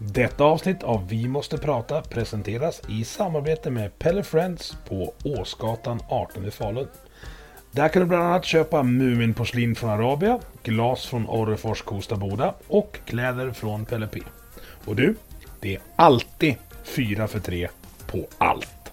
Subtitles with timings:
[0.00, 6.44] Detta avsnitt av Vi måste prata presenteras i samarbete med Pelle Friends på Åsgatan 18
[6.44, 6.88] i Falun.
[7.70, 12.98] Där kan du bland annat köpa Muminporslin från Arabia, glas från Orrefors Kosta Boda och
[13.04, 14.22] kläder från Pelle P.
[14.84, 15.14] Och du,
[15.60, 17.68] det är alltid 4 för 3
[18.06, 18.92] på allt.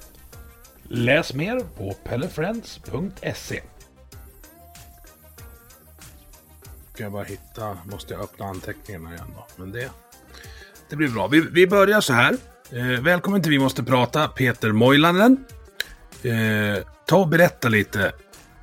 [0.84, 3.62] Läs mer på pellefriends.se.
[6.94, 9.46] Ska jag bara hitta, måste jag öppna anteckningarna igen då.
[9.56, 9.90] Men det
[10.90, 11.28] det blir bra.
[11.28, 12.34] Vi, vi börjar så här.
[12.72, 15.46] Eh, välkommen till Vi måste prata, Peter Moilanen.
[16.24, 18.12] Eh, ta och berätta lite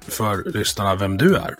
[0.08, 1.54] för lyssnarna vem du är.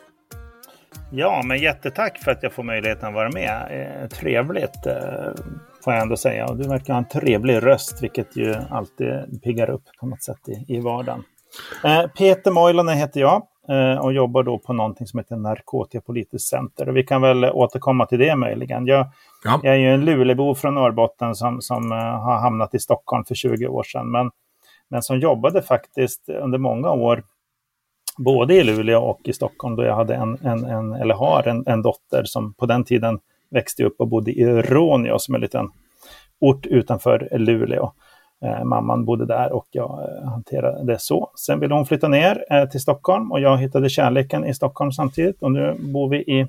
[1.11, 3.69] Ja, men jättetack för att jag får möjligheten att vara med.
[4.03, 4.95] Eh, trevligt eh,
[5.85, 6.47] får jag ändå säga.
[6.47, 10.49] Och du verkar ha en trevlig röst, vilket ju alltid piggar upp på något sätt
[10.49, 11.25] i, i vardagen.
[11.85, 16.89] Eh, Peter Moilanen heter jag eh, och jobbar då på någonting som heter Narkotikapolitiskt center.
[16.89, 18.87] Och vi kan väl återkomma till det möjligen.
[18.87, 19.07] Jag
[19.45, 19.61] Ja.
[19.63, 23.35] Jag är ju en Lulebo från Norrbotten som, som uh, har hamnat i Stockholm för
[23.35, 24.11] 20 år sedan.
[24.11, 24.31] Men,
[24.89, 27.23] men som jobbade faktiskt under många år
[28.19, 31.65] både i Luleå och i Stockholm då jag hade en, en, en eller har en,
[31.67, 33.19] en dotter som på den tiden
[33.51, 35.71] växte upp och bodde i Råneå som är en liten
[36.41, 37.93] ort utanför Luleå.
[38.45, 41.31] Eh, mamman bodde där och jag eh, hanterade det så.
[41.37, 45.43] Sen ville hon flytta ner eh, till Stockholm och jag hittade kärleken i Stockholm samtidigt
[45.43, 46.47] och nu bor vi i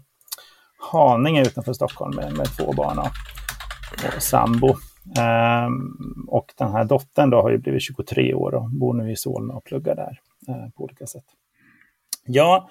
[0.91, 3.07] Haninge utanför Stockholm med, med två barn och,
[4.15, 4.75] och sambo.
[5.19, 9.15] Um, och den här dottern då har ju blivit 23 år och bor nu i
[9.15, 11.25] Solna och pluggar där uh, på olika sätt.
[12.25, 12.69] Jag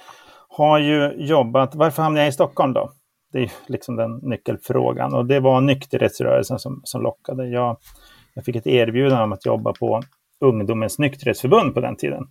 [0.48, 2.92] har ju jobbat, varför hamnade jag i Stockholm då?
[3.32, 7.48] Det är liksom den nyckelfrågan och det var nykterhetsrörelsen som, som lockade.
[7.48, 7.76] Jag,
[8.34, 10.02] jag fick ett erbjudande om att jobba på
[10.40, 12.26] Ungdomens nykterhetsförbund på den tiden.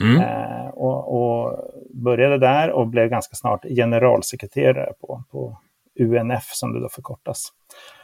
[0.00, 0.22] Mm.
[0.22, 1.58] Eh, och, och,
[1.94, 5.58] började där och blev ganska snart generalsekreterare på, på
[6.00, 7.48] UNF som det då förkortas.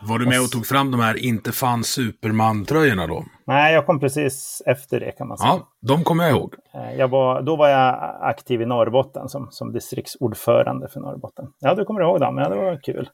[0.01, 3.25] Var du med och tog fram de här Inte fan Superman-tröjorna då?
[3.47, 5.49] Nej, jag kom precis efter det kan man säga.
[5.49, 6.55] Ja, de kommer jag ihåg.
[6.75, 11.47] Eh, jag var, då var jag aktiv i Norrbotten som, som distriktsordförande för Norrbotten.
[11.61, 13.09] Ja, du kommer ihåg dem, ja det var kul.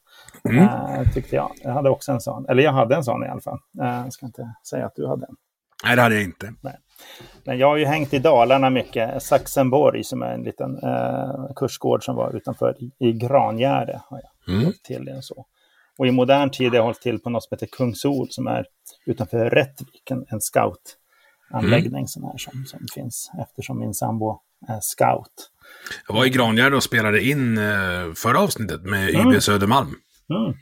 [0.45, 0.65] Mm.
[0.65, 1.51] Uh, tyckte jag.
[1.63, 3.59] Jag hade också en sån, eller jag hade en sån i alla fall.
[3.83, 5.37] Uh, jag ska inte säga att du hade en.
[5.85, 6.53] Nej, det hade jag inte.
[6.61, 6.77] Nej.
[7.45, 9.23] Men jag har ju hängt i Dalarna mycket.
[9.23, 14.01] Saxenborg som är en liten eh, kursgård som var utanför i, i Grangärde.
[14.05, 14.73] Har jag mm.
[14.85, 15.47] till det så.
[15.99, 18.67] Och i modern tid har jag hållit till på något som heter Kungsol som är
[19.07, 22.07] utanför Rättvik, en, en scoutanläggning mm.
[22.07, 25.51] som, här, som, som finns eftersom min sambo är scout.
[26.09, 29.33] Jag var i Grangärde och spelade in eh, förra avsnittet med mm.
[29.33, 29.95] YB Södermalm.
[30.31, 30.55] Mm.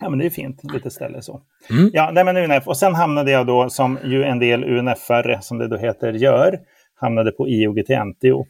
[0.00, 1.40] Ja, men det är fint, lite ställe så.
[1.70, 1.90] Mm.
[1.92, 2.68] Ja, nej, men UNF.
[2.68, 6.58] Och sen hamnade jag då, som ju en del UNF-are, som det då heter, gör,
[6.94, 8.46] hamnade på IOGT-NTO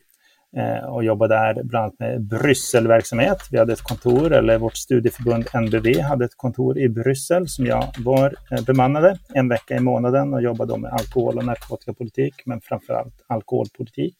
[0.57, 3.39] eh, och jobbade där bland annat med Brysselverksamhet.
[3.51, 7.85] Vi hade ett kontor, eller vårt studieförbund NBV hade ett kontor i Bryssel som jag
[7.99, 12.95] var eh, bemannade en vecka i månaden och jobbade med alkohol och narkotikapolitik, men framför
[12.95, 14.17] allt alkoholpolitik,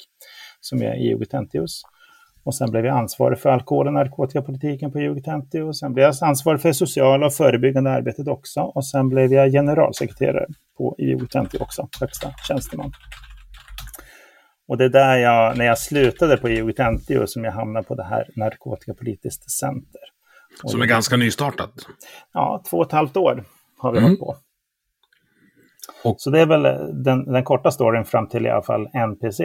[0.61, 1.83] som är IOGT-NTOs.
[2.47, 6.15] Och sen blev jag ansvarig för alkohol och narkotikapolitiken på UG50 och sen blev jag
[6.29, 8.61] ansvarig för sociala och förebyggande arbetet också.
[8.61, 10.47] Och sen blev jag generalsekreterare
[10.79, 12.93] på UG50 också, högsta tjänsteman.
[14.69, 18.05] Och det är där jag, när jag slutade på UG50 som jag hamnade på det
[18.05, 20.01] här narkotikapolitiskt center.
[20.63, 21.73] Och som är ganska nystartat?
[22.33, 23.45] Ja, två och ett halvt år
[23.79, 24.09] har vi mm.
[24.09, 24.37] hållit på.
[26.05, 26.17] Och...
[26.19, 26.63] Så det är väl
[27.05, 29.41] den, den korta storyn fram till i alla fall NPC.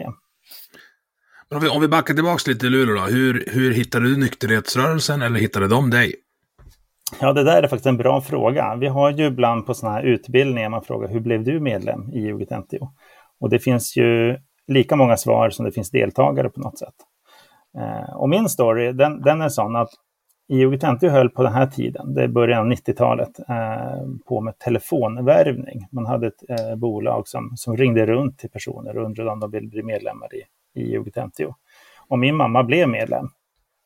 [1.55, 3.01] Om vi, om vi backar tillbaka lite i Luleå då.
[3.01, 6.15] Hur, hur hittade du nykterhetsrörelsen eller hittade de dig?
[7.21, 8.75] Ja, det där är faktiskt en bra fråga.
[8.75, 12.31] Vi har ju ibland på sådana här utbildningar man frågar hur blev du medlem i
[12.31, 12.89] UGT-NTO?
[13.39, 14.37] Och det finns ju
[14.67, 16.95] lika många svar som det finns deltagare på något sätt.
[17.77, 19.89] Eh, och min story, den, den är sån att
[20.49, 25.87] IOGT-NTO höll på den här tiden, det är början av 90-talet, eh, på med telefonvärvning.
[25.91, 29.51] Man hade ett eh, bolag som, som ringde runt till personer och undrade om de
[29.51, 30.41] ville bli medlemmar i
[30.75, 31.53] i UG50.
[32.07, 33.29] Och min mamma blev medlem.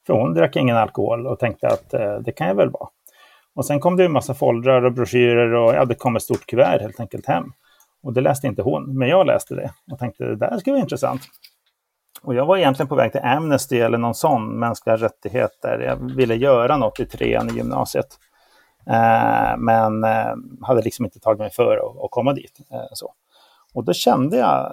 [0.08, 2.90] För hon drack ingen alkohol och tänkte att eh, det kan jag väl vara.
[3.56, 6.46] Och sen kom det en massa foldrar och broschyrer och ja, det kom ett stort
[6.46, 7.52] kuvert helt enkelt hem.
[8.04, 10.82] Och det läste inte hon, men jag läste det och tänkte det där ska vara
[10.82, 11.22] intressant.
[12.22, 15.80] Och jag var egentligen på väg till Amnesty eller någon sån mänskliga rättigheter.
[15.80, 18.08] Jag ville göra något i trean i gymnasiet.
[18.90, 22.60] Eh, men eh, hade liksom inte tagit mig för att, att komma dit.
[22.72, 23.14] Eh, så.
[23.75, 24.72] Och då kände jag,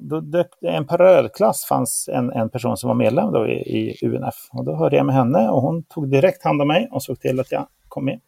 [0.00, 4.34] då, då, en parallellklass fanns en, en person som var medlem då i, i UNF.
[4.52, 7.20] Och då hörde jag med henne och hon tog direkt hand om mig och såg
[7.20, 8.20] till att jag kom med.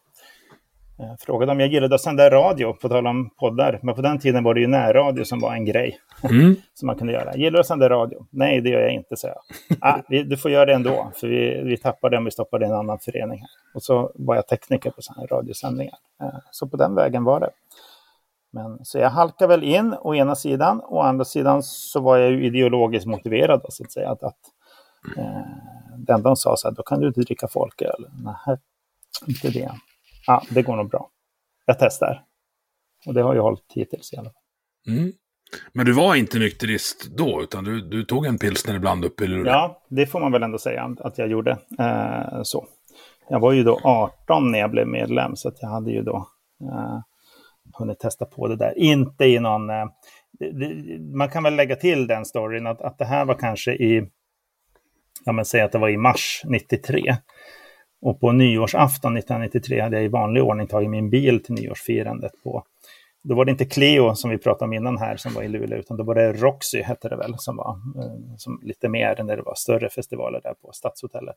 [0.97, 3.79] Jag frågade om jag gillade att sända radio, på tal om poddar.
[3.81, 6.55] Men på den tiden var det ju närradio som var en grej mm.
[6.73, 7.35] som man kunde göra.
[7.35, 8.25] Gillar du att sända radio?
[8.29, 9.37] Nej, det gör jag inte, sa jag.
[9.81, 12.73] ah, vi, du får göra det ändå, för vi, vi tappade om vi stoppade en
[12.73, 13.39] annan förening.
[13.39, 13.49] här.
[13.75, 15.95] Och så var jag tekniker på sådana här radiosändningar.
[16.21, 17.49] Eh, så på den vägen var det.
[18.53, 22.31] Men, så jag halkade väl in å ena sidan, å andra sidan så var jag
[22.31, 24.11] ju ideologiskt motiverad, så att säga.
[24.11, 24.39] Att, att
[25.17, 25.41] eh,
[25.97, 28.07] det enda de sa så här, då kan du inte dricka folköl.
[28.23, 28.57] Nej,
[29.27, 29.71] inte det.
[30.27, 31.09] Ja, det går nog bra.
[31.65, 32.23] Jag testar.
[33.05, 34.43] Och det har jag hållit hittills i alla fall.
[34.87, 35.11] Mm.
[35.73, 39.27] Men du var inte nykterist då, utan du, du tog en pilsner ibland upp i
[39.27, 39.45] luren?
[39.45, 41.51] Ja, det får man väl ändå säga att jag gjorde.
[41.79, 42.67] Eh, så.
[43.29, 46.27] Jag var ju då 18 när jag blev medlem, så jag hade ju då
[46.61, 46.99] eh,
[47.81, 48.77] hunnit testa på det där.
[48.77, 49.69] Inte i någon...
[49.69, 49.85] Eh,
[50.99, 54.07] man kan väl lägga till den storyn att, att det här var kanske i...
[55.25, 57.15] Ja, men säg att det var i mars 93.
[58.01, 62.63] Och på nyårsafton 1993 hade jag i vanlig ordning tagit min bil till nyårsfirandet på
[63.23, 65.79] då var det inte Cleo som vi pratade om innan här som var i Luleå,
[65.79, 69.37] utan då var det Roxy, hette det väl, som var eh, som lite mer när
[69.37, 71.35] det var större festivaler där på Stadshotellet.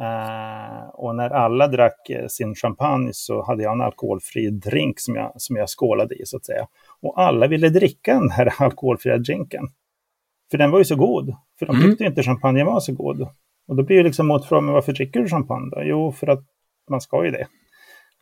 [0.00, 5.14] Uh, och när alla drack eh, sin champagne så hade jag en alkoholfri drink som
[5.14, 6.66] jag, som jag skålade i, så att säga.
[7.00, 9.68] Och alla ville dricka den här alkoholfria drinken.
[10.50, 11.36] För den var ju så god.
[11.58, 11.88] För de mm.
[11.88, 12.12] tyckte mm.
[12.12, 13.28] inte champagne var så god.
[13.68, 15.82] Och då blir ju liksom motfrågan, varför dricker du champagne då?
[15.82, 16.44] Jo, för att
[16.90, 17.46] man ska ju det.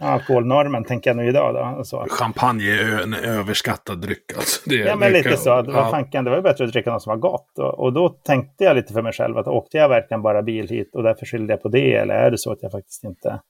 [0.01, 1.55] Alkoholnormen tänker jag nu idag.
[1.55, 2.07] Då, så.
[2.11, 4.33] Champagne är en överskattad dryck.
[4.37, 4.71] Alltså.
[4.71, 5.51] Det, ja, men lite kan, så.
[5.51, 5.73] Att, ja.
[5.73, 7.59] vad fanken, det var ju bättre att dricka något som var gott.
[7.59, 10.69] Och, och, då tänkte jag lite för mig själv att åkte jag verkligen bara bil
[10.69, 11.95] hit och därför skyllde jag på det?
[11.95, 13.41] Eller är det så att jag faktiskt inte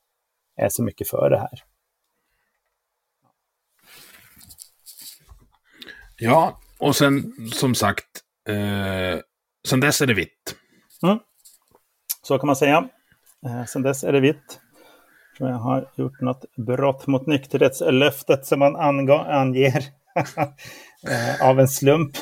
[0.56, 1.62] är så mycket för det här?
[6.16, 9.20] Ja, och sen som sagt, eh,
[9.68, 10.56] sen dess är det vitt.
[11.02, 11.18] Mm.
[12.22, 12.88] Så kan man säga.
[13.46, 14.60] Eh, sen dess är det vitt.
[15.36, 19.76] Tror jag har gjort något brott mot nykterhetslöftet som man anger
[21.08, 22.12] eh, av en slump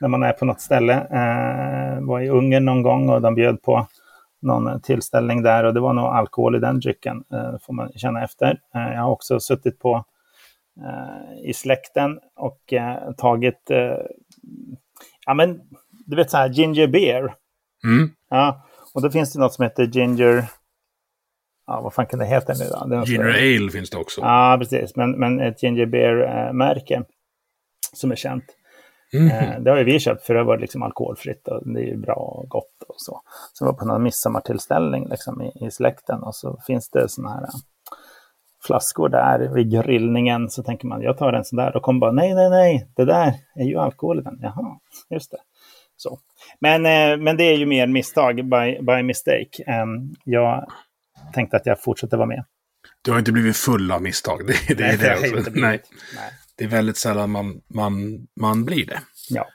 [0.00, 0.94] när man är på något ställe.
[0.94, 3.86] Eh, var i Ungern någon gång och de bjöd på
[4.42, 8.24] någon tillställning där och det var nog alkohol i den drycken, eh, får man känna
[8.24, 8.60] efter.
[8.74, 10.04] Eh, jag har också suttit på
[10.80, 13.70] eh, i släkten och eh, tagit,
[15.26, 15.60] ja men
[15.90, 17.34] du vet så här ginger beer.
[17.84, 18.10] Mm.
[18.28, 20.44] Ja, och då finns det något som heter ginger...
[21.66, 23.04] Ja, vad fan kan det heta nu då?
[23.04, 24.20] ginger ale finns det också.
[24.20, 24.96] Ja, precis.
[24.96, 27.02] Men, men ett ginger beer-märke
[27.92, 28.44] som är känt.
[29.14, 29.28] Mm.
[29.28, 31.96] Eh, det har ju vi köpt för det var liksom alkoholfritt och det är ju
[31.96, 33.20] bra och gott och så.
[33.52, 37.46] Så var på någon midsommartillställning liksom i, i släkten och så finns det sådana här
[38.66, 42.12] flaskor där vid grillningen så tänker man jag tar en sån där och kommer bara
[42.12, 44.38] nej, nej, nej, det där är ju alkohol i den.
[44.42, 44.78] Jaha,
[45.10, 45.38] just det.
[45.96, 46.18] Så.
[46.60, 49.82] Men, eh, men det är ju mer misstag by, by mistake.
[49.82, 50.66] Um, jag
[51.32, 52.44] tänkte att jag fortsätter vara med.
[53.02, 54.46] Du har inte blivit full av misstag.
[54.46, 55.12] Det, det Nej, är det.
[55.12, 55.36] Alltså.
[55.36, 55.82] Inte Nej.
[56.14, 56.32] Nej.
[56.56, 59.00] Det är väldigt sällan man, man, man blir det.
[59.28, 59.48] Ja.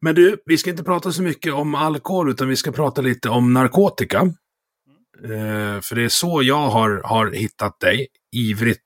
[0.00, 3.28] Men du, vi ska inte prata så mycket om alkohol, utan vi ska prata lite
[3.28, 4.18] om narkotika.
[4.18, 4.34] Mm.
[5.30, 8.06] Uh, för det är så jag har, har hittat dig,
[8.36, 8.80] ivrigt,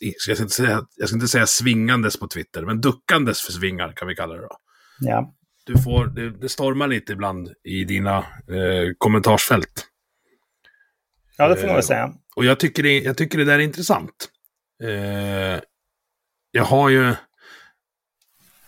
[0.00, 3.92] jag ska, inte säga, jag ska inte säga svingandes på Twitter, men duckandes för svingar
[3.92, 4.56] kan vi kalla det då.
[5.00, 5.32] Ja
[5.66, 9.86] du får, det, det stormar lite ibland i dina eh, kommentarsfält.
[11.36, 12.12] Ja, det får man väl eh, säga.
[12.36, 14.28] Och jag tycker det, jag tycker det där är intressant.
[14.82, 15.60] Eh,
[16.50, 17.14] jag har ju...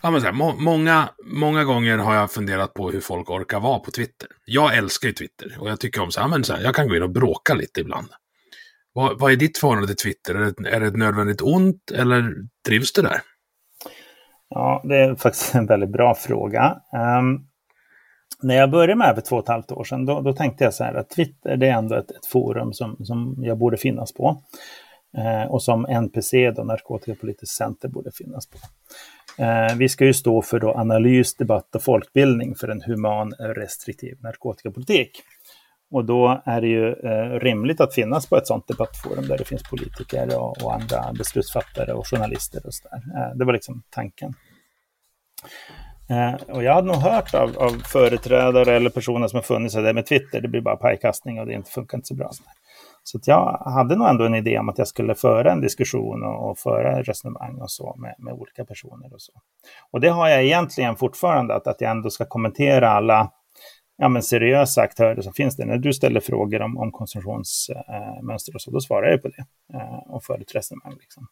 [0.01, 3.61] Ja, men så här, må, många, många gånger har jag funderat på hur folk orkar
[3.61, 4.29] vara på Twitter.
[4.45, 6.89] Jag älskar ju Twitter och jag tycker om så här, men så här, jag kan
[6.89, 8.09] gå in och bråka lite ibland.
[8.93, 10.35] Vad, vad är ditt förhållande till Twitter?
[10.35, 12.35] Är det, är det ett nödvändigt ont eller
[12.67, 13.21] trivs du där?
[14.49, 16.77] Ja, det är faktiskt en väldigt bra fråga.
[17.21, 17.48] Um,
[18.43, 20.65] när jag började med det för två och ett halvt år sedan, då, då tänkte
[20.65, 23.77] jag så här att Twitter det är ändå ett, ett forum som, som jag borde
[23.77, 24.43] finnas på.
[25.17, 28.59] Eh, och som NPC, då, Narkotikapolitiskt center, borde finnas på.
[29.43, 34.17] Eh, vi ska ju stå för då analys, debatt och folkbildning för en human, restriktiv
[34.23, 35.11] narkotikapolitik.
[35.91, 39.45] Och då är det ju eh, rimligt att finnas på ett sådant debattforum där det
[39.45, 43.03] finns politiker och, och andra beslutsfattare och journalister och sådär.
[43.17, 44.35] Eh, det var liksom tanken.
[46.11, 49.93] Eh, och jag hade nog hört av, av företrädare eller personer som har funnits där
[49.93, 52.31] med Twitter, det blir bara pajkastning och det inte funkar inte så bra.
[53.03, 56.51] Så jag hade nog ändå en idé om att jag skulle föra en diskussion och,
[56.51, 59.15] och föra resonemang och så med, med, olika personer.
[59.15, 59.33] Och så.
[59.91, 63.31] Och det har jag egentligen fortfarande, att, att jag ändå ska kommentera alla
[63.97, 65.67] ja, men seriösa aktörer som finns där.
[65.67, 69.99] När du ställer frågor om, om konsumtionsmönster och så, då svarar jag på det eh,
[70.15, 70.97] och för ett resonemang.
[71.01, 71.27] Liksom.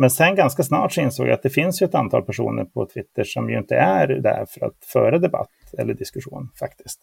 [0.00, 2.86] Men sen ganska snart så insåg jag att det finns ju ett antal personer på
[2.86, 7.00] Twitter som ju inte är där för att föra debatt eller diskussion faktiskt.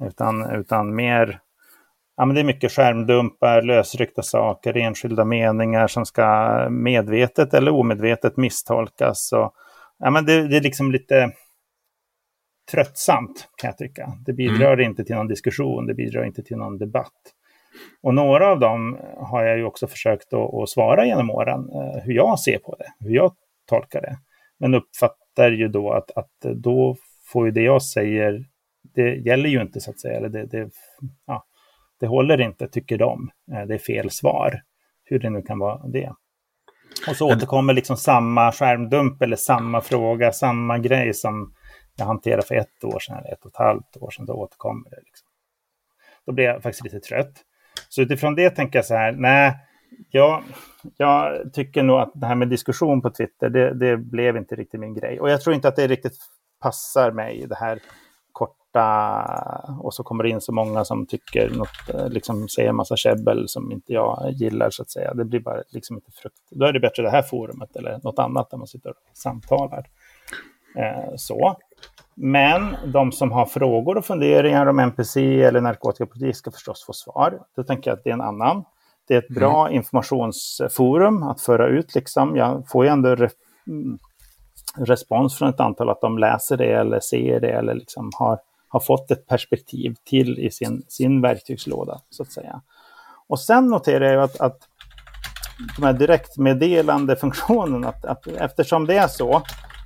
[0.00, 1.40] Utan, utan mer,
[2.16, 8.36] ja men det är mycket skärmdumpar, lösryckta saker, enskilda meningar som ska medvetet eller omedvetet
[8.36, 9.32] misstolkas.
[9.32, 9.54] Och,
[9.98, 11.32] ja men det, det är liksom lite
[12.72, 14.12] tröttsamt kan jag tycka.
[14.26, 14.90] Det bidrar mm.
[14.90, 17.22] inte till någon diskussion, det bidrar inte till någon debatt.
[18.02, 22.02] Och några av dem har jag ju också försökt att, att svara genom åren, eh,
[22.02, 23.32] hur jag ser på det, hur jag
[23.68, 24.18] tolkar det.
[24.58, 26.96] Men uppfattar ju då att, att då
[27.32, 28.44] får ju det jag säger,
[28.94, 30.70] det gäller ju inte så att säga, eller det, det,
[31.26, 31.44] ja,
[32.00, 33.30] det håller inte, tycker de.
[33.52, 34.62] Eh, det är fel svar,
[35.04, 36.12] hur det nu kan vara det.
[37.08, 41.54] Och så återkommer liksom samma skärmdump eller samma fråga, samma grej som
[41.96, 44.26] jag hanterade för ett år sedan eller ett och ett halvt år sedan.
[44.26, 45.00] Då återkommer det.
[45.04, 45.28] Liksom.
[46.26, 47.32] Då blir jag faktiskt lite trött.
[47.88, 49.54] Så utifrån det tänker jag så här, nej,
[50.10, 50.42] jag,
[50.96, 54.80] jag tycker nog att det här med diskussion på Twitter, det, det, blev inte riktigt
[54.80, 55.20] min grej.
[55.20, 56.16] Och jag tror inte att det riktigt
[56.60, 57.78] passar mig, det här
[58.32, 62.76] korta, och så kommer det in så många som tycker något, eh, liksom säger en
[62.76, 65.14] massa käbbel som inte jag gillar så att säga.
[65.14, 66.36] Det blir bara liksom inte frukt.
[66.50, 69.86] Då är det bättre det här forumet eller något annat där man sitter och samtalar.
[70.78, 71.56] Eh, så.
[72.14, 77.40] Men de som har frågor och funderingar om NPC eller narkotikapolitik ska förstås få svar.
[77.56, 78.64] Då tänker jag att det är en annan.
[79.08, 79.76] Det är ett bra mm.
[79.76, 81.94] informationsforum att föra ut.
[81.94, 82.36] Liksom.
[82.36, 83.28] Jag får ju ändå re
[83.66, 83.98] mm,
[84.76, 88.80] respons från ett antal att de läser det eller ser det eller liksom har, har
[88.80, 92.60] fått ett perspektiv till i sin, sin verktygslåda, så att säga.
[93.26, 94.58] Och sen noterar jag att, att
[95.76, 99.42] de här direktmeddelande funktionerna, att, att eftersom det är så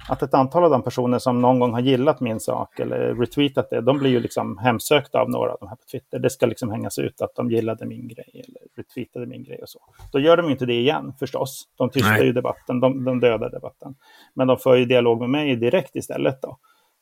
[0.09, 3.71] att ett antal av de personer som någon gång har gillat min sak eller retweetat
[3.71, 6.19] det, de blir ju liksom hemsökta av några av de här på Twitter.
[6.19, 9.69] Det ska liksom hängas ut att de gillade min grej eller retweetade min grej och
[9.69, 9.81] så.
[10.12, 11.69] Då gör de ju inte det igen förstås.
[11.79, 12.27] De tystar Nej.
[12.27, 13.95] ju debatten, de, de dödar debatten.
[14.35, 16.59] Men de för ju dialog med mig direkt istället då.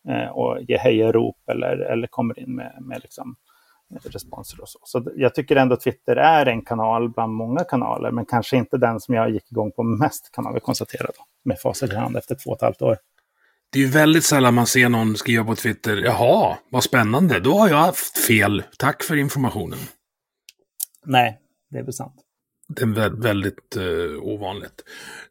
[0.08, 3.36] Eh, och ger hejarop eller, eller kommer in med, med liksom
[4.04, 4.78] responser och så.
[4.84, 9.00] Så jag tycker ändå Twitter är en kanal bland många kanaler, men kanske inte den
[9.00, 12.16] som jag gick igång på mest kan man väl konstatera då, med facit i hand
[12.16, 12.96] efter två och ett halvt år.
[13.72, 17.58] Det är ju väldigt sällan man ser någon skriva på Twitter, jaha, vad spännande, då
[17.58, 19.78] har jag haft fel, tack för informationen.
[21.04, 21.38] Nej,
[21.70, 22.14] det är väl sant.
[22.68, 24.82] Det är väldigt uh, ovanligt.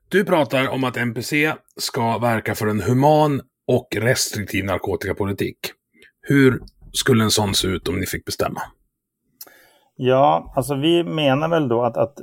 [0.09, 5.57] Du pratar om att NPC ska verka för en human och restriktiv narkotikapolitik.
[6.21, 6.61] Hur
[6.97, 8.61] skulle en sån se ut om ni fick bestämma?
[9.95, 12.17] Ja, alltså vi menar väl då att, att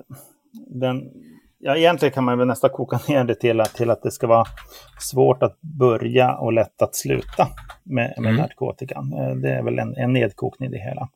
[0.66, 1.10] den,
[1.58, 4.26] ja, egentligen kan man väl nästan koka ner det till att, till att det ska
[4.26, 4.44] vara
[5.00, 7.48] svårt att börja och lätt att sluta
[7.82, 8.36] med, med mm.
[8.36, 9.12] narkotikan.
[9.12, 11.08] Eh, det är väl en, en nedkokning i det hela.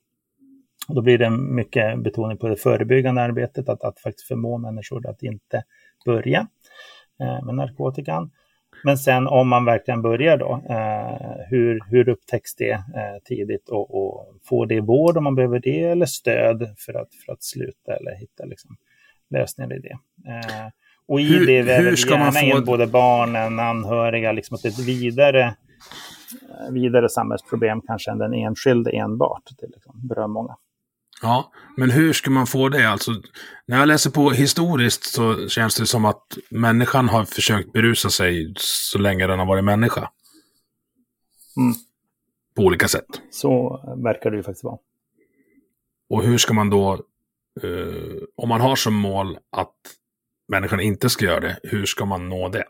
[0.88, 5.08] Och då blir det mycket betoning på det förebyggande arbetet, att, att faktiskt förmå människor
[5.08, 5.62] att inte
[6.04, 6.46] börja
[7.20, 8.30] eh, med narkotikan.
[8.84, 13.94] Men sen om man verkligen börjar då, eh, hur, hur upptäcks det eh, tidigt och,
[13.94, 17.96] och får det vård om man behöver det eller stöd för att, för att sluta
[17.96, 18.76] eller hitta liksom,
[19.30, 19.98] lösningar i det.
[20.30, 20.70] Eh,
[21.08, 22.38] och i hur, det väver vi gärna få...
[22.38, 28.90] in både barnen, anhöriga, liksom att ett vidare, eh, vidare samhällsproblem kanske än den enskilde
[28.90, 29.42] enbart.
[29.60, 30.56] Det liksom berör många.
[31.22, 32.90] Ja, men hur ska man få det?
[32.90, 33.12] Alltså,
[33.66, 38.54] när jag läser på historiskt så känns det som att människan har försökt berusa sig
[38.56, 40.10] så länge den har varit människa.
[41.56, 41.74] Mm.
[42.56, 43.06] På olika sätt.
[43.30, 44.78] Så verkar det ju faktiskt vara.
[46.10, 46.92] Och hur ska man då,
[47.62, 49.74] eh, om man har som mål att
[50.48, 52.64] människan inte ska göra det, hur ska man nå det?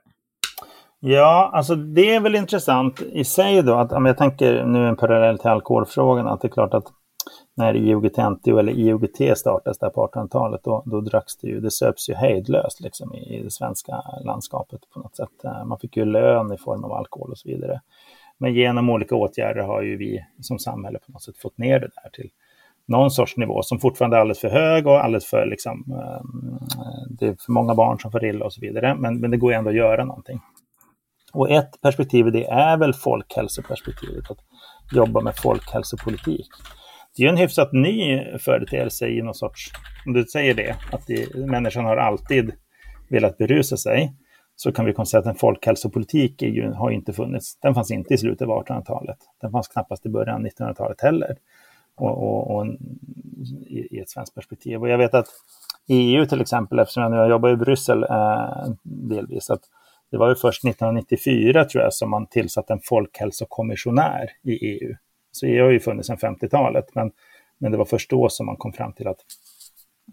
[1.01, 4.97] Ja, alltså det är väl intressant i sig då, att om jag tänker nu en
[4.97, 6.87] parallell till alkoholfrågan, att det är klart att
[7.57, 12.09] när IOGT-NTO eller IOGT startades där på 1800-talet, då, då dracks det ju, det söps
[12.09, 15.45] ju hejdlöst liksom i, i det svenska landskapet på något sätt.
[15.45, 17.81] Eh, man fick ju lön i form av alkohol och så vidare.
[18.39, 21.91] Men genom olika åtgärder har ju vi som samhälle på något sätt fått ner det
[22.03, 22.31] där till
[22.87, 26.25] någon sorts nivå som fortfarande är alldeles för hög och alldeles för liksom, eh,
[27.09, 28.95] det är för många barn som får illa och så vidare.
[28.95, 30.41] Men, men det går ju ändå att göra någonting.
[31.33, 34.39] Och ett perspektiv i det är väl folkhälsoperspektivet, att
[34.93, 36.49] jobba med folkhälsopolitik
[37.17, 39.71] det är ju en hyfsat ny företeelse i någon sorts,
[40.07, 42.53] om du säger det, att det, människan har alltid
[43.09, 44.13] velat berusa sig.
[44.57, 47.59] så kan vi konstatera att en folkhälsopolitik ju, har inte funnits.
[47.61, 49.19] Den fanns inte i slutet av 1800-talet.
[49.41, 51.37] Den fanns knappast i början av 1900-talet heller.
[51.95, 52.67] Och, och, och
[53.67, 54.81] i, i, ett svenskt perspektiv.
[54.81, 55.27] Och jag vet att
[55.89, 59.63] EU till exempel, eftersom jag nu har jobbat i Bryssel eh, delvis, att
[60.11, 64.95] det var ju först 1994 tror jag som man tillsatte en folkhälsokommissionär i EU.
[65.39, 67.11] Så EU har ju funnits sedan 50-talet, men,
[67.59, 69.21] men det var först då som man kom fram till att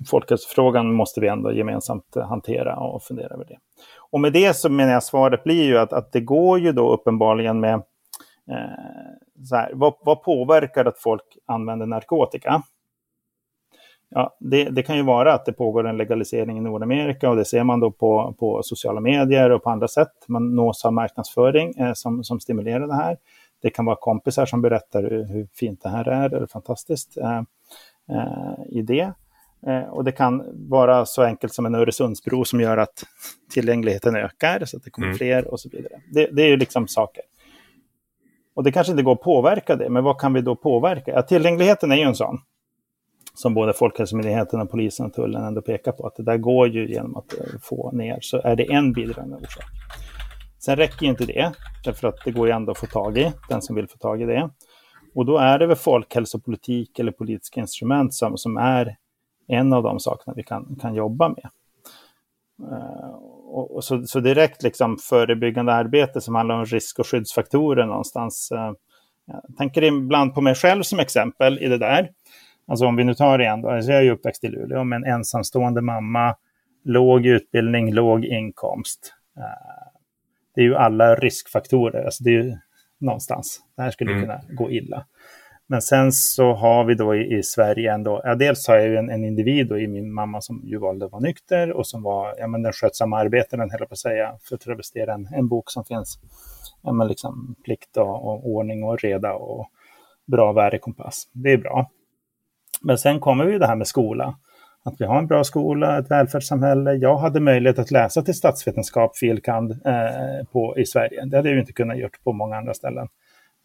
[0.09, 3.57] folkhälsofrågan måste vi ändå gemensamt hantera och fundera över det.
[4.11, 6.93] Och med det så menar jag svaret blir ju att, att det går ju då
[6.93, 7.73] uppenbarligen med
[8.49, 12.63] eh, så här, vad, vad påverkar att folk använder narkotika?
[14.15, 17.45] Ja, det, det, kan ju vara att det pågår en legalisering i Nordamerika och det
[17.45, 20.11] ser man då på, på sociala medier och på andra sätt.
[20.27, 23.17] Man nås av marknadsföring eh, som, som stimulerar det här.
[23.63, 27.41] Det kan vara kompisar som berättar hur fint det här är, eller fantastiskt eh,
[28.09, 29.13] eh, i det.
[29.67, 33.03] Eh, och det kan vara så enkelt som en Öresundsbro som gör att
[33.53, 35.17] tillgängligheten ökar, så att det kommer mm.
[35.17, 36.01] fler och så vidare.
[36.11, 37.23] Det, det är ju liksom saker.
[38.53, 41.11] Och det kanske inte går att påverka det, men vad kan vi då påverka?
[41.11, 42.39] Ja, tillgängligheten är ju en sån
[43.33, 46.89] som både Folkhälsomyndigheten, och polisen och tullen ändå pekar på, att det där går ju
[46.89, 49.65] genom att få ner, så är det en bidragande orsak.
[50.65, 51.53] Sen räcker inte det,
[51.83, 54.21] därför att det går ju ändå att få tag i, den som vill få tag
[54.21, 54.49] i det.
[55.15, 58.97] Och då är det väl folkhälsopolitik eller politiska instrument som, som är
[59.47, 61.49] en av de sakerna vi kan, kan jobba med.
[62.71, 63.15] Uh,
[63.45, 68.51] och, och så, så, direkt liksom förebyggande arbete som handlar om risk och skyddsfaktorer någonstans.
[68.55, 68.73] Uh,
[69.25, 72.09] jag tänker ibland på mig själv som exempel i det där.
[72.67, 74.83] Alltså om vi nu tar det igen, då, alltså jag är ju uppväxt i Luleå
[74.83, 76.35] med en ensamstående mamma,
[76.83, 79.13] låg utbildning, låg inkomst.
[79.37, 79.82] Uh,
[80.55, 82.57] det är ju alla riskfaktorer, alltså det är ju
[82.99, 83.59] någonstans.
[83.75, 84.23] Det här skulle mm.
[84.23, 85.05] kunna gå illa.
[85.67, 88.97] Men sen så har vi då i, i Sverige ändå, ja, dels har jag ju
[88.97, 92.35] en, en individ i min mamma som ju valde att vara nykter och som var
[92.37, 95.71] ja, men den skötsamma arbetaren, höll på att säga, för att travestera en, en bok
[95.71, 96.19] som finns.
[96.83, 99.67] Ja, men liksom plikt och, och ordning och reda och
[100.31, 101.23] bra värdekompass.
[101.31, 101.89] Det är bra.
[102.81, 104.35] Men sen kommer vi det här med skola.
[104.85, 106.93] Att vi har en bra skola, ett välfärdssamhälle.
[106.93, 111.25] Jag hade möjlighet att läsa till statsvetenskap, filkand, eh, på, i Sverige.
[111.25, 113.07] Det hade jag inte kunnat gjort på många andra ställen.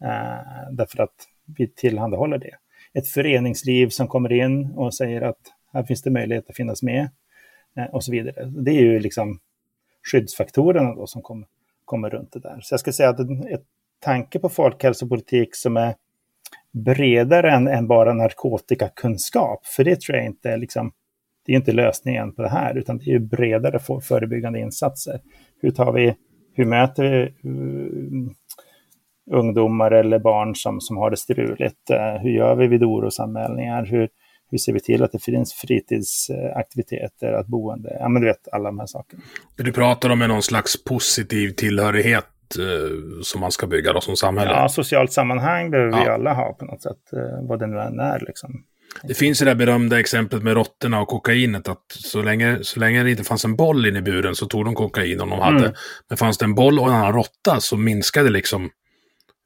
[0.03, 1.27] Eh, därför att
[1.57, 2.55] vi tillhandahåller det.
[2.93, 5.39] Ett föreningsliv som kommer in och säger att
[5.73, 7.09] här finns det möjlighet att finnas med
[7.77, 8.45] eh, och så vidare.
[8.45, 9.39] Det är ju liksom
[10.11, 11.45] skyddsfaktorerna då som kom,
[11.85, 12.59] kommer runt det där.
[12.61, 13.63] Så jag skulle säga att ett,
[13.99, 15.95] tanke på folkhälsopolitik som är
[16.71, 20.91] bredare än, än, bara narkotikakunskap, för det tror jag inte är liksom,
[21.45, 25.19] det är inte lösningen på det här, utan det är bredare för, förebyggande insatser.
[25.61, 26.15] Hur tar vi,
[26.53, 28.29] hur möter vi
[29.31, 31.89] ungdomar eller barn som, som har det struligt?
[31.89, 33.85] Eh, hur gör vi vid orosanmälningar?
[33.85, 34.09] Hur,
[34.51, 38.69] hur ser vi till att det finns fritidsaktiviteter, att boende, ja men du vet alla
[38.69, 39.21] de här sakerna.
[39.57, 42.25] Det du pratar om är någon slags positiv tillhörighet
[42.59, 44.51] eh, som man ska bygga då som samhälle?
[44.51, 46.03] Ja, socialt sammanhang behöver ja.
[46.03, 48.63] vi alla ha på något sätt, eh, vad det nu än är liksom.
[49.03, 51.67] Det finns ju det där berömda exemplet med råttorna och kokainet.
[51.67, 54.65] Att så länge, så länge det inte fanns en boll inne i buren så tog
[54.65, 55.59] de kokain om de hade.
[55.59, 55.73] Mm.
[56.09, 58.69] Men fanns det en boll och en annan råtta så minskade liksom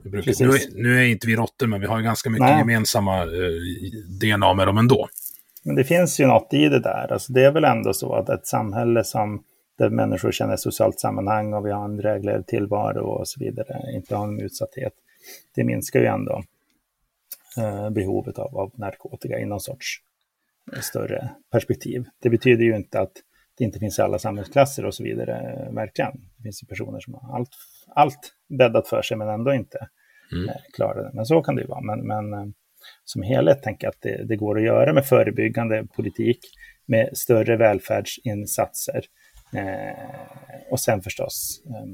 [0.03, 2.59] Brukar, nu, är, nu är inte vi råttor, men vi har ju ganska mycket Nej.
[2.59, 3.27] gemensamma eh,
[4.21, 5.07] DNA med dem ändå.
[5.63, 7.13] Men det finns ju något i det där.
[7.13, 9.43] Alltså, det är väl ändå så att ett samhälle som
[9.77, 14.15] där människor känner socialt sammanhang och vi har en drägligare tillvaro och så vidare, inte
[14.15, 14.93] har en utsatthet,
[15.55, 16.43] det minskar ju ändå
[17.91, 19.97] behovet av, av narkotika i någon sorts
[20.73, 22.05] eh, större perspektiv.
[22.19, 23.11] Det betyder ju inte att
[23.57, 26.11] det inte finns i alla samhällsklasser och så vidare, verkligen.
[26.37, 27.49] Det finns ju personer som har allt,
[27.95, 29.87] allt bäddat för sig men ändå inte
[30.31, 30.49] mm.
[30.49, 31.11] Eh, klarar det.
[31.13, 31.81] Men så kan det ju vara.
[31.81, 32.45] Men, men eh,
[33.03, 36.39] som helhet tänker jag att det, det, går att göra med förebyggande politik,
[36.85, 39.01] med större välfärdsinsatser
[39.53, 41.85] eh, och sen förstås eh,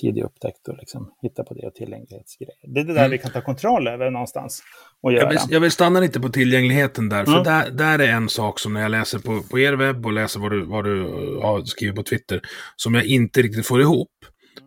[0.00, 2.74] tidig upptäckt och liksom hitta på det och tillgänglighetsgrejer.
[2.74, 3.10] Det är det där mm.
[3.10, 4.62] vi kan ta kontroll över någonstans.
[5.02, 5.22] Och göra.
[5.22, 7.44] Jag, vill, jag vill stanna lite på tillgängligheten där, för mm.
[7.44, 10.40] där, där är en sak som när jag läser på, på er webb och läser
[10.40, 11.02] vad du, vad du
[11.42, 12.40] har skrivit på Twitter,
[12.76, 14.12] som jag inte riktigt får ihop.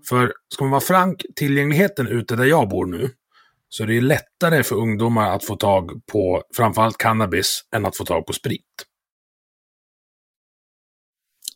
[0.10, 3.10] För ska man vara frank, tillgängligheten ute där jag bor nu,
[3.70, 8.06] så är det lättare för ungdomar att få tag på framförallt cannabis än att få
[8.06, 8.66] tag på sprit.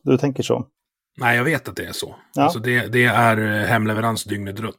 [0.03, 0.67] Du tänker så?
[1.17, 2.15] Nej, jag vet att det är så.
[2.33, 2.43] Ja.
[2.43, 4.75] Alltså det, det är eh, hemleverans dygnet runt.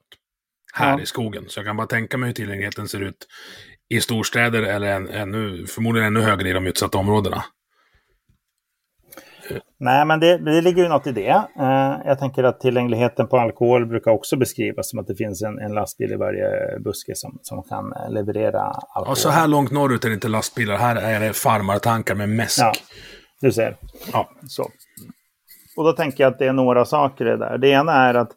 [0.74, 1.00] Här ja.
[1.00, 1.44] i skogen.
[1.48, 3.26] Så jag kan bara tänka mig hur tillgängligheten ser ut
[3.88, 7.44] i storstäder eller än, ännu, förmodligen ännu högre i de utsatta områdena.
[9.80, 11.44] Nej, men det, det ligger ju något i det.
[11.60, 15.58] Uh, jag tänker att tillgängligheten på alkohol brukar också beskrivas som att det finns en,
[15.58, 19.06] en lastbil i varje buske som, som kan leverera alkohol.
[19.08, 20.76] Ja, så här långt norrut är det inte lastbilar.
[20.76, 22.60] Här är det farmartankar med mäsk.
[22.60, 22.72] Ja,
[23.40, 23.76] du ser.
[24.12, 24.30] Ja.
[24.48, 24.70] Så.
[25.76, 27.58] Och då tänker jag att det är några saker det där.
[27.58, 28.30] Det ena är att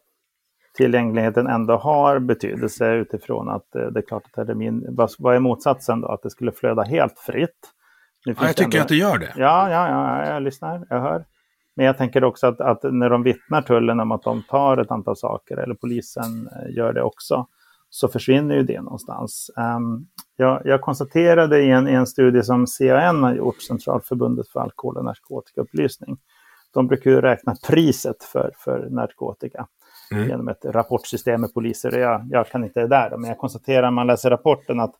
[0.76, 5.34] tillgängligheten ändå har betydelse utifrån att eh, det är klart att det är min, vad
[5.34, 6.08] är motsatsen då?
[6.08, 7.58] Att det skulle flöda helt fritt.
[8.24, 9.32] Ja, jag tycker ändå, att det gör det.
[9.36, 11.24] Ja, ja, ja, jag lyssnar, jag hör.
[11.76, 14.90] Men jag tänker också att, att, när de vittnar tullen om att de tar ett
[14.90, 17.46] antal saker, eller polisen eh, gör det också,
[17.90, 19.50] så försvinner ju det någonstans.
[19.76, 24.60] Um, jag, jag, konstaterade i en, i en studie som CAN har gjort, Centralförbundet för
[24.60, 26.16] alkohol och narkotikaupplysning,
[26.74, 29.66] de brukar ju räkna priset för, för narkotika
[30.12, 30.28] mm.
[30.28, 31.98] genom ett rapportsystem med poliser.
[31.98, 34.94] Jag, jag kan inte det där, men jag konstaterar när man läser rapporten att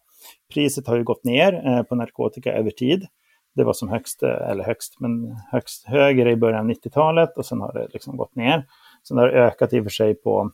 [0.55, 3.07] priset har ju gått ner eh, på narkotika över tid.
[3.55, 7.47] Det var som högst, eh, eller högst, men högst högre i början av 90-talet och
[7.47, 8.67] sen har det liksom gått ner.
[9.09, 10.51] Sen har det ökat i och för sig på,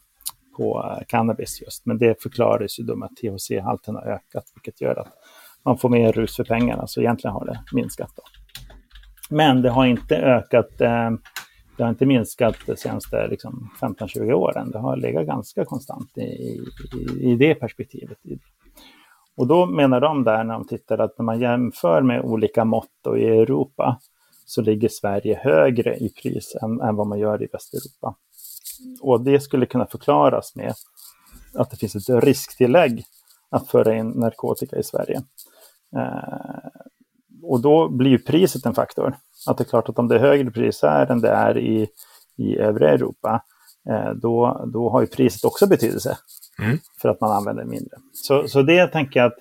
[0.56, 4.80] på eh, cannabis just, men det förklaras ju då med att THC-halten har ökat, vilket
[4.80, 5.12] gör att
[5.64, 8.10] man får mer rus för pengarna, så egentligen har det minskat.
[8.16, 8.22] Då.
[9.30, 11.10] Men det har inte ökat, eh,
[11.76, 14.70] det har inte minskat de senaste liksom, 15-20 åren.
[14.70, 16.62] Det har legat ganska konstant i, i,
[17.20, 18.18] i det perspektivet.
[19.36, 23.06] Och då menar de där när de tittar att när man jämför med olika mått
[23.06, 23.98] och i Europa
[24.46, 28.16] så ligger Sverige högre i pris än, än vad man gör i Västeuropa.
[29.00, 30.74] Och det skulle kunna förklaras med
[31.54, 33.04] att det finns ett risktillägg
[33.50, 35.22] att föra in narkotika i Sverige.
[35.96, 36.75] Eh,
[37.50, 39.16] och då blir priset en faktor.
[39.46, 41.88] Att det är klart att om det är högre pris här än det är i,
[42.36, 43.42] i övriga Europa,
[43.90, 46.18] eh, då, då har ju priset också betydelse.
[46.62, 46.78] Mm.
[47.02, 47.96] För att man använder mindre.
[48.12, 49.38] Så, så det tänker jag att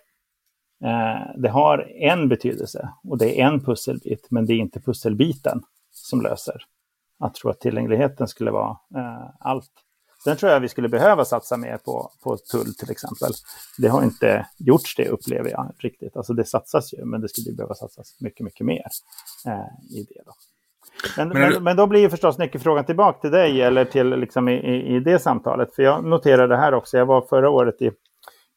[0.83, 5.61] eh, det har en betydelse och det är en pusselbit, men det är inte pusselbiten
[5.91, 6.61] som löser.
[7.19, 9.71] Att tro att tillgängligheten skulle vara eh, allt.
[10.25, 13.31] Sen tror jag vi skulle behöva satsa mer på, på tull till exempel.
[13.77, 16.17] Det har inte gjorts det upplever jag riktigt.
[16.17, 18.85] Alltså det satsas ju, men det skulle behöva satsas mycket, mycket mer
[19.47, 20.21] eh, i det.
[20.25, 20.31] Då.
[21.17, 24.49] Men, men, men, men, då blir ju förstås nyckelfrågan tillbaka till dig eller till liksom
[24.49, 25.75] i, i, i, det samtalet.
[25.75, 26.97] För jag noterade det här också.
[26.97, 27.91] Jag var förra året i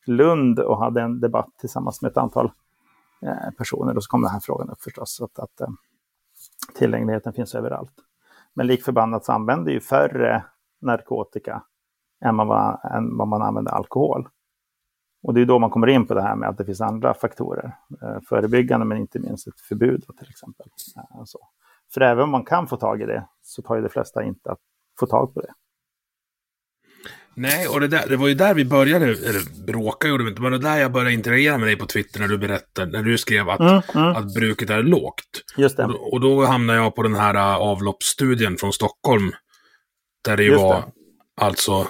[0.07, 2.51] Lund och hade en debatt tillsammans med ett antal
[3.23, 3.97] eh, personer.
[3.97, 5.21] Och så kom den här frågan upp förstås.
[5.21, 5.69] Att, att eh,
[6.75, 7.95] tillgängligheten finns överallt.
[8.55, 10.45] Men lik förbannat så använder ju färre
[10.81, 11.63] narkotika
[12.25, 14.29] än, man, än vad man använder alkohol.
[15.23, 17.15] Och det är då man kommer in på det här med att det finns andra
[17.15, 17.77] faktorer.
[18.03, 20.67] Eh, förebyggande men inte minst ett förbud till exempel.
[20.97, 21.39] Eh, så.
[21.95, 24.51] För även om man kan få tag i det så tar ju de flesta inte
[24.51, 24.61] att
[25.01, 25.53] få tag på det.
[27.35, 30.43] Nej, och det, där, det var ju där vi började, eller bråka gjorde vi inte,
[30.43, 33.03] men det var där jag började interagera med dig på Twitter när du berättade, när
[33.03, 34.17] du skrev att, mm, mm.
[34.17, 35.45] att bruket är lågt.
[35.57, 35.85] Just det.
[35.85, 39.33] Och, och då hamnade jag på den här uh, avloppsstudien från Stockholm.
[40.25, 40.85] Där det ju var det.
[41.41, 41.87] alltså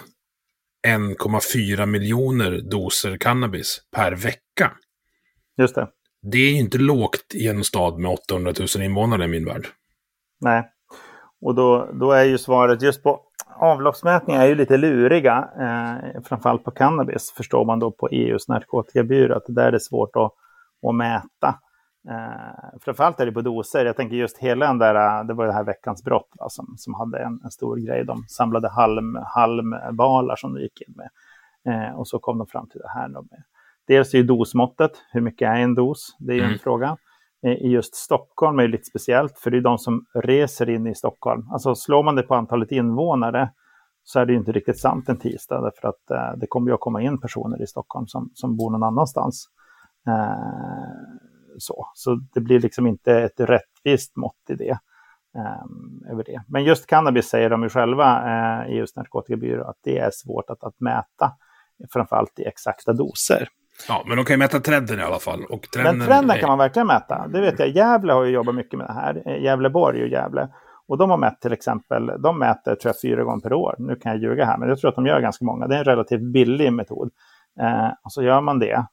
[0.86, 4.72] 1,4 miljoner doser cannabis per vecka.
[5.56, 5.88] Just det.
[6.22, 9.66] Det är ju inte lågt i en stad med 800 000 invånare i min värld.
[10.40, 10.70] Nej,
[11.40, 13.20] och då, då är ju svaret just på
[13.60, 19.36] avloppsmätningar är ju lite luriga, eh, framförallt på cannabis förstår man då på EUs narkotikabyrå
[19.36, 20.32] att det där är svårt att,
[20.88, 21.60] att mäta.
[22.08, 23.84] Eh, framförallt är det på doser.
[23.84, 26.94] Jag tänker just hela den där, det var det här veckans brott va, som, som
[26.94, 28.04] hade en, en, stor grej.
[28.04, 31.10] De samlade halm, halmbalar som de gick in med.
[31.74, 33.08] Eh, och så kom de fram till det här.
[33.08, 33.42] Med.
[33.86, 36.16] Dels är ju dosmåttet, hur mycket är en dos?
[36.18, 36.52] Det är ju mm.
[36.52, 36.96] en fråga.
[37.46, 40.86] Eh, I just Stockholm är det lite speciellt, för det är de som reser in
[40.86, 41.48] i Stockholm.
[41.52, 43.50] Alltså slår man det på antalet invånare
[44.04, 46.80] så är det inte riktigt sant en tisdag, därför att eh, det kommer ju att
[46.80, 49.48] komma in personer i Stockholm som, som bor någon annanstans.
[50.06, 51.27] Eh,
[51.60, 51.90] så.
[51.94, 54.78] så det blir liksom inte ett rättvist mått i det.
[55.36, 56.42] Eh, över det.
[56.48, 60.50] Men just cannabis säger de ju själva eh, i just narkotikabyrå att det är svårt
[60.50, 61.32] att, att mäta,
[61.92, 63.48] framförallt i exakta doser.
[63.88, 65.44] Ja, men de kan ju mäta trenden i alla fall.
[65.44, 66.40] Och trenden men trenden är...
[66.40, 67.28] kan man verkligen mäta.
[67.28, 67.68] Det vet jag.
[67.68, 69.22] Gävle har ju jobbat mycket med det här.
[69.26, 70.48] Eh, Gävleborg och Gävle.
[70.88, 73.74] Och de har mätt till exempel, de mäter tror jag fyra gånger per år.
[73.78, 75.66] Nu kan jag ljuga här, men jag tror att de gör ganska många.
[75.66, 77.10] Det är en relativt billig metod.
[77.60, 78.86] Eh, och så gör man det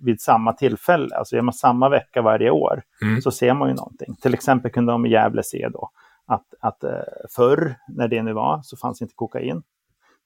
[0.00, 3.22] vid samma tillfälle, alltså gör man samma vecka varje år, mm.
[3.22, 4.14] så ser man ju någonting.
[4.14, 5.90] Till exempel kunde de i Gävle se då
[6.26, 6.90] att, att eh,
[7.36, 9.62] förr, när det nu var, så fanns inte kokain.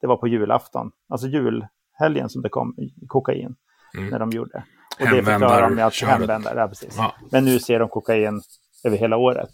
[0.01, 2.75] Det var på julafton, alltså julhelgen som det kom
[3.07, 3.57] kokain
[3.97, 4.11] mm.
[4.11, 4.65] när de gjorde.
[5.01, 6.95] Och det förklarar de med att hemvändare, ja, precis.
[6.97, 7.15] Ja.
[7.31, 8.41] Men nu ser de kokain
[8.85, 9.49] över hela året.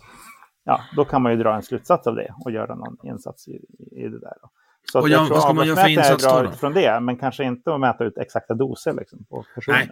[0.64, 3.52] Ja, då kan man ju dra en slutsats av det och göra någon insats i,
[3.92, 4.34] i det där.
[4.42, 4.50] Då.
[4.92, 6.52] Så och jag, vad ska man göra för insats då?
[6.60, 9.78] från det, men kanske inte att mäta ut exakta doser liksom, på personer.
[9.78, 9.90] Nej.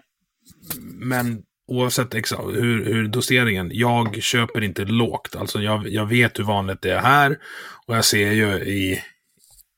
[0.81, 5.37] Men oavsett exakt hur, hur doseringen, jag köper inte lågt.
[5.37, 7.39] Alltså jag, jag vet hur vanligt det är här
[7.87, 9.03] och jag ser ju i,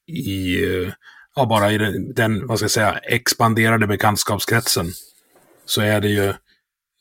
[0.07, 0.59] i
[1.35, 4.87] ja, bara i den, den, vad ska jag säga, expanderade bekantskapskretsen
[5.65, 6.29] så är det ju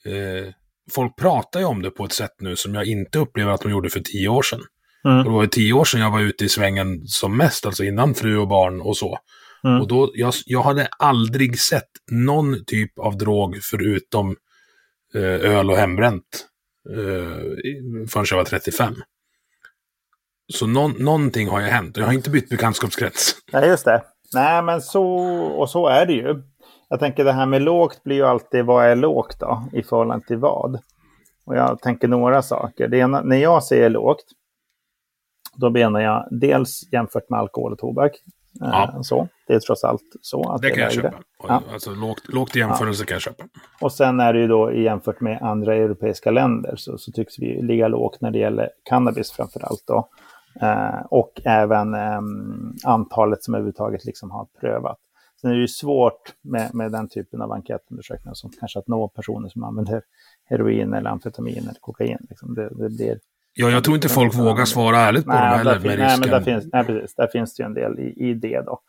[0.06, 0.54] eh,
[0.92, 3.72] folk pratar ju om det på ett sätt nu som jag inte upplever att de
[3.72, 4.62] gjorde för tio år sedan.
[5.06, 5.24] Mm.
[5.24, 8.14] det var ju tio år sedan jag var ute i svängen som mest, alltså innan
[8.16, 9.18] fru och barn och så.
[9.64, 9.82] Mm.
[9.82, 14.36] Och då, jag, jag hade aldrig sett någon typ av drog förutom
[15.16, 16.48] eh, öl och hembränt
[16.90, 18.96] eh, förrän jag var 35.
[20.54, 21.98] Så någon, någonting har ju hänt.
[21.98, 23.36] Jag har inte bytt bekantskapskrets.
[23.54, 24.04] Nej, just det.
[24.34, 25.04] Nej, men så,
[25.36, 26.44] och så är det ju.
[26.90, 30.28] Jag tänker det här med lågt blir ju alltid vad är lågt då i förhållande
[30.28, 30.80] till vad?
[31.46, 32.88] Och jag tänker några saker.
[32.88, 34.24] Det ena, när jag säger lågt,
[35.56, 38.12] då menar jag dels jämfört med alkohol och tobak.
[38.62, 39.04] Eh, ja.
[39.04, 40.50] Så, det är trots allt så.
[40.52, 41.14] Att det, det kan jag köpa.
[41.48, 41.64] Ja.
[41.74, 43.06] Alltså, lågt, lågt i jämförelse ja.
[43.06, 43.44] kan jag köpa.
[43.82, 47.62] Och sen är det ju då jämfört med andra europeiska länder så, så tycks vi
[47.62, 49.84] ligga lågt när det gäller cannabis framför allt.
[49.88, 50.10] Då.
[50.62, 52.22] Eh, och även eh,
[52.84, 54.98] antalet som överhuvudtaget liksom har prövat.
[55.42, 59.08] Sen är det ju svårt med, med den typen av enkätundersökningar som kanske att nå
[59.08, 60.02] personer som använder
[60.46, 62.28] heroin eller amfetamin eller kokain.
[62.30, 62.56] Liksom.
[62.56, 63.20] Det, det blir,
[63.54, 65.80] ja, jag tror inte folk vågar svara ärligt på nej, dem heller.
[65.80, 68.34] Fin, nej, men där finns, nej, precis, där finns det ju en del i, i
[68.34, 68.82] det då.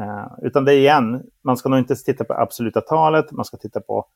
[0.00, 3.56] Uh, utan det är igen, man ska nog inte titta på absoluta talet, man ska
[3.56, 4.06] titta på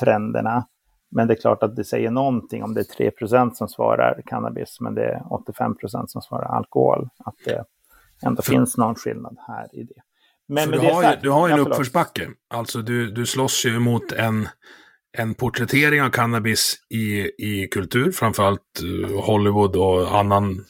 [0.00, 0.66] trenderna.
[1.10, 4.76] Men det är klart att det säger någonting om det är 3% som svarar cannabis,
[4.80, 5.22] men det är
[5.58, 7.08] 85% som svarar alkohol.
[7.18, 7.64] Att det
[8.26, 8.52] ändå För...
[8.52, 10.02] finns någon skillnad här i det.
[10.48, 12.28] Men du, har ju, du har ju en uppförsbacke.
[12.54, 14.48] Alltså du, du slåss ju mot en,
[15.18, 20.64] en porträttering av cannabis i, i kultur, framförallt eh, Hollywood och annan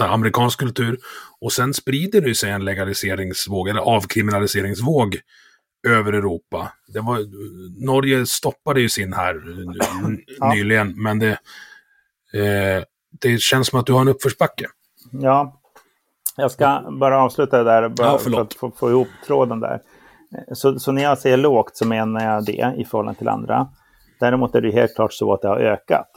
[0.00, 0.98] amerikansk kultur.
[1.40, 5.18] Och sen sprider det sig en legaliseringsvåg, eller avkriminaliseringsvåg
[5.88, 6.72] över Europa.
[6.86, 7.18] Det var,
[7.84, 9.34] Norge stoppade ju sin här
[10.54, 11.02] nyligen, ja.
[11.02, 11.30] men det,
[12.32, 12.84] eh,
[13.20, 14.66] det känns som att du har en uppförsbacke.
[15.10, 15.60] Ja,
[16.36, 19.80] jag ska bara avsluta det där bara ja, för att få, få ihop tråden där.
[20.52, 23.68] Så, så, när jag säger lågt så menar jag det i förhållande till andra.
[24.20, 26.10] Däremot är det helt klart så att det har ökat.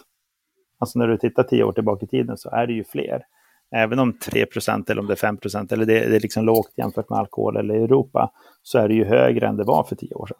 [0.79, 3.21] Alltså när du tittar tio år tillbaka i tiden så är det ju fler.
[3.75, 5.37] Även om 3% eller om det är 5
[5.71, 8.31] eller det, det, är liksom lågt jämfört med alkohol eller Europa,
[8.63, 10.37] så är det ju högre än det var för tio år sedan.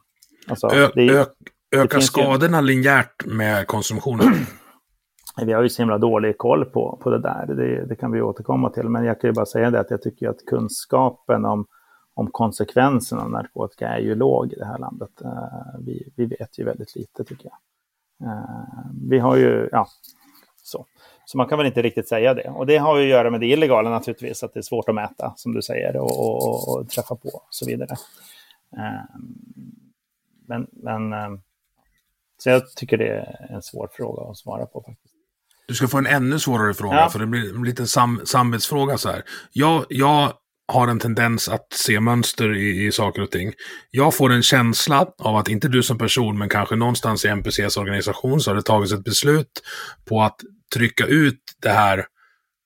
[0.50, 1.26] Alltså, Ö, är,
[1.76, 2.68] ökar skadorna ju...
[2.68, 4.28] linjärt med konsumtionen?
[5.46, 8.22] Vi har ju så himla dålig koll på, på det där, det, det, kan vi
[8.22, 8.90] återkomma till.
[8.90, 11.66] Men jag kan ju bara säga det att jag tycker att kunskapen om,
[12.18, 15.10] om konsekvenserna av narkotika är ju låg i det här landet.
[15.26, 17.58] Uh, vi, vi vet ju väldigt lite tycker jag.
[18.30, 19.88] Uh, vi har ju, ja,
[20.64, 20.86] så.
[21.26, 22.50] Så man kan väl inte riktigt säga det.
[22.50, 24.96] Och det har ju att göra med det illegala naturligtvis, att det är svårt att
[24.96, 27.96] mäta, som du säger, och, och, och träffa på och så vidare.
[28.78, 29.18] Uh,
[30.48, 31.14] men, men
[32.38, 35.14] så jag tycker det är en svår fråga att svara på faktiskt.
[35.68, 37.10] Du ska få en ännu svårare fråga, ja.
[37.10, 39.24] för det blir en liten sam samvetsfråga så här.
[39.52, 40.34] Jag, jag
[40.68, 43.54] har en tendens att se mönster i, i saker och ting.
[43.92, 47.78] Jag får en känsla av att, inte du som person, men kanske någonstans i NPCs
[47.78, 49.62] organisation så har det tagits ett beslut
[50.06, 50.40] på att
[50.74, 52.06] trycka ut det här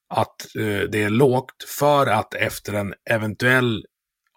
[0.10, 3.86] att eh, det är lågt för att efter en eventuell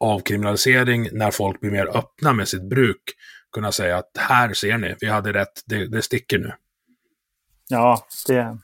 [0.00, 3.03] avkriminalisering, när folk blir mer öppna med sitt bruk,
[3.53, 6.53] kunna säga att här ser ni, vi hade rätt, det, det sticker nu.
[7.68, 8.59] Ja, det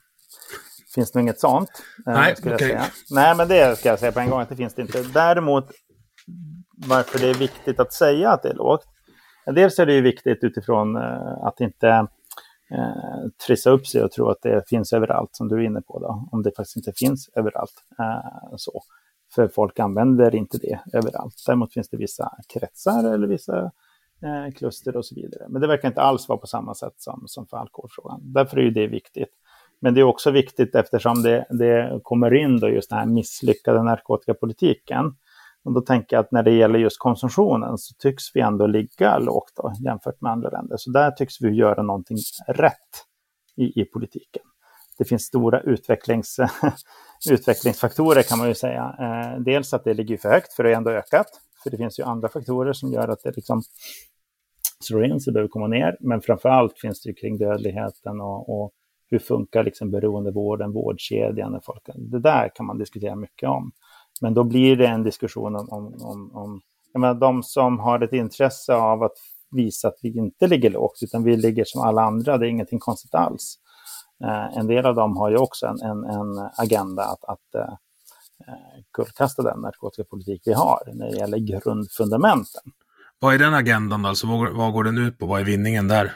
[0.94, 1.70] finns nog inget sånt.
[2.06, 2.78] Eh, Nej, okay.
[3.10, 5.02] Nej, men det ska jag säga på en gång att det finns det inte.
[5.02, 5.70] Däremot
[6.86, 8.84] varför det är viktigt att säga att det är lågt.
[9.54, 14.28] Dels är det ju viktigt utifrån uh, att inte uh, trissa upp sig och tro
[14.28, 17.28] att det finns överallt, som du är inne på, då, om det faktiskt inte finns
[17.36, 17.72] överallt.
[18.56, 18.82] Så.
[19.34, 21.34] För folk använder inte det överallt.
[21.46, 23.62] Däremot finns det vissa kretsar eller vissa
[24.22, 25.46] eh, kluster och så vidare.
[25.48, 28.20] Men det verkar inte alls vara på samma sätt som, som för alkoholfrågan.
[28.22, 29.30] Därför är ju det viktigt.
[29.80, 33.82] Men det är också viktigt eftersom det, det kommer in då just den här misslyckade
[33.82, 35.14] narkotikapolitiken.
[35.64, 39.18] Och då tänker jag att när det gäller just konsumtionen så tycks vi ändå ligga
[39.18, 40.76] lågt då, jämfört med andra länder.
[40.76, 42.16] Så där tycks vi göra någonting
[42.46, 43.04] rätt
[43.56, 44.42] i, i politiken.
[44.98, 46.36] Det finns stora utvecklings,
[47.30, 48.96] utvecklingsfaktorer kan man ju säga.
[49.00, 51.26] Eh, dels att det ligger för högt, för det har ändå ökat.
[51.62, 53.62] För det finns ju andra faktorer som gör att det liksom
[54.84, 55.96] slår in sig, behöver komma ner.
[56.00, 58.72] Men framför allt finns det ju kring dödligheten och, och
[59.10, 61.60] hur funkar liksom beroendevården, vårdkedjan?
[61.64, 63.72] Folk, det där kan man diskutera mycket om.
[64.20, 66.60] Men då blir det en diskussion om, om, om, om
[66.92, 69.16] jag menar, de som har ett intresse av att
[69.50, 72.78] visa att vi inte ligger lågt, utan vi ligger som alla andra, det är ingenting
[72.78, 73.58] konstigt alls.
[74.24, 77.72] Eh, en del av dem har ju också en, en, en agenda att, att eh,
[78.48, 82.62] eh kullkasta den narkotikapolitik vi har när det gäller grundfundamenten.
[83.18, 84.26] Vad är den agendan alltså?
[84.26, 85.26] Vad, vad går den ut på?
[85.26, 86.12] Vad är vinningen där?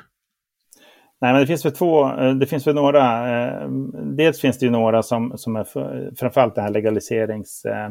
[1.25, 4.67] Nej, men det finns väl två, eh, det finns väl några, eh, dels finns det
[4.67, 7.91] ju några som, som är för, framförallt det här legaliserings, eh,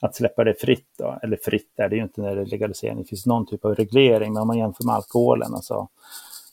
[0.00, 2.98] att släppa det fritt då, eller fritt är det ju inte när det är legalisering,
[2.98, 5.88] det finns någon typ av reglering, men om man jämför med alkoholen, alltså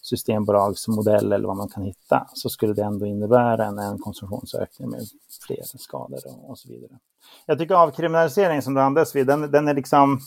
[0.01, 5.01] systembolagsmodell eller vad man kan hitta så skulle det ändå innebära en, en konsumtionsökning med
[5.47, 6.99] fler skador och, och så vidare.
[7.45, 10.19] Jag tycker avkriminalisering som du andas vid, den, den är liksom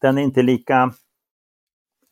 [0.00, 0.92] den är inte lika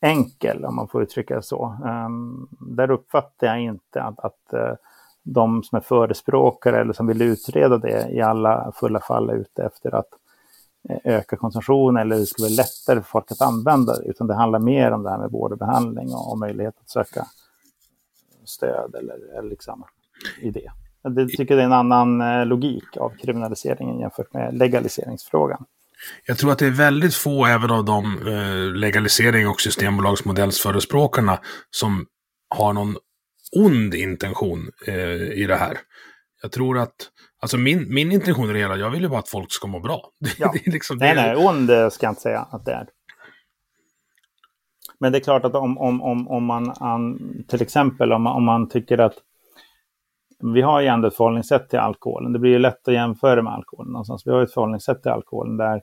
[0.01, 1.77] enkel om man får uttrycka det så.
[1.83, 4.73] Um, där uppfattar jag inte att, att uh,
[5.23, 9.63] de som är förespråkare eller som vill utreda det i alla fulla fall är ute
[9.63, 10.09] efter att
[10.89, 14.35] uh, öka konsumtion eller det ska bli lättare för folk att använda det, utan det
[14.35, 17.25] handlar mer om det här med vård och behandling och, och möjlighet att söka
[18.45, 19.83] stöd eller, eller liksom
[20.41, 20.71] i det.
[21.01, 25.65] Jag tycker det är en annan eh, logik av kriminaliseringen jämfört med legaliseringsfrågan.
[26.25, 32.05] Jag tror att det är väldigt få, även av de eh, legalisering och systembolagsmodellsförespråkarna, som
[32.55, 32.95] har någon
[33.57, 35.77] ond intention eh, i det här.
[36.41, 36.95] Jag tror att,
[37.41, 39.79] alltså min, min intention i det hela, jag vill ju bara att folk ska må
[39.79, 40.09] bra.
[40.37, 40.51] Ja.
[40.53, 42.87] det är liksom, nej, nej, ond eh, ska jag inte säga att det är.
[44.99, 46.73] Men det är klart att om, om, om, om man,
[47.47, 49.13] till exempel om, om man tycker att
[50.53, 52.33] vi har ju ändå ett förhållningssätt till alkoholen.
[52.33, 54.27] Det blir ju lätt att jämföra med alkoholen någonstans.
[54.27, 55.81] Vi har ett förhållningssätt till alkoholen där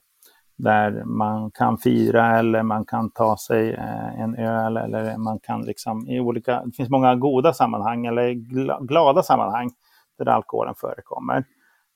[0.58, 5.62] där man kan fira eller man kan ta sig eh, en öl eller man kan
[5.62, 8.32] liksom i olika, det finns många goda sammanhang eller
[8.86, 9.70] glada sammanhang
[10.18, 11.44] där alkoholen förekommer.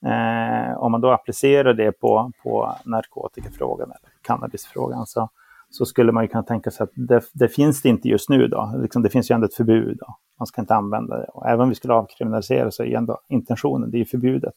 [0.07, 5.29] Eh, om man då applicerar det på, på narkotikafrågan eller cannabisfrågan så,
[5.71, 8.49] så skulle man ju kunna tänka sig att det, det finns det inte just nu
[8.49, 8.75] då.
[8.83, 9.97] Liksom, det finns ju ändå ett förbud.
[10.01, 10.17] Då.
[10.39, 11.25] Man ska inte använda det.
[11.25, 14.55] Och även om vi skulle avkriminalisera så är ändå intentionen, det är förbjudet.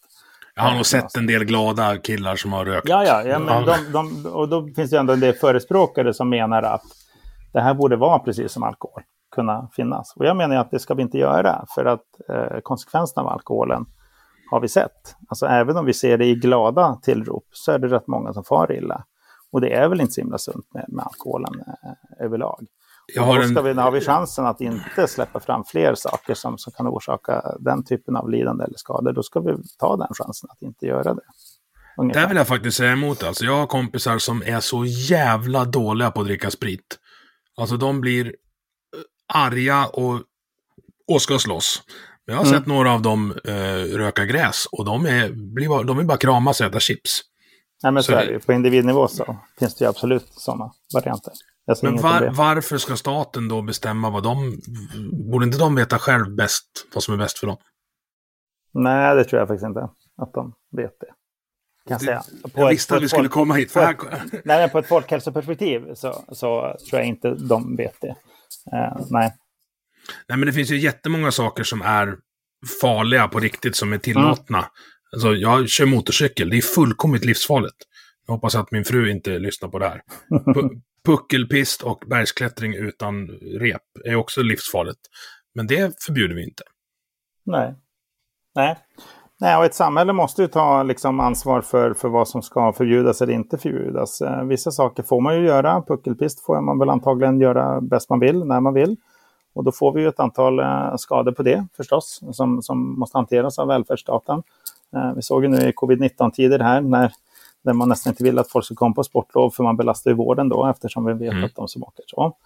[0.56, 2.90] Jag har nog sett en del glada killar som har rökt.
[2.90, 6.30] Ja, ja, ja men de, de, och då finns det ändå en del förespråkare som
[6.30, 6.84] menar att
[7.54, 9.02] det här borde vara precis som alkohol,
[9.36, 10.14] kunna finnas.
[10.16, 13.86] Och jag menar att det ska vi inte göra, för att eh, konsekvenserna av alkoholen
[14.52, 15.16] har vi sett.
[15.28, 18.44] Alltså även om vi ser det i glada tillrop så är det rätt många som
[18.44, 19.04] far illa.
[19.52, 22.66] Och det är väl inte så himla sunt med, med alkoholen eh, överlag.
[23.14, 23.64] Jag har, en...
[23.64, 27.84] vi, har vi chansen att inte släppa fram fler saker som, som kan orsaka den
[27.84, 31.22] typen av lidande eller skador, då ska vi ta den chansen att inte göra det.
[31.98, 32.22] Ungefär.
[32.22, 33.24] Där vill jag faktiskt säga emot.
[33.24, 37.00] Alltså, jag har kompisar som är så jävla dåliga på att dricka sprit.
[37.58, 38.32] Alltså de blir eh,
[39.34, 40.22] arga och,
[41.08, 41.84] och ska slåss.
[42.26, 42.60] Men jag har mm.
[42.60, 46.18] sett några av dem eh, röka gräs och de, är, blir bara, de vill bara
[46.18, 47.22] kramas och äta chips.
[47.84, 48.40] Nej, men så, så är det.
[48.40, 51.34] På individnivå så finns det ju absolut sådana varianter.
[51.82, 54.62] Men var, varför ska staten då bestämma vad de...
[55.32, 57.58] Borde inte de veta själv bäst vad som är bäst för dem?
[58.74, 61.14] Nej, det tror jag faktiskt inte att de vet det.
[61.88, 62.24] Kan det, säga.
[62.44, 63.74] På jag ett, visste att vi skulle komma hit.
[63.74, 63.96] På, här...
[64.32, 68.16] nej, men på ett folkhälsoperspektiv så, så tror jag inte de vet det.
[68.74, 69.34] Uh, nej.
[70.28, 72.18] Nej, men det finns ju jättemånga saker som är
[72.82, 74.58] farliga på riktigt som är tillåtna.
[74.58, 74.70] Mm.
[75.14, 77.78] Alltså, jag kör motorcykel, det är fullkomligt livsfarligt.
[78.28, 80.02] Jag hoppas att min fru inte lyssnar på det här.
[81.06, 83.28] Puckelpist och bergsklättring utan
[83.60, 85.00] rep är också livsfarligt.
[85.56, 86.64] Men det förbjuder vi inte.
[87.46, 87.76] Nej.
[88.56, 88.76] Nej.
[89.40, 93.22] Nej, och ett samhälle måste ju ta liksom, ansvar för, för vad som ska förbjudas
[93.22, 94.22] eller inte förbjudas.
[94.22, 95.82] Eh, vissa saker får man ju göra.
[95.82, 98.98] Puckelpist får man väl antagligen göra bäst man vill, när man vill.
[99.54, 103.18] Och då får vi ju ett antal eh, skador på det förstås, som, som måste
[103.18, 104.44] hanteras av välfärdsstaten.
[104.96, 107.12] Eh, vi såg ju nu i covid-19-tider här när
[107.66, 110.18] där man nästan inte vill att folk ska komma på sportlov för man belastar ju
[110.18, 111.44] vården då eftersom vi vet mm.
[111.44, 112.38] att de som åker så.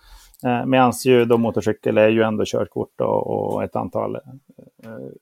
[0.45, 4.21] Eh, Medan ju då motorcykel är ju ändå körkort och, och ett antal eh,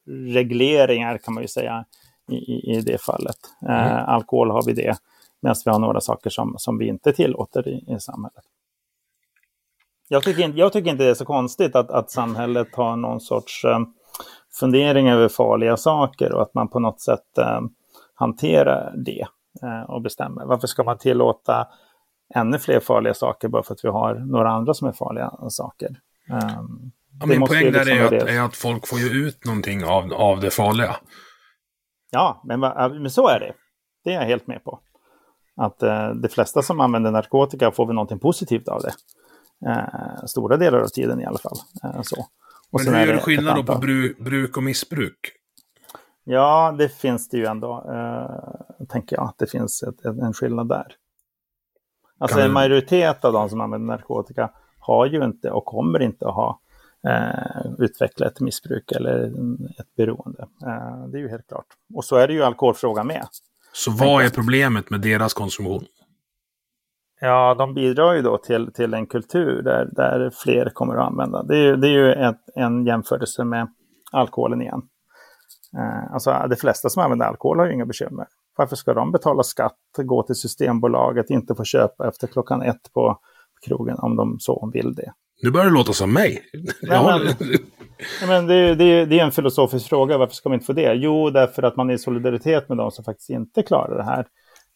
[0.08, 1.86] regleringar kan man ju säga
[2.32, 3.38] i, i, det fallet.
[3.70, 4.06] Eh, mm.
[4.06, 4.98] alkohol har vi det,
[5.42, 8.44] medan vi har några saker som, som vi inte tillåter i, i samhället.
[10.10, 13.22] Jag tycker, inte, jag tycker inte det är så konstigt att, att samhället har någon
[13.22, 13.80] sorts eh,
[14.60, 17.40] fundering över farliga saker och att man på något sätt
[18.14, 19.28] hanterar det.
[19.64, 20.46] Eh, och bestämmer.
[20.46, 21.68] Varför ska man tillåta
[22.36, 25.88] ännu fler farliga saker bara för att vi har några andra som är farliga saker?
[26.30, 29.86] Um, ja, min poäng där liksom är, att, är att folk får ju ut någonting
[29.86, 30.96] av, av det farliga.
[32.12, 32.60] Ja, men,
[33.02, 33.54] men så är det.
[34.04, 34.80] Det är jag helt med på.
[35.56, 38.94] Att eh, de flesta som använder narkotika får väl någonting positivt av det.
[39.70, 41.58] Eh, stora delar av tiden i alla fall.
[41.84, 42.26] Eh, så.
[42.72, 43.80] Och men hur gör du skillnad då på
[44.20, 45.20] bruk och missbruk?
[46.30, 49.34] Ja, det finns det ju ändå, eh, tänker jag.
[49.38, 50.86] Det finns ett, en skillnad där.
[52.20, 56.36] Alltså en majoritet av de som använder narkotika har ju inte och kommer inte att
[56.36, 56.60] ha
[57.08, 59.26] eh, utvecklat ett missbruk eller
[59.80, 60.48] ett beroende.
[60.66, 61.66] Eh, det är ju helt klart.
[61.94, 63.28] Och så är det ju alkoholfrågan med.
[63.74, 65.86] Så vad är problemet med deras konsumtion?
[67.20, 71.44] Ja, de bidrar ju då till, till en kultur där, där fler kommer att använda.
[71.44, 73.68] Det är, det är ju ett, en jämförelse med
[74.12, 74.82] alkoholen igen.
[75.78, 78.28] Eh, alltså de flesta som använder alkohol har ju inga bekymmer.
[78.58, 83.20] Varför ska de betala skatt, gå till Systembolaget, inte få köpa efter klockan ett på
[83.68, 85.14] krogen om de så vill det?
[85.44, 86.44] Nu börjar det låta som mig.
[86.82, 87.36] Nej, men,
[88.28, 90.94] men det, det, det, är en filosofisk fråga, varför ska man inte få det?
[90.94, 94.28] Jo, därför att man i solidaritet med de som faktiskt inte klarar det här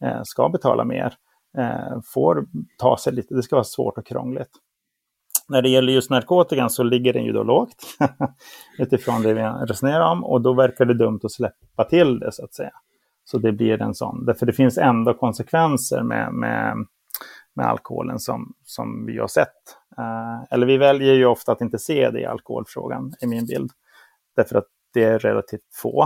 [0.04, 1.14] eh, ska betala mer.
[1.58, 2.46] Eh, får
[2.78, 4.50] ta sig lite, det ska vara svårt och krångligt.
[5.50, 7.98] När det gäller just narkotikan så ligger den ju då lågt
[8.80, 12.44] utifrån det vi resonerar om och då verkar det dumt att släppa till det så
[12.44, 12.72] att säga.
[13.24, 16.76] Så det blir en sån, därför det finns ändå konsekvenser med, med,
[17.56, 19.48] med alkoholen som, som vi har sett.
[20.00, 23.72] Uh, eller vi väljer ju ofta att inte se det i alkoholfrågan, i min bild.
[24.36, 26.04] Därför att det är relativt få.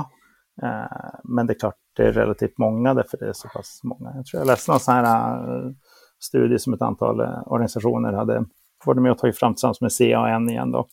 [0.64, 4.12] Uh, men det är klart, det är relativt många därför det är så pass många.
[4.16, 5.72] Jag tror jag läste någon sån här uh,
[6.20, 8.46] studie som ett antal organisationer hade
[8.86, 10.72] varit med och tagit fram tillsammans med CAN igen.
[10.72, 10.88] Då.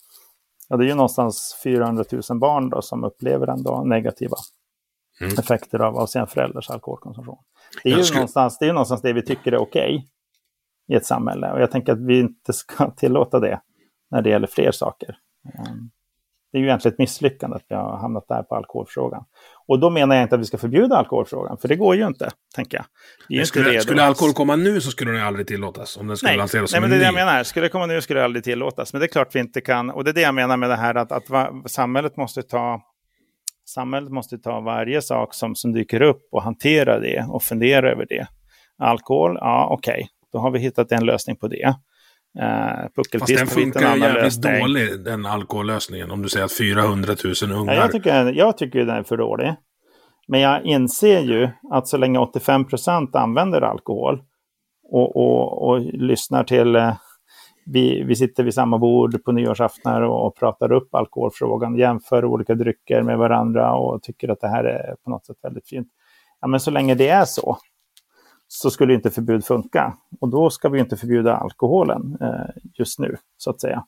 [0.69, 4.37] Ja, det är ju någonstans 400 000 barn då, som upplever ändå negativa
[5.21, 5.39] mm.
[5.39, 7.39] effekter av, av sina föräldrars alkoholkonsumtion.
[7.83, 8.19] Det är, ju skulle...
[8.19, 10.09] någonstans, det är någonstans det vi tycker är okej okay
[10.89, 11.53] i ett samhälle.
[11.53, 13.61] Och jag tänker att vi inte ska tillåta det
[14.11, 15.19] när det gäller fler saker.
[15.55, 15.91] Ehm,
[16.53, 19.25] det är ju egentligen ett misslyckande att vi har hamnat där på alkoholfrågan.
[19.69, 22.31] Och då menar jag inte att vi ska förbjuda alkoholfrågan, för det går ju inte,
[22.55, 22.85] tänker jag.
[23.29, 26.39] Vi skulle, skulle alkohol komma nu så skulle den aldrig tillåtas, om den skulle Nej.
[26.39, 27.43] lanseras som Nej, men det är det jag menar.
[27.43, 28.93] Skulle det komma nu skulle det aldrig tillåtas.
[28.93, 30.77] Men det är klart vi inte kan, och det är det jag menar med det
[30.77, 32.81] här att, att va, samhället måste ta
[33.65, 38.07] Samhället måste ta varje sak som, som dyker upp och hantera det och fundera över
[38.09, 38.27] det.
[38.79, 40.07] Alkohol, ja okej, okay.
[40.33, 41.75] då har vi hittat en lösning på det.
[42.41, 44.61] Uh, Fast den funkar jävligt lösning.
[44.61, 47.75] dålig, den alkohollösningen, om du säger att 400 000 ungar...
[47.75, 49.55] Ja, jag, tycker, jag tycker den är för dålig.
[50.29, 54.23] Men jag inser ju att så länge 85 procent använder alkohol
[54.91, 56.77] och, och, och lyssnar till...
[56.77, 56.93] Uh,
[57.67, 62.55] vi, vi sitter vid samma bord på nyårsaftnar och, och pratar upp alkoholfrågan, jämför olika
[62.55, 65.89] drycker med varandra och tycker att det här är på något sätt väldigt fint.
[66.41, 67.59] Ja, men så länge det är så,
[68.55, 69.97] så skulle inte förbud funka.
[70.21, 73.85] Och då ska vi inte förbjuda alkoholen eh, just nu, så att säga.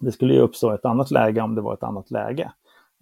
[0.00, 2.52] Det skulle ju uppstå ett annat läge om det var ett annat läge.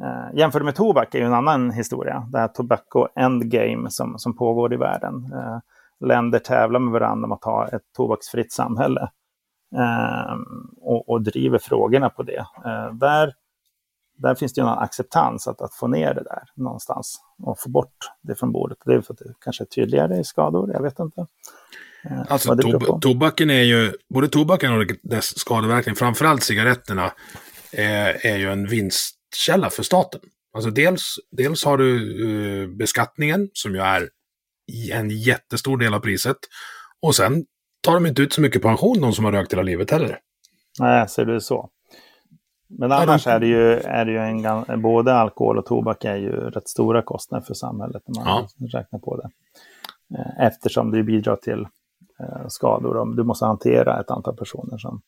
[0.03, 2.29] Eh, jämfört med tobak är ju en annan historia.
[2.33, 5.33] Det här tobacco endgame som, som pågår i världen.
[5.35, 5.59] Eh,
[6.01, 9.09] länder tävlar med varandra om att ha ett tobaksfritt samhälle.
[9.77, 10.37] Eh,
[10.81, 12.47] och, och, driver frågorna på det.
[12.65, 13.35] Eh, där
[14.23, 17.69] där finns det ju någon acceptans att, att få ner det där någonstans och få
[17.69, 18.79] bort det från bordet.
[18.85, 21.27] Det är för att det kanske är tydligare i skador, jag vet inte.
[22.05, 27.13] Eh, alltså tob tobaken är ju, både tobaken och dess skadeverkning, framförallt cigaretterna,
[27.73, 30.21] är, är ju en vinstkälla för staten.
[30.55, 34.09] Alltså dels, dels har du uh, beskattningen som ju är
[34.93, 36.37] en jättestor del av priset.
[37.03, 37.45] Och sen
[37.81, 40.19] tar de inte ut så mycket pension, de som har rökt hela livet heller.
[40.81, 41.71] Nej, ser du så.
[42.79, 46.31] Men annars är det ju, är det ju en, både alkohol och tobak är ju
[46.31, 48.79] rätt stora kostnader för samhället när man ja.
[48.79, 49.31] räknar på det.
[50.19, 51.67] Eh, eftersom det bidrar till
[52.21, 55.01] eh, skador du måste hantera ett antal personer som,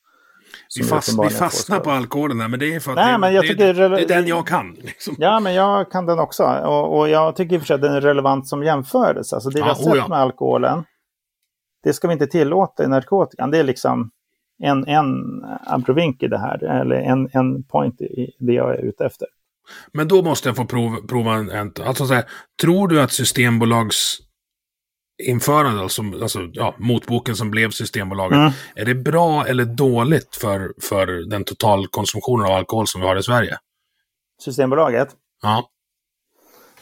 [0.69, 3.19] som vi, fast, vi fastnar på alkoholen där, men det är för att Nej, det,
[3.19, 4.77] men jag det, tycker det, det är den jag kan.
[4.83, 5.15] Liksom.
[5.19, 6.45] Ja, men jag kan den också.
[6.45, 9.35] Och, och jag tycker i och för sig att den är relevant som jämförelse.
[9.37, 10.85] Alltså det vi har sett med alkoholen,
[11.83, 13.51] det ska vi inte tillåta i narkotikan.
[13.51, 14.11] Det är liksom
[14.63, 15.07] en, en
[15.67, 19.29] abrovink i det här, eller en, en point i det jag är ute efter.
[19.93, 22.25] Men då måste jag få prova, prova en, alltså så här,
[22.61, 24.19] tror du att Systembolags
[25.23, 28.53] införande, alltså, alltså ja, motboken som blev Systembolaget, mm.
[28.75, 33.23] är det bra eller dåligt för, för den totalkonsumtionen av alkohol som vi har i
[33.23, 33.57] Sverige?
[34.43, 35.09] Systembolaget?
[35.43, 35.69] Ja.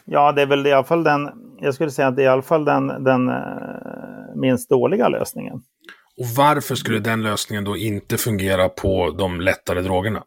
[0.05, 2.29] Ja, det är väl i alla fall den, jag skulle säga att det är i
[2.29, 5.63] alla fall den, den uh, minst dåliga lösningen.
[6.19, 10.25] Och varför skulle den lösningen då inte fungera på de lättare drogerna?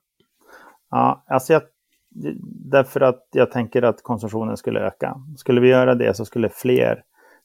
[0.90, 1.62] Ja, alltså jag,
[2.72, 5.16] därför att jag tänker att konsumtionen skulle öka.
[5.38, 7.02] Skulle vi göra det så skulle fler,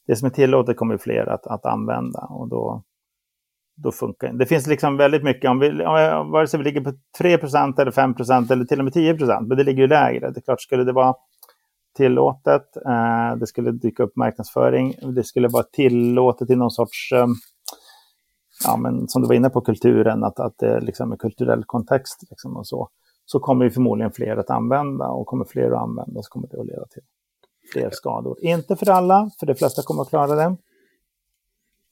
[0.06, 2.82] det som är tillåtet kommer fler att, att använda och då,
[3.76, 4.38] då funkar det.
[4.38, 5.70] Det finns liksom väldigt mycket, om vi,
[6.32, 9.64] vare sig vi ligger på 3% eller 5% eller till och med 10% men det
[9.64, 10.30] ligger ju lägre.
[10.30, 11.14] Det är klart, skulle det vara
[11.96, 17.26] tillåtet, eh, det skulle dyka upp marknadsföring, det skulle vara tillåtet i någon sorts eh,
[18.64, 21.64] ja, men som du var inne på, kulturen, att, att det är liksom en kulturell
[21.64, 22.88] kontext liksom och så,
[23.24, 26.60] så kommer ju förmodligen fler att använda och kommer fler att använda så kommer det
[26.60, 27.02] att leda till
[27.72, 28.36] fler skador.
[28.40, 30.56] Inte för alla, för de flesta kommer att klara det.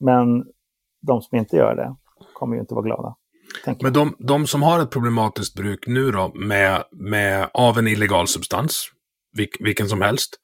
[0.01, 0.45] Men
[1.01, 1.97] de som inte gör det
[2.33, 3.15] kommer ju inte vara glada.
[3.81, 8.29] Men de, de, som har ett problematiskt bruk nu då, med, med, av en illegal
[8.29, 8.91] substans,
[9.33, 10.41] vilk, vilken som helst,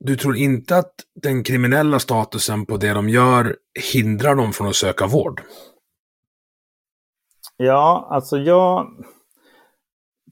[0.00, 3.56] du tror inte att den kriminella statusen på det de gör
[3.92, 5.42] hindrar dem från att söka vård?
[7.56, 8.86] Ja, alltså jag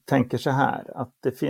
[0.04, 1.40] tänker så här att det,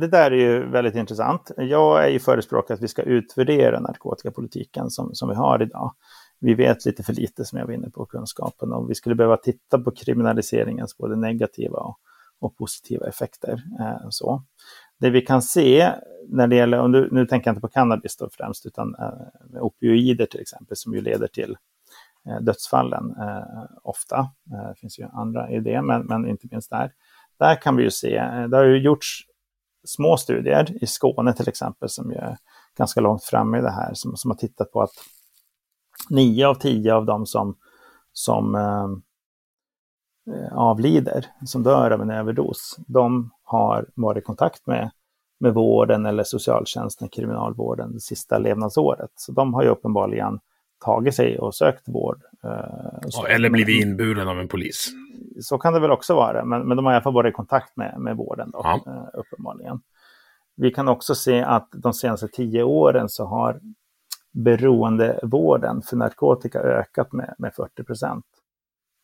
[0.00, 1.50] det där är ju väldigt intressant.
[1.56, 5.94] Jag är ju förespråkare att vi ska utvärdera narkotikapolitiken som, som vi har idag.
[6.40, 9.36] vi vet lite för lite som jag var inne på kunskapen och vi skulle behöva
[9.36, 11.98] titta på kriminaliseringens både negativa och,
[12.40, 13.62] och positiva effekter.
[13.80, 14.42] Eh, så.
[15.02, 15.92] Det vi kan se
[16.28, 20.26] när det gäller, nu, nu tänker jag inte på cannabis då främst, utan eh, opioider
[20.26, 21.56] till exempel som ju leder till
[22.28, 24.18] eh, dödsfallen eh, ofta.
[24.52, 26.92] Eh, det finns ju andra idéer, men, men inte minst där.
[27.38, 29.20] Där kan vi ju se, eh, det har ju gjorts
[29.84, 32.36] små studier i Skåne till exempel som ju är
[32.78, 34.94] ganska långt framme i det här, som, som har tittat på att
[36.10, 37.56] nio av tio av dem som,
[38.12, 38.88] som eh,
[40.52, 44.90] avlider, som dör av en överdos, de har varit i kontakt med,
[45.40, 49.10] med vården eller socialtjänsten, kriminalvården, det sista levnadsåret.
[49.16, 50.40] Så de har ju uppenbarligen
[50.84, 52.22] tagit sig och sökt vård.
[52.44, 54.90] Eh, eller blivit inburen av en polis.
[55.40, 57.34] Så kan det väl också vara, men, men de har i alla fall varit i
[57.34, 58.80] kontakt med, med vården då, ja.
[58.86, 59.80] eh, uppenbarligen.
[60.56, 63.60] Vi kan också se att de senaste tio åren så har
[64.32, 68.24] beroendevården för narkotika ökat med, med 40 procent.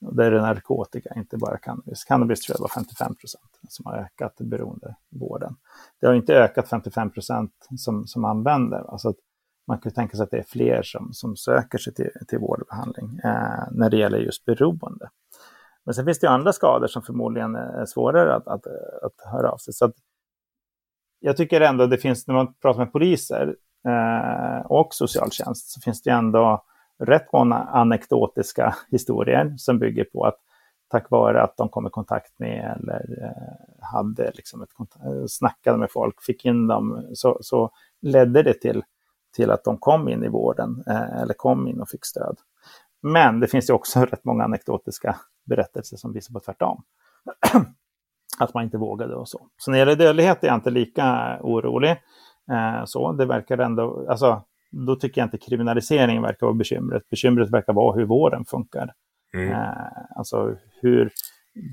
[0.01, 2.05] Det är narkotika, inte bara cannabis.
[2.05, 5.57] Cannabis tror jag var 55 procent som har ökat beroendevården.
[6.01, 8.91] Det har inte ökat 55 procent som, som använder.
[8.91, 9.15] Alltså
[9.67, 12.61] man kan tänka sig att det är fler som, som söker sig till, till vård
[12.61, 15.11] och behandling eh, när det gäller just beroende.
[15.85, 18.67] Men sen finns det andra skador som förmodligen är svårare att, att,
[19.03, 19.75] att höra av sig.
[19.75, 19.93] Så
[21.21, 23.57] jag tycker ändå det finns, när man pratar med poliser,
[23.89, 26.65] eh, och socialtjänst så finns det ändå
[26.99, 30.39] rätt många anekdotiska historier som bygger på att
[30.91, 35.25] tack vare att de kom i kontakt med eller eh, hade liksom ett kontakt, eh,
[35.29, 37.71] snackade med folk, fick in dem, så, så
[38.01, 38.83] ledde det till,
[39.37, 42.37] till att de kom in i vården eh, eller kom in och fick stöd.
[43.03, 46.83] Men det finns ju också rätt många anekdotiska berättelser som visar på tvärtom.
[48.39, 49.49] att man inte vågade och så.
[49.57, 51.91] Så när det gäller dödlighet är jag inte lika orolig.
[52.51, 57.03] Eh, så det verkar ändå, alltså, då tycker jag inte kriminalisering verkar vara bekymret.
[57.11, 58.93] Bekymret verkar vara hur vården funkar.
[59.35, 59.53] Mm.
[59.53, 59.69] Eh,
[60.17, 61.11] alltså hur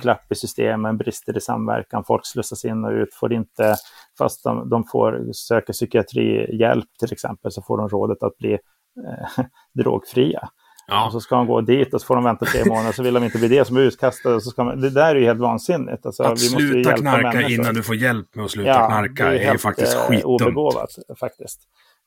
[0.02, 3.76] glapp i systemen, brister i samverkan, folk slussas in och ut, får inte,
[4.18, 9.46] fast de, de får söka psykiatrihjälp till exempel, så får de rådet att bli eh,
[9.74, 10.50] drogfria.
[10.88, 11.06] Ja.
[11.06, 13.14] Och så ska de gå dit och så får de vänta tre månader så vill
[13.14, 14.42] de inte bli det som är utkastade.
[14.42, 16.06] Så ska man, det där är ju helt vansinnigt.
[16.06, 17.52] Alltså, att sluta knarka människor.
[17.52, 20.42] innan du får hjälp med att sluta ja, knarka är, är helt, faktiskt skitdumt.
[20.42, 20.90] obegåvat
[21.20, 21.62] faktiskt.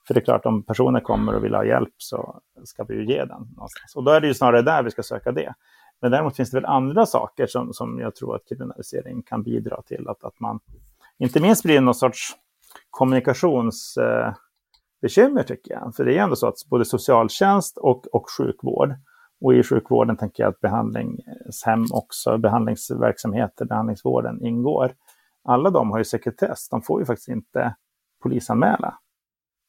[0.08, 3.06] För det är klart, om personer kommer och vill ha hjälp så ska vi ju
[3.06, 3.96] ge den någonstans.
[3.96, 5.54] Och då är det ju snarare där vi ska söka det.
[6.00, 9.82] Men däremot finns det väl andra saker som, som jag tror att kriminalisering kan bidra
[9.82, 10.08] till.
[10.08, 10.60] Att, att man
[11.18, 12.32] inte minst blir någon sorts
[12.90, 15.94] kommunikationsbekymmer, Eh, tycker jag.
[15.96, 18.94] För det är ändå så att både socialtjänst och, och sjukvård,
[19.40, 24.92] och i sjukvården tänker jag att behandlingshem också, behandlingsverksamheter, behandlingsvården ingår.
[25.44, 27.74] Alla de har ju sekretess, de får ju faktiskt inte
[28.22, 28.98] polisanmäla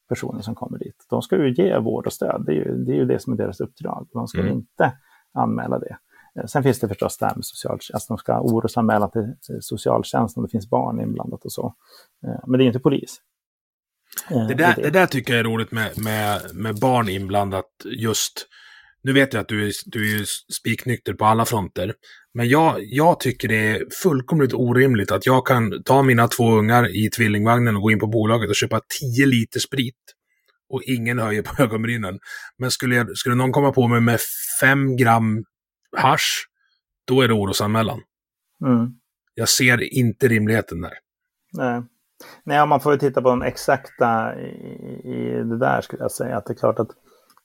[0.10, 1.06] personer som kommer dit.
[1.10, 3.34] De ska ju ge vård och stöd, det är ju det, är ju det som
[3.34, 4.08] är deras uppdrag.
[4.14, 4.54] De ska mm.
[4.54, 4.94] inte
[5.34, 5.98] anmäla det.
[6.48, 10.44] Sen finns det förstås det här med socialtjänst, alltså de ska orosanmäla till socialtjänst om
[10.44, 11.74] det finns barn inblandat och så.
[12.48, 13.22] Men det är inte polis.
[14.32, 18.48] Eh, det där, det där tycker jag är roligt med, med, med barn inblandat just.
[19.02, 21.94] Nu vet jag att du är, du är spiknykter på alla fronter.
[22.34, 27.06] Men jag, jag tycker det är fullkomligt orimligt att jag kan ta mina två ungar
[27.06, 29.96] i tvillingvagnen och gå in på bolaget och köpa 10 liter sprit.
[30.70, 32.20] Och ingen höjer på ögonbrynen.
[32.58, 34.20] Men skulle, jag, skulle någon komma på mig med
[34.62, 35.44] 5 gram
[35.98, 36.46] hash,
[37.08, 38.02] då är det orosanmälan.
[38.66, 38.88] Mm.
[39.34, 40.94] Jag ser inte rimligheten där.
[41.54, 41.84] Nej.
[42.44, 44.48] Nej, man får ju titta på de exakta i,
[45.04, 46.38] i det där skulle jag säga.
[46.38, 46.90] Att det är klart att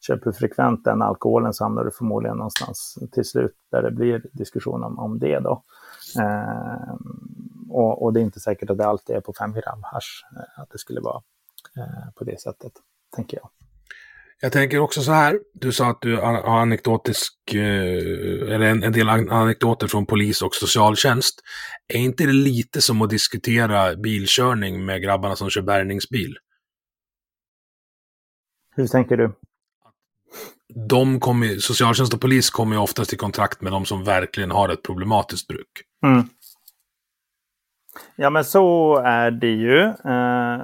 [0.07, 4.23] köper du frekvent den alkoholen så hamnar du förmodligen någonstans till slut där det blir
[4.33, 5.63] diskussion om, om det då.
[6.21, 6.95] Eh,
[7.71, 10.63] och, och, det är inte säkert att det alltid är på 5 gram hash, eh,
[10.63, 11.23] att det skulle vara
[11.77, 12.73] eh, på det sättet,
[13.17, 13.51] tänker jag.
[14.41, 18.93] Jag tänker också så här, du sa att du har anekdotisk, eh, eller en, en
[18.93, 21.41] del anekdoter från polis och socialtjänst.
[21.89, 26.37] Är inte det lite som att diskutera bilkörning med grabbarna som kör bärgningsbil?
[28.77, 29.33] Hur tänker du?
[30.75, 34.69] De kommer, socialtjänst och polis kommer ju oftast i kontakt med de som verkligen har
[34.69, 35.71] ett problematiskt bruk.
[36.07, 36.29] Mm.
[38.17, 39.81] Ja, men så är det ju.
[39.83, 40.61] Eh,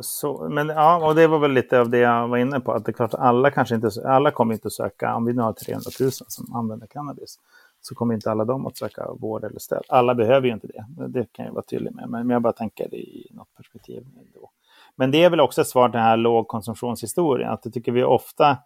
[0.00, 2.72] så, men ja, och det var väl lite av det jag var inne på.
[2.72, 5.52] Att det är klart, alla kanske inte, alla kommer inte söka, om vi nu har
[5.52, 7.38] 300 000 som använder cannabis,
[7.80, 9.82] så kommer inte alla de att söka vård eller stöd.
[9.88, 12.08] Alla behöver ju inte det, det kan jag vara tydlig med.
[12.08, 14.02] Men jag bara tänker i något perspektiv.
[14.02, 14.50] Ändå.
[14.96, 18.04] Men det är väl också ett svar till den här lågkonsumtionshistorien, att det tycker vi
[18.04, 18.58] ofta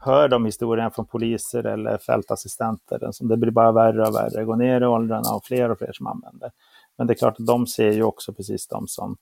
[0.00, 3.08] hör de historierna från poliser eller fältassistenter.
[3.12, 5.92] Som det blir bara värre och värre, går ner i åldrarna och fler och fler
[5.92, 6.50] som använder.
[6.98, 9.16] Men det är klart att de ser ju också precis de som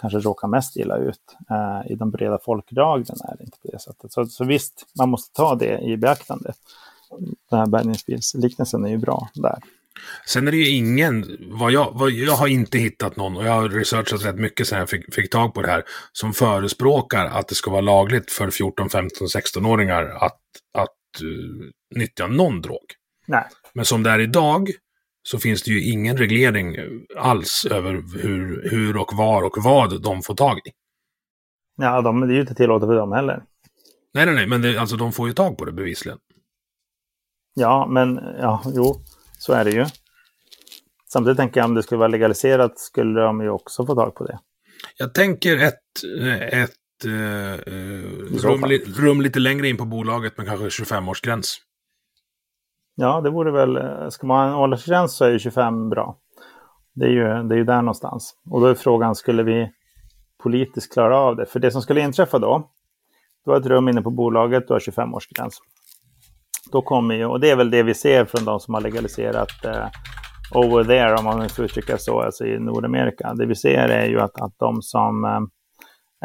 [0.00, 1.36] kanske råkar mest illa ut.
[1.50, 4.12] Eh, I de breda folklagren är det inte på det sättet.
[4.12, 6.52] Så, så visst, man måste ta det i beaktande.
[7.50, 9.58] Den här bärgningsbilsliknelsen är ju bra där.
[10.26, 13.52] Sen är det ju ingen, vad jag, vad, jag har inte hittat någon, och jag
[13.52, 17.48] har researchat rätt mycket sen jag fick, fick tag på det här, som förespråkar att
[17.48, 20.40] det ska vara lagligt för 14, 15, 16-åringar att,
[20.78, 22.86] att uh, nyttja någon drog.
[23.26, 23.44] Nej.
[23.74, 24.70] Men som det är idag
[25.22, 26.76] så finns det ju ingen reglering
[27.16, 30.70] alls över hur, hur och var och vad de får tag i.
[31.76, 33.42] Ja, de, det är ju inte tillåtet för dem heller.
[34.14, 36.18] Nej, nej, nej, men det, alltså de får ju tag på det bevisligen.
[37.54, 39.00] Ja, men ja, jo,
[39.42, 39.86] så är det ju.
[41.12, 44.24] Samtidigt tänker jag om det skulle vara legaliserat skulle de ju också få tag på
[44.24, 44.38] det.
[44.96, 45.82] Jag tänker ett,
[46.52, 47.56] ett uh,
[48.42, 48.64] rum,
[48.96, 51.46] rum, lite längre in på bolaget med kanske 25-årsgräns.
[52.94, 56.18] Ja, det vore väl, ska man ha en åldersgräns så är ju 25 bra.
[56.94, 58.34] Det är, ju, det är ju där någonstans.
[58.50, 59.70] Och då är frågan, skulle vi
[60.42, 61.46] politiskt klara av det?
[61.46, 62.70] För det som skulle inträffa då,
[63.44, 65.54] du har ett rum inne på bolaget, du har 25-årsgräns.
[66.72, 69.64] Då kommer ju, och det är väl det vi ser från de som har legaliserat
[69.64, 69.88] eh,
[70.54, 73.34] over there, om man får uttrycka så, alltså i Nordamerika.
[73.34, 75.40] Det vi ser är ju att, att de som eh,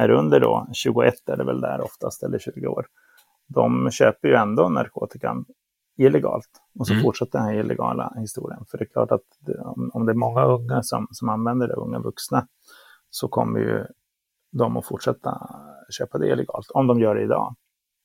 [0.03, 2.85] är under då, 21 är det väl där oftast, eller 20 år,
[3.47, 5.45] de köper ju ändå narkotikan
[5.97, 6.49] illegalt.
[6.79, 7.03] Och så mm.
[7.03, 8.65] fortsätter den här illegala historien.
[8.71, 9.21] För det är klart att
[9.59, 12.47] om, om, det är många unga som, som använder det, unga vuxna,
[13.09, 13.85] så kommer ju
[14.51, 15.49] de att fortsätta
[15.89, 16.71] köpa det illegalt.
[16.71, 17.55] Om de gör det idag.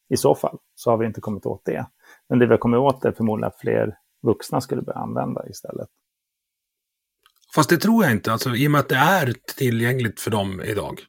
[0.09, 1.87] I så fall så har vi inte kommit åt det.
[2.29, 5.89] Men det vi har kommit åt är förmodligen att fler vuxna skulle börja använda istället.
[7.55, 10.61] Fast det tror jag inte, alltså, i och med att det är tillgängligt för dem
[10.61, 11.01] idag.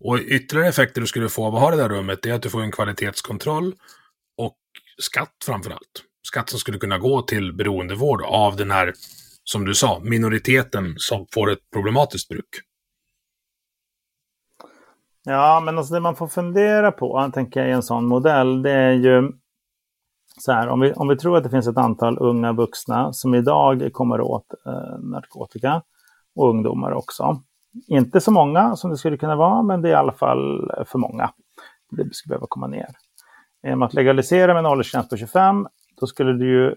[0.00, 2.50] Och ytterligare effekter du skulle få av att ha det där rummet är att du
[2.50, 3.74] får en kvalitetskontroll
[4.36, 4.56] och
[5.02, 6.04] skatt framför allt.
[6.22, 8.92] Skatt som skulle kunna gå till beroendevård av den här,
[9.44, 12.48] som du sa, minoriteten som får ett problematiskt bruk.
[15.24, 18.70] Ja, men alltså det man får fundera på, tänker jag, i en sån modell, det
[18.70, 19.32] är ju
[20.38, 23.34] så här, om vi, om vi tror att det finns ett antal unga vuxna som
[23.34, 25.82] idag kommer åt eh, narkotika
[26.36, 27.42] och ungdomar också.
[27.86, 30.84] Inte så många som det skulle kunna vara, men det är i alla fall eh,
[30.84, 31.30] för många.
[31.90, 32.88] Det skulle behöva komma ner.
[33.62, 35.66] Genom att legalisera med en åldersgräns på 25,
[36.00, 36.74] då skulle du ju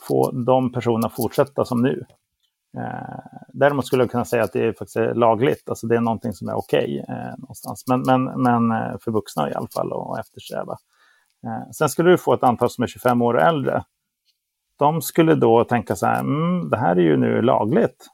[0.00, 2.04] få de personerna fortsätta som nu.
[2.78, 3.18] Eh,
[3.52, 6.32] däremot skulle jag kunna säga att det är faktiskt eh, lagligt, alltså det är någonting
[6.32, 7.84] som är okej okay, eh, någonstans.
[7.86, 10.76] Men, men, men eh, för vuxna i alla fall att eftersträva.
[11.46, 13.82] Eh, sen skulle du få ett antal som är 25 år och äldre.
[14.78, 18.06] De skulle då tänka så här, mm, det här är ju nu lagligt.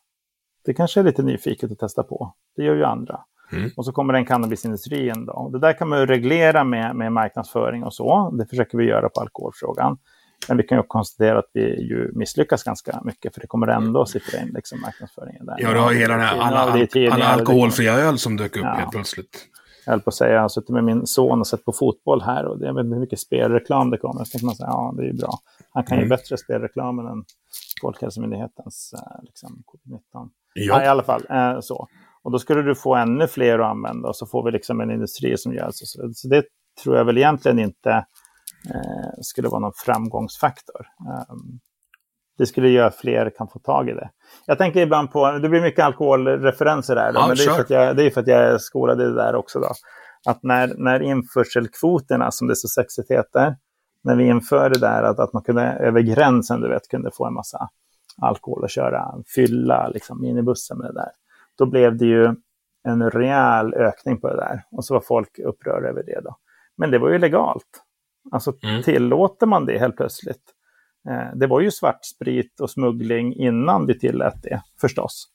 [0.64, 2.35] Det kanske är lite nyfiket att testa på.
[2.57, 3.20] Det gör ju andra.
[3.53, 3.70] Mm.
[3.77, 5.27] Och så kommer den cannabisindustrin.
[5.27, 5.51] Då.
[5.53, 8.31] Det där kan man ju reglera med, med marknadsföring och så.
[8.31, 9.99] Det försöker vi göra på alkoholfrågan.
[10.49, 14.03] Men vi kan ju konstatera att vi ju misslyckas ganska mycket för det kommer ändå
[14.03, 15.57] att sippra in liksom, marknadsföringen där.
[15.59, 18.75] Ja, du har hela den här alla, alla alkoholfria öl som dök upp ja.
[18.75, 19.49] helt plötsligt
[19.87, 22.22] jag höll på att säga, jag har suttit med min son och sett på fotboll
[22.22, 24.24] här och det, jag vet inte hur mycket spelreklam det kommer.
[24.24, 25.39] Så tänker man säga, ja det är ju bra.
[25.70, 26.05] Han kan mm.
[26.05, 27.24] ju bättre spelreklam än
[27.80, 30.01] Folkhälsomyndighetens eh, liksom, covid-19.
[30.12, 30.28] Ja.
[30.55, 30.85] ja.
[30.85, 31.89] I alla fall, eh, så.
[32.22, 34.91] Och då skulle du få ännu fler att använda och så får vi liksom en
[34.91, 36.12] industri som gör så.
[36.14, 36.45] Så det
[36.82, 37.91] tror jag väl egentligen inte
[38.70, 40.87] eh, skulle vara någon framgångsfaktor.
[41.30, 41.61] Um,
[42.39, 44.11] det skulle göra att fler kan få tag i det.
[44.47, 47.70] Jag tänker ibland på, det blir mycket alkoholreferenser här, ja, men det är, för att
[47.70, 49.61] jag, det är för att jag är skolad i det där också.
[49.61, 49.70] Då.
[50.26, 53.57] Att när, när införselkvoterna, som det så sexigt heter,
[54.05, 57.26] när vi införde det där att, att man kunde över gränsen, du vet, kunde få
[57.26, 57.68] en massa
[58.22, 61.11] alkohol och köra fylla liksom, minibussen med det där.
[61.59, 62.35] Då blev det ju
[62.89, 64.62] en rejäl ökning på det där.
[64.70, 66.37] Och så var folk upprörda över det då.
[66.76, 67.85] Men det var ju legalt.
[68.32, 68.82] Alltså mm.
[68.82, 70.43] tillåter man det helt plötsligt,
[71.09, 75.28] Eh, det var ju svartsprit och smuggling innan vi tillät det förstås.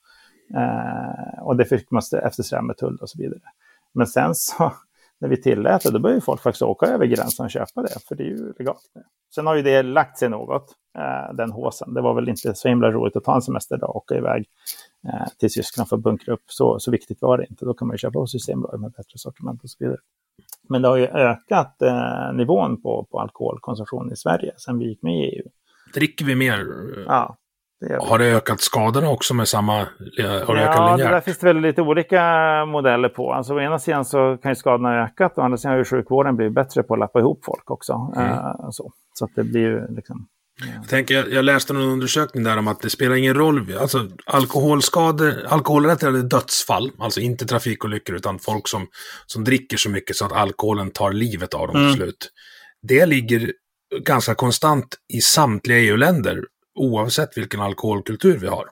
[0.56, 3.42] Eh, och det fick man eftersträva med tull och så vidare.
[3.94, 4.74] Men sen så,
[5.20, 8.16] när vi tillät det, då började folk faktiskt åka över gränsen och köpa det, för
[8.16, 8.82] det är ju legalt.
[9.36, 11.94] Sen har ju det lagt sig något, eh, den håsen.
[11.94, 14.46] Det var väl inte så himla roligt att ta en semesterdag och åka iväg
[15.08, 16.44] eh, till Tyskland för att bunkra upp.
[16.46, 17.66] Så, så viktigt var det inte.
[17.66, 19.98] Då kan man ju köpa på Systembolaget med bättre sortiment och så vidare.
[20.70, 25.02] Men det har ju ökat eh, nivån på, på alkoholkonsumtion i Sverige sedan vi gick
[25.02, 25.50] med i EU.
[25.94, 26.66] Dricker vi mer?
[27.08, 27.36] Ja.
[27.82, 29.74] Det har det ökat skadorna också med samma...
[29.78, 32.22] Har det ja, det där finns det väl lite olika
[32.66, 33.34] modeller på.
[33.34, 35.86] Alltså å ena sidan så kan ju skadorna ha ökat, å andra sidan har ju
[35.86, 38.12] sjukvården blivit bättre på att lappa ihop folk också.
[38.16, 38.28] Mm.
[38.30, 38.92] Uh, så.
[39.14, 40.28] så att det blir ju liksom...
[40.76, 43.78] Jag, tänker, jag, jag läste någon undersökning där om att det spelar ingen roll.
[43.82, 48.88] Alltså alkoholskador, alkoholrelaterade dödsfall, alltså inte trafikolyckor utan folk som,
[49.26, 51.88] som dricker så mycket så att alkoholen tar livet av dem mm.
[51.88, 52.30] till slut.
[52.82, 53.52] Det ligger
[53.98, 56.44] ganska konstant i samtliga EU-länder,
[56.76, 58.66] oavsett vilken alkoholkultur vi har.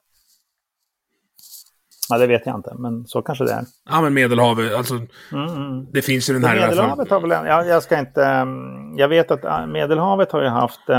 [2.09, 3.65] Ja, det vet jag inte, men så kanske det är.
[3.89, 4.93] Ja, men Medelhavet, alltså.
[5.31, 5.85] Mm, mm.
[5.91, 6.55] Det finns ju den här...
[6.55, 8.25] Medelhavet har väl en, ja, jag ska inte...
[8.25, 10.89] mm, Jag vet att äh, Medelhavet har ju haft...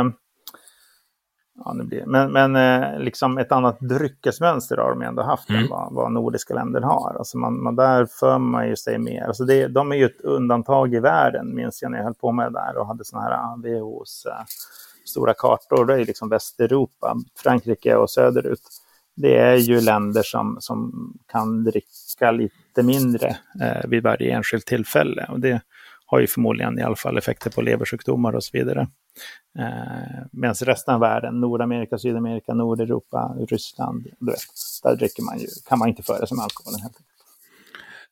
[1.64, 5.62] Ja, nu blir, men men eh, liksom ett annat dryckesmönster har de ändå haft Mm.
[5.62, 7.16] än vad, vad nordiska länder har.
[7.18, 9.24] Alltså man, man, där för man ju sig mer.
[9.24, 12.32] Alltså det, de är ju ett undantag i världen, minns jag när jag höll på
[12.32, 14.44] med det där och hade sådana här ah, WHOs eh,
[15.04, 15.84] stora kartor.
[15.84, 18.62] Det är liksom Västeuropa, Frankrike och söderut.
[19.16, 25.26] Det är ju länder som, som kan dricka lite mindre eh, vid varje enskilt tillfälle.
[25.28, 25.60] Och det
[26.10, 28.88] har ju förmodligen i alla fall effekter på leversjukdomar och så vidare.
[29.58, 34.38] Eh, Medan resten av världen, Nordamerika, Sydamerika, Nordeuropa, Ryssland, du vet,
[34.82, 36.80] där dricker man ju, kan man inte föra sig med alkoholen.
[36.80, 37.04] Helt enkelt.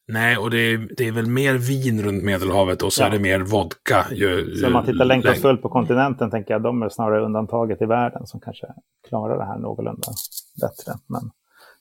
[0.08, 3.06] Nej, och det är, det är väl mer vin runt Medelhavet och så Ja.
[3.06, 4.06] är det mer vodka.
[4.12, 6.88] Ju, Så om man tittar längt och läng- fullt på kontinenten tänker jag de är
[6.88, 8.66] snarare undantaget i världen som kanske
[9.08, 10.08] klarar det här någorlunda
[10.60, 10.92] bättre.
[11.06, 11.30] Men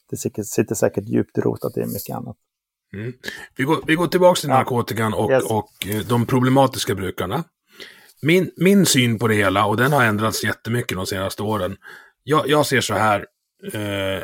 [0.09, 2.38] det sitter, sitter säkert djupt rotat i mycket annat.
[2.96, 3.14] Mm.
[3.56, 5.43] Vi, går, vi går tillbaka till narkotikan och, Yes.
[5.43, 7.43] och eh, de problematiska brukarna.
[8.22, 11.78] Min, min syn på det hela, och den har ändrats jättemycket de senaste åren.
[12.24, 13.20] Jag, jag ser så här.
[13.74, 14.24] Eh,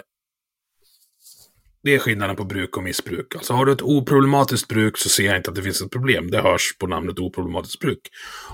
[1.84, 3.36] det är skillnaden på bruk och missbruk.
[3.36, 6.32] Alltså har du ett oproblematiskt bruk så ser jag inte att det finns ett problem.
[6.32, 8.00] Det hörs på namnet oproblematiskt bruk.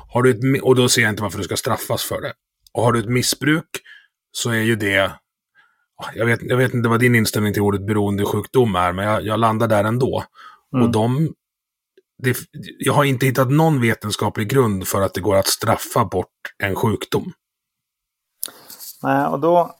[0.10, 2.34] Har du ett, och då ser jag inte varför du ska straffas för det.
[2.74, 3.70] Och har du ett missbruk
[4.32, 5.12] så är ju det
[6.14, 9.40] jag vet, jag vet inte vad din inställning till ordet beroendesjukdom är, men jag, jag
[9.40, 10.24] landar där ändå.
[10.74, 10.86] Mm.
[10.86, 11.34] Och de...
[12.24, 12.38] Det,
[12.80, 16.76] jag har inte hittat någon vetenskaplig grund för att det går att straffa bort en
[16.76, 17.34] sjukdom.
[19.04, 19.76] Nej, och då,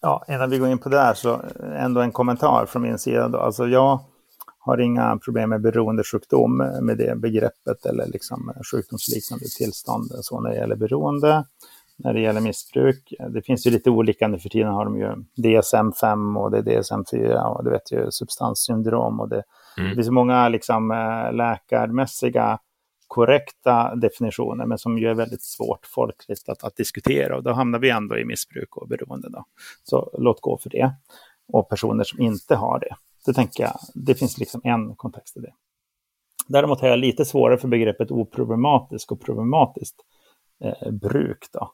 [0.00, 1.42] ja, innan vi går in på det här så
[1.76, 3.28] ändå en kommentar från min sida.
[3.28, 3.38] Då.
[3.38, 4.00] Alltså jag
[4.58, 10.56] har inga problem med beroendesjukdom med det begreppet eller liksom sjukdomsliknande tillstånd så när det
[10.56, 11.44] gäller beroende.
[11.98, 15.12] När det gäller missbruk, det finns ju lite olika nu för tiden har de ju
[15.36, 19.42] DSM-5 och det är DSM-4 och du vet ju substanssyndrom och det,
[19.78, 19.90] Mm.
[19.90, 22.58] det finns många liksom eh, läkarmässiga
[23.06, 27.36] korrekta definitioner, men som ju är väldigt svårt folkligt att, att diskutera.
[27.36, 29.28] Och då hamnar vi ändå i missbruk och beroende.
[29.28, 29.44] Då.
[29.84, 30.92] Så låt gå för det.
[31.52, 32.94] Och personer som inte har det.
[33.26, 35.52] Det tänker jag, det finns liksom en kontext i det.
[36.48, 39.96] Däremot har jag lite svårare för begreppet oproblematisk och problematiskt
[40.64, 41.46] eh, bruk.
[41.52, 41.72] Då.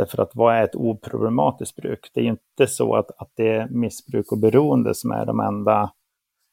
[0.00, 2.10] Därför att vad är ett oproblematiskt bruk?
[2.14, 5.40] Det är ju inte så att, att det är missbruk och beroende som är de
[5.40, 5.90] enda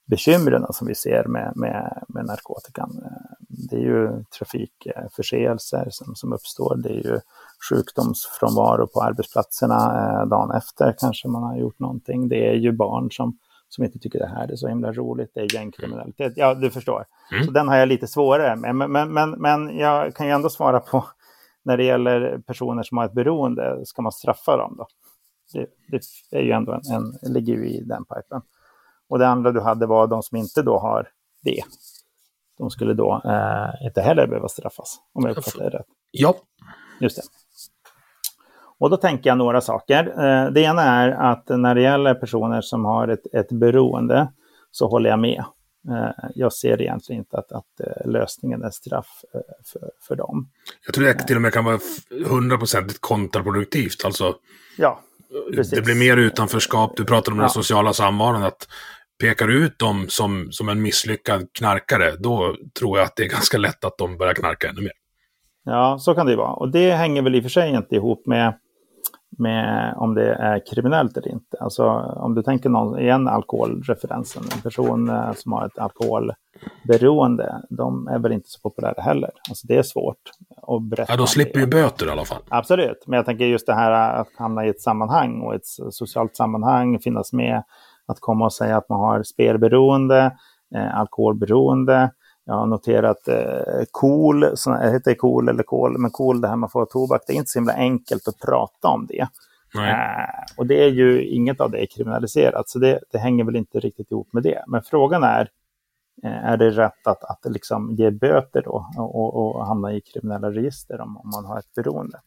[0.06, 3.04] bekymren som vi ser med, med, med narkotikan.
[3.40, 6.76] Det är ju trafikförseelser som, som uppstår.
[6.76, 7.20] Det är ju
[7.70, 12.30] sjukdomsfrånvaro på arbetsplatserna eh, dagen efter kanske man har gjort någonting.
[12.30, 13.38] Det är ju barn som,
[13.70, 15.32] som inte tycker det här är så himla roligt.
[15.34, 16.34] Det är gängkriminalitet.
[16.36, 17.06] Ja, du förstår.
[17.32, 17.46] Mm.
[17.46, 18.76] Så den har jag lite svårare med.
[18.76, 21.06] Men, men, men, men jag kan ju ändå svara på
[21.68, 24.88] när det gäller personer som har ett beroende, ska man straffa dem då?
[25.54, 25.68] Det,
[26.32, 28.42] det är ju ändå en, en, ligger ju i den pipen.
[29.10, 31.10] Och det andra du hade var de som inte då har
[31.44, 31.64] det.
[32.58, 35.86] De skulle då eh, inte heller behöva straffas, om jag uppfattar det rätt.
[36.12, 36.36] Ja,
[37.00, 37.24] Just det.
[38.80, 40.04] Och då tänker jag några saker.
[40.08, 44.32] Eh, det ena är att när det gäller personer som har ett, ett beroende
[44.72, 45.44] så håller jag med.
[45.90, 50.50] Eh, jag ser egentligen inte att, att eh, lösningen är straff eh, för, för dem.
[50.86, 51.80] jag tror det till och med kan vara
[52.26, 54.06] hundraprocentigt kontraproduktivt.
[54.06, 54.36] Alltså,
[54.78, 55.00] Ja,
[55.56, 55.74] Precis.
[55.74, 56.94] det blir mer utanförskap.
[56.98, 57.50] Du pratar om den Ja.
[57.50, 58.44] sociala samvaron.
[58.44, 58.68] Att
[59.22, 63.30] pekar du ut dem som, som en misslyckad knarkare, då tror jag att det är
[63.30, 64.92] ganska lätt att de börjar knarka ännu mer.
[65.64, 66.54] Ja, så kan det ju vara.
[66.54, 68.54] Och det hänger väl i och för sig inte ihop med,
[69.38, 71.58] med om det är kriminellt eller inte.
[71.60, 71.84] Alltså
[72.16, 78.20] om du tänker någon, igen alkoholreferensen, en person eh, som har ett alkoholberoende, de är
[78.20, 79.30] väl inte så populära heller.
[79.50, 80.22] Alltså det är svårt
[80.68, 81.14] att berätta.
[81.14, 82.42] Ja, de slipper ju böter i alla fall.
[82.50, 86.36] Absolut, men jag tänker just det här att hamna i ett sammanhang och ett socialt
[86.36, 87.64] sammanhang, finnas med,
[88.08, 90.38] att komma och säga att man har spelberoende,
[90.76, 92.12] eh, alkoholberoende.
[92.48, 96.70] Jag har noterat eh, KOL, såna, heter KOL eller KOL, men KOL, det här man
[96.70, 99.28] får tobak, det är inte så himla enkelt att prata om det.
[99.76, 103.56] Eh, och det är ju, inget av det är kriminaliserat, så det, det hänger väl
[103.56, 104.64] inte riktigt ihop med det.
[104.68, 105.50] Men frågan är,
[106.24, 110.02] eh, är det rätt att, att liksom ge böter då och, och, och hamna i
[110.02, 112.20] kriminella register om, om man har ett beroende?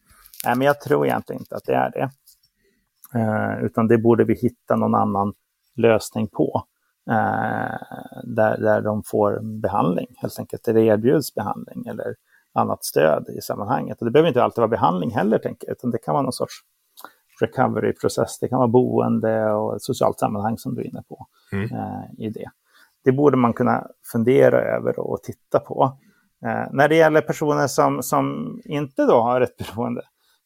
[0.45, 2.09] Nej, men jag tror egentligen inte att det är det.
[3.19, 5.33] Eh, utan det borde vi hitta någon annan
[5.75, 6.63] lösning på.
[7.09, 7.75] Eh,
[8.23, 12.15] där, där de får behandling helt enkelt, eller erbjuds behandling eller
[12.53, 13.99] annat stöd i sammanhanget.
[13.99, 16.33] Och det behöver inte alltid vara behandling heller, tänker jag, utan det kan vara någon
[16.33, 16.53] sorts
[17.41, 18.39] recovery-process.
[18.39, 21.71] Det kan vara boende och ett socialt sammanhang som du är inne på Mm.
[21.75, 22.49] eh, i det.
[23.03, 25.97] Det borde man kunna fundera över och titta på.
[26.45, 30.01] Eh, när det gäller personer som, som inte då har ett beroende,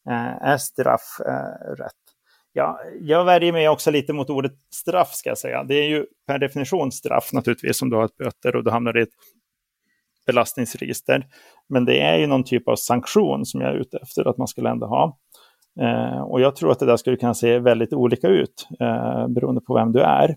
[0.10, 1.22] eh, är straff
[1.78, 1.92] rätt?
[2.58, 5.64] Ja, jag värjer mig också lite mot ordet straff ska jag säga.
[5.64, 8.98] Det är ju per definition straff naturligtvis om du har ett böter och du hamnar
[8.98, 9.14] i ett
[10.26, 11.28] belastningsregister.
[11.70, 14.48] Men det är ju någon typ av sanktion som jag är ute efter att man
[14.48, 15.18] skulle ändå ha.
[15.82, 19.62] Eh, och jag tror att det där skulle kunna se väldigt olika ut eh, beroende
[19.62, 20.30] på vem du är.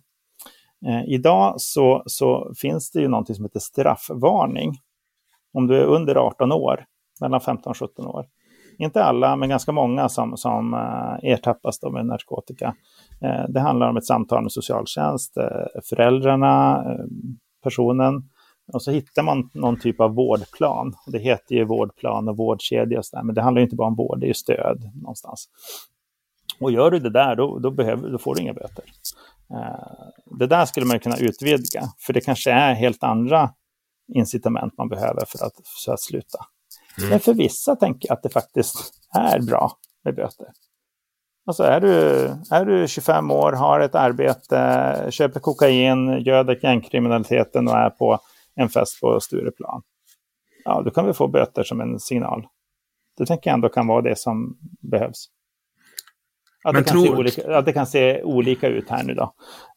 [0.87, 4.75] Eh, idag så, så finns det ju någonting som heter straffvarning.
[5.53, 6.85] Om du är under 18 år,
[7.21, 8.27] mellan 15 och 17 år.
[8.79, 12.75] Inte alla, men ganska många som, som eh, ertappas med narkotika.
[13.21, 16.85] Eh, det handlar om ett samtal med socialtjänst, eh, föräldrarna,
[17.63, 18.23] personen
[18.73, 20.95] och så hittar man någon typ av vårdplan.
[21.07, 23.95] Det heter ju vårdplan och vårdkedja, och så där, men det handlar inte bara om
[23.95, 25.49] vård, det är ju stöd någonstans.
[26.61, 28.85] Och gör du det där, då, då, behöver, då får du inga böter.
[30.39, 33.51] Det där skulle man kunna utvidga, för det kanske är helt andra
[34.15, 35.53] incitament man behöver för att,
[35.85, 36.39] för att sluta.
[36.99, 37.11] Mm.
[37.11, 39.73] Men för vissa tänker jag att det faktiskt är bra
[40.05, 40.47] med böter.
[41.47, 41.91] Alltså är du,
[42.51, 48.19] är du 25 år, har ett arbete, köper kokain, göder gängkriminaliteten och är på
[48.55, 49.83] en fest på Stureplan.
[50.65, 52.47] Ja, då kan vi få böter som en signal.
[53.19, 55.29] Det tänker jag ändå kan vara det som behövs.
[56.65, 59.33] Att, det, kan se olika, att det kan se olika ut här nu då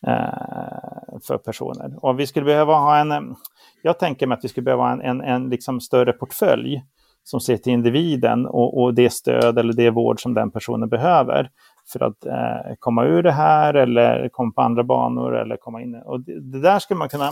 [0.07, 2.05] eh, för personer.
[2.05, 3.35] Och vi skulle behöva ha en,
[3.81, 6.83] jag tänker mig att vi skulle behöva ha en, en, en liksom större portfölj
[7.23, 11.49] som ser till individen och, och, det stöd eller det vård som den personen behöver
[11.91, 15.95] för att eh, komma ur det här eller komma på andra banor eller komma in.
[15.95, 17.31] Och det, det där skulle man kunna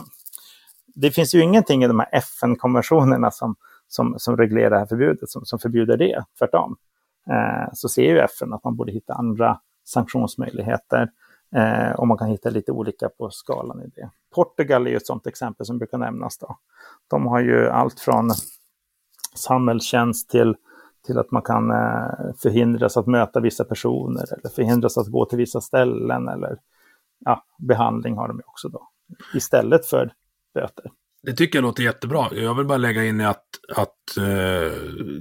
[0.95, 3.55] det finns ju ingenting i de här FN-konventionerna som,
[3.87, 6.23] som, som reglerar det här förbudet, som, som förbjuder det.
[6.39, 6.75] Tvärtom.
[7.29, 11.09] Eh, så ser ju FN att man borde hitta andra sanktionsmöjligheter
[11.55, 14.09] eh, och man kan hitta lite olika på skalan i det.
[14.35, 16.37] Portugal är ju ett sådant exempel som brukar nämnas.
[16.37, 16.57] Då.
[17.07, 18.31] De har ju allt från
[19.36, 20.55] samhällstjänst till,
[21.05, 25.38] till att man kan eh, förhindras att möta vissa personer eller förhindras att gå till
[25.38, 26.57] vissa ställen eller
[27.25, 28.89] ja, behandling har de också då.
[29.34, 30.13] Istället för
[30.53, 30.91] böter.
[31.23, 32.27] Det tycker jag låter jättebra.
[32.32, 34.71] Jag vill bara lägga in i att, att eh,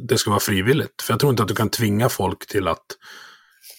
[0.01, 1.03] det ska vara frivilligt.
[1.03, 2.87] För jag tror inte att du kan tvinga folk till att...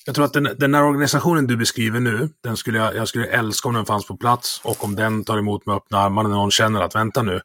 [0.05, 3.25] Jag tror att den, den här organisationen du beskriver nu, den skulle jag, jag skulle
[3.25, 6.29] älska om den fanns på plats och om den tar emot med öppna armar när
[6.29, 7.41] någon känner att vänta nu,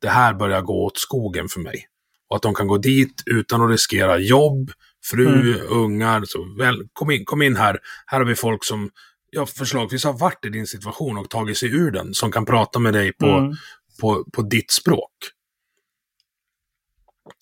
[0.00, 1.86] det här börjar gå åt skogen för mig.
[2.32, 4.70] Och att de kan gå dit utan att riskera jobb,
[5.04, 5.66] fru, mm.
[5.68, 6.22] ungar.
[6.24, 8.90] Så väl, kom, in, kom in här, här har vi folk som
[9.30, 12.78] ja, förslagsvis har varit i din situation och tagit sig ur den, som kan prata
[12.78, 13.54] med dig på, mm.
[14.00, 15.10] på, på ditt språk.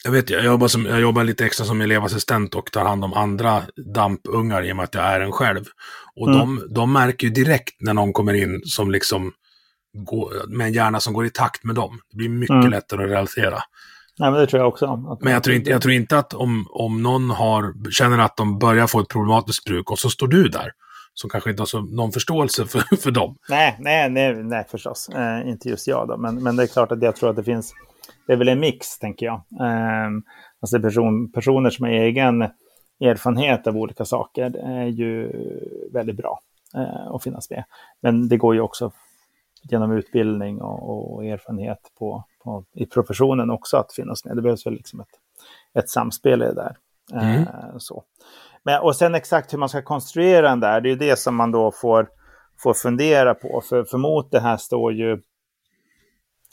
[0.05, 3.13] Jag vet, jag jobbar, som, jag jobbar lite extra som elevassistent och tar hand om
[3.13, 3.63] andra
[3.95, 5.65] dampungar i och med att jag är en själv.
[6.17, 6.39] Och mm.
[6.39, 9.33] de, de märker ju direkt när någon kommer in som liksom
[9.99, 12.01] går, med en hjärna som går i takt med dem.
[12.11, 12.71] Det blir mycket mm.
[12.71, 13.63] lättare att relatera.
[14.21, 15.17] Nej, men det tror jag också.
[15.21, 18.59] men jag tror inte, jag tror inte att om, om någon har, känner att de
[18.59, 20.73] börjar få ett problematiskt bruk och så står du där
[21.15, 23.37] som kanske inte har så, någon förståelse för, för dem.
[23.49, 25.09] Nej, nej, nej, nej förstås.
[25.09, 27.45] Eh, inte just jag då, men, men det är klart att jag tror att det
[27.45, 27.75] finns,
[28.27, 29.43] det är väl en mix, tänker jag.
[29.61, 30.11] Eh,
[30.61, 32.43] alltså person, personer som har egen
[33.01, 35.33] erfarenhet av olika saker är ju
[35.93, 36.41] väldigt bra
[36.75, 37.65] eh, att finnas med.
[38.01, 38.93] Men det går ju också
[39.63, 44.37] genom utbildning och, och erfarenhet på, på, i professionen också att finnas med.
[44.37, 45.09] Det behövs väl liksom ett,
[45.75, 46.77] ett samspel i det där.
[47.13, 47.43] Mm.
[47.43, 48.05] Eh, så.
[48.63, 51.37] Men, och sen exakt hur man ska konstruera den där, det är ju det som
[51.37, 52.09] man då får,
[52.63, 53.63] får fundera på.
[53.69, 55.23] För, för mot det här står ju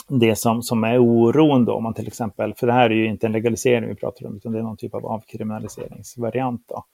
[0.07, 3.07] det som, som är oron då, om man till exempel, för det här är ju
[3.07, 6.61] inte en legalisering vi pratar om, utan det är någon typ av avkriminaliseringsvariant.
[6.67, 6.85] Då.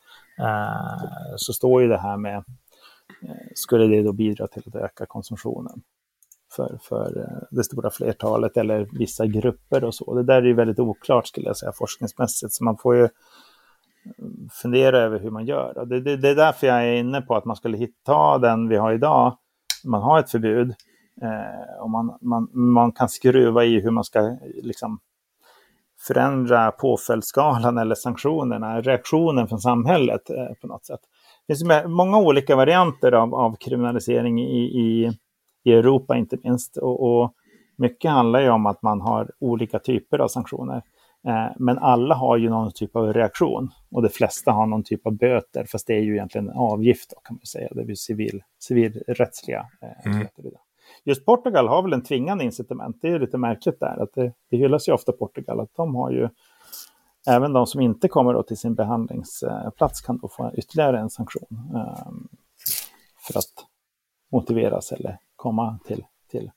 [0.44, 2.38] Eh, så står ju det här med,
[3.24, 5.82] eh, skulle det då bidra till att öka konsumtionen
[6.56, 10.14] för, för eh, det stora flertalet eller vissa grupper och så.
[10.16, 13.10] Det där är ju väldigt oklart skulle jag säga forskningsmässigt, så man får ju eh,
[14.62, 15.86] fundera över hur man gör.
[15.86, 18.78] Det, det, det, är därför jag är inne på att man skulle hitta den vi
[18.78, 19.38] har idag.
[19.86, 20.74] Man har ett förbud
[21.22, 25.00] eh, och man, man, man kan skruva i hur man ska liksom,
[26.08, 31.00] förändra påföljdsskalan eller sanktionerna, reaktionen från samhället eh, på något sätt.
[31.48, 35.12] Det finns många olika varianter av, av kriminalisering i, i,
[35.64, 36.78] i Europa inte minst.
[36.78, 37.34] Och, och
[37.76, 40.82] mycket handlar ju om att man har olika typer av sanktioner.
[41.28, 45.08] Eh, men alla har ju någon typ av reaktion och de flesta har någon typ
[45.08, 47.70] av böter, fast det är ju egentligen avgift då, kan man säga.
[47.72, 50.28] Det är civil, civilrättsliga eh, mm.
[51.06, 52.98] Just Portugal har väl en tvingande incitament.
[53.02, 56.12] Det är lite märkligt där, att det, det hyllas ju ofta Portugal, att de har
[56.12, 56.30] ju
[57.28, 62.08] även de som inte kommer till sin behandlingsplats kan då få ytterligare en sanktion eh,
[63.28, 63.66] för att
[64.32, 66.52] motiveras eller komma till, till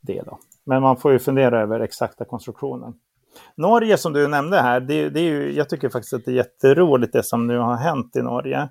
[0.00, 0.22] det.
[0.22, 0.38] Då.
[0.64, 2.94] Men man får ju fundera över exakta konstruktionen.
[3.54, 6.34] Norge som du nämnde här, det, det är ju, jag tycker faktiskt att det är
[6.34, 8.68] jätteroligt det som nu har hänt i Norge.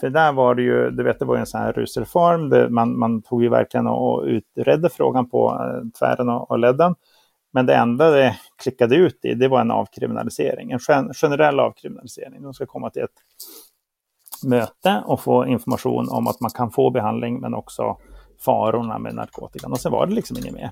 [0.00, 2.48] För där var det ju, du vet, det var en sån här rusreform.
[2.48, 6.94] Det, man, man tog ju verkligen och utredde frågan på eh, tvären och, och ledden.
[7.52, 12.42] Men det enda det klickade ut i, det var en avkriminalisering, en gen generell avkriminalisering.
[12.42, 13.20] De ska komma till ett
[14.46, 17.96] möte och få information om att man kan få behandling, men också
[18.40, 19.72] farorna med narkotikan.
[19.72, 20.70] Och sen var det liksom inget mer.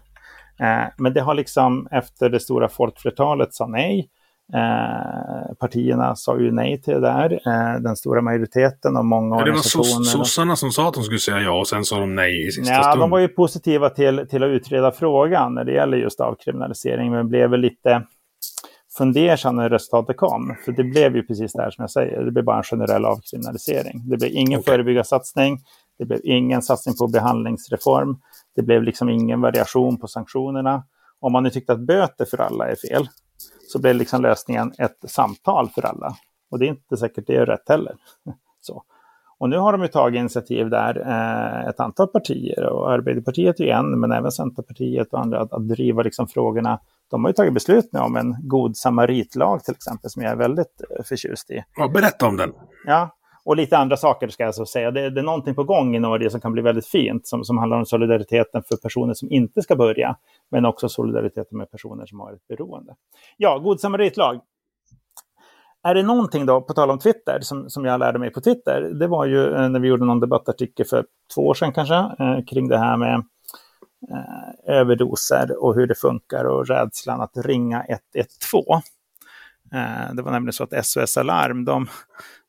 [0.61, 4.11] Eh, men det har liksom efter det stora folkflertalet sa nej,
[4.53, 9.45] Eh, partierna sa ju nej till det där, eh, den stora majoriteten och många ja,
[9.45, 12.47] Det var sossarna som sa att de skulle säga ja och sen sa de nej
[12.47, 13.03] i sista ja, stund.
[13.03, 17.29] De var ju positiva till, till att utreda frågan när det gäller just avkriminalisering, men
[17.29, 18.03] blev väl lite
[18.99, 20.57] fundersam när resultatet kom.
[20.65, 23.05] För det blev ju precis det här som jag säger, det blev bara en generell
[23.05, 24.03] avkriminalisering.
[24.09, 24.73] Det blev ingen okay.
[24.73, 25.59] förebyggarsatsning,
[25.99, 28.19] det blev ingen satsning på behandlingsreform,
[28.57, 30.85] det blev liksom ingen variation på sanktionerna.
[31.21, 33.09] Om man nu tyckte att böter för alla är fel,
[33.69, 36.17] så blev liksom lösningen ett samtal för alla.
[36.51, 37.95] Och det är inte säkert det är rätt heller.
[38.61, 38.83] Så.
[39.39, 43.73] Och nu har de ju tagit initiativ där, eh, ett antal partier, och Arbeiderpartiet är
[43.73, 46.81] en, men även Centerpartiet och andra, att, att driva liksom frågorna.
[47.11, 50.37] De har ju tagit beslut nu om en god samaritlag till exempel, som jag är
[50.37, 51.65] väldigt eh, förtjust i.
[51.77, 52.53] Ja, berätta om den.
[52.87, 53.11] Ja,
[53.45, 54.91] och lite andra saker ska jag så säga.
[54.91, 57.59] Det, det, är någonting på gång i Norge som kan bli väldigt fint, som, som
[57.59, 60.17] handlar om solidariteten för personer som inte ska börja,
[60.51, 62.95] men också solidariteten med personer som har ett beroende.
[63.37, 64.41] Ja, god samaritlag.
[65.83, 68.81] Är det någonting då, på tal om Twitter, som, som jag lärde mig på Twitter,
[68.81, 72.45] det var ju eh, när vi gjorde någon debattartikel för två år sedan kanske, eh,
[72.51, 73.15] kring det här med
[74.11, 77.85] eh, överdoser och hur det funkar och rädslan att ringa
[78.15, 78.65] 112.
[79.73, 81.87] Eh, det var nämligen så att SOS Alarm, de,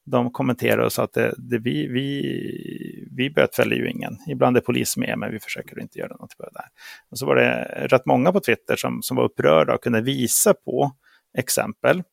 [0.06, 4.18] de kommenterade och sa att det, det, vi, vi, vi bötfäller ju ingen.
[4.28, 6.66] Ibland är polis med, men vi försöker inte göra något på det där.
[7.10, 10.54] Och så var det rätt många på Twitter som, som var upprörda och kunde visa
[10.54, 10.92] på
[11.38, 12.04] exempel.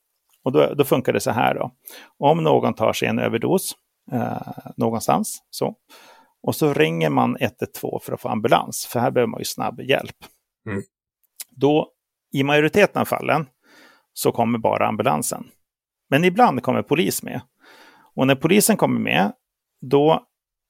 [0.44, 1.70] Och då, då funkar det så här då.
[2.18, 3.76] Om någon tar sig en överdos
[4.12, 5.74] eh, någonstans, så,
[6.42, 9.80] och så ringer man 112 för att få ambulans, för här behöver man ju snabb
[9.80, 10.16] hjälp.
[10.66, 10.82] Mm.
[11.50, 11.88] Då,
[12.32, 13.46] i majoriteten av fallen,
[14.12, 15.44] så kommer bara ambulansen.
[16.10, 17.40] Men ibland kommer polis med.
[18.14, 19.32] Och när polisen kommer med,
[19.80, 20.26] då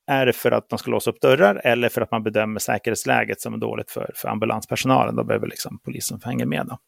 [0.06, 3.40] är det för att de ska låsa upp dörrar eller för att man bedömer säkerhetsläget
[3.40, 5.16] som är dåligt för, för ambulanspersonalen.
[5.16, 6.66] Då behöver liksom polisen hänga med.
[6.66, 6.78] Då.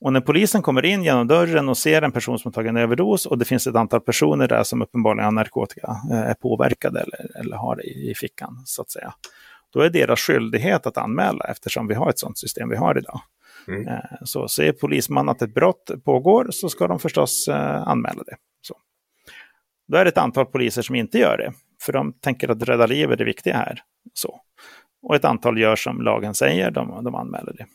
[0.00, 3.26] Och när polisen kommer in genom dörren och ser en person som tagit en överdos
[3.26, 7.40] och det finns ett antal personer där som uppenbarligen har narkotika, eh, är påverkade eller,
[7.40, 9.14] eller har det i, i fickan, så att säga.
[9.72, 13.20] Då är deras skyldighet att anmäla eftersom vi har ett sådant system vi har idag.
[13.68, 13.88] Mm.
[13.88, 18.36] Eh, så ser polisman att ett brott pågår så ska de förstås eh, anmäla det.
[19.88, 22.86] Då är det ett antal poliser som inte gör det, för de tänker att rädda
[22.86, 23.82] liv är det viktiga här.
[24.12, 24.40] Så.
[25.02, 27.66] Och ett antal gör som lagen säger, de, de anmäler det.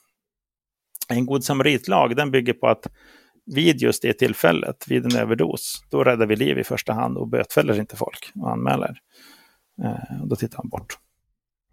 [1.10, 2.88] En god samaritlag den bygger på att
[3.46, 7.28] vid just det tillfället, vid en överdos, då räddar vi liv i första hand och
[7.28, 8.98] bötfäller inte folk och anmäler.
[9.84, 10.98] Eh, då tittar han bort.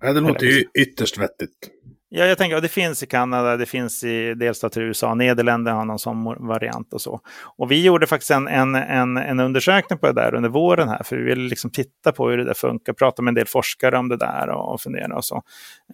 [0.03, 1.71] Ja, det låter ju ytterst vettigt.
[2.13, 5.77] Ja, jag tänker att det finns i Kanada, det finns i delstater i USA, Nederländerna
[5.77, 7.21] har någon sån variant och så.
[7.57, 11.03] Och vi gjorde faktiskt en, en, en, en undersökning på det där under våren här,
[11.03, 13.99] för vi ville liksom titta på hur det där funkar, prata med en del forskare
[13.99, 15.43] om det där och, och fundera och så.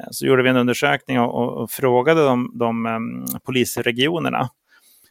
[0.01, 4.49] Eh, så gjorde vi en undersökning och, och, och frågade de, de um, polisregionerna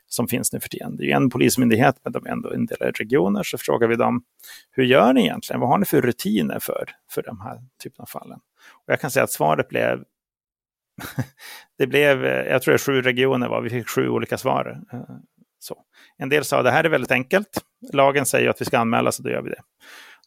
[0.08, 0.98] som finns nu för tiden.
[0.98, 3.44] Det är ju en polismyndighet, men de är ändå en del regioner.
[3.44, 4.24] Så frågar vi dem,
[4.72, 5.60] hur gör ni egentligen?
[5.60, 8.40] Vad har ni för rutiner för, för de här typen av fallen?
[8.86, 10.04] Och jag kan säga att svaret blev
[11.78, 14.82] det blev, eh, jag tror det är sju regioner var, vi fick sju olika svar.
[14.94, 15.00] Eh,
[15.60, 15.78] så.
[16.18, 17.62] En del sa det här är väldigt enkelt,
[17.94, 19.62] lagen säger att vi ska anmäla så då gör vi det.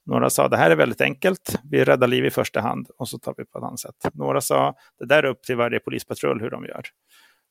[0.07, 3.19] Några sa det här är väldigt enkelt, vi räddar liv i första hand och så
[3.19, 4.15] tar vi på ett annat sätt.
[4.15, 6.83] Några sa det där är upp till varje polispatrull hur de gör.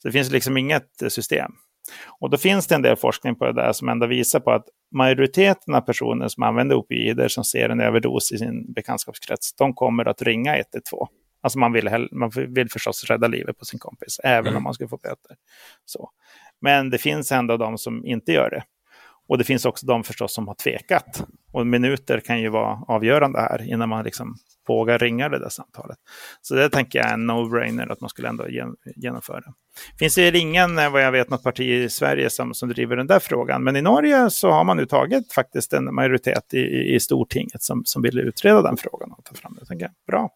[0.01, 1.51] Så det finns liksom inget eh, system.
[2.19, 4.65] Och då finns det en del forskning på det där som ändå visar på att
[4.95, 10.05] majoriteten av personer som använder opioider som ser en överdos i sin bekantskapskrets, de kommer
[10.05, 11.07] att ringa 112.
[11.41, 14.57] Alltså man vill, man vill förstås rädda livet på sin kompis, även mm.
[14.57, 15.35] om man skulle få böter.
[15.85, 16.09] Så.
[16.61, 18.63] Men det finns ändå de som inte gör det.
[19.27, 21.23] Och det finns också de förstås som har tvekat.
[21.51, 24.35] Och minuter kan ju vara avgörande här innan man liksom
[24.67, 25.97] vågar ringa det där samtalet.
[26.41, 28.45] Så det tänker jag är en no-brainer att man skulle ändå
[28.95, 29.43] genomföra.
[29.99, 33.07] Finns det ingen, eh, vad jag vet, något parti i Sverige som, som driver den
[33.07, 33.63] där frågan.
[33.63, 37.63] Men i Norge så har man nu tagit faktiskt en majoritet i, i, i Stortinget
[37.63, 39.61] som, som vill utreda den frågan och ta fram det.
[39.61, 40.29] Jag tänker, bra.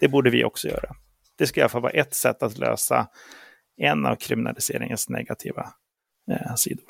[0.00, 0.96] Det borde vi också göra.
[1.38, 3.08] Det ska i alla fall vara ett sätt att lösa
[3.76, 5.66] en av kriminaliseringens negativa
[6.30, 6.84] eh, sidor.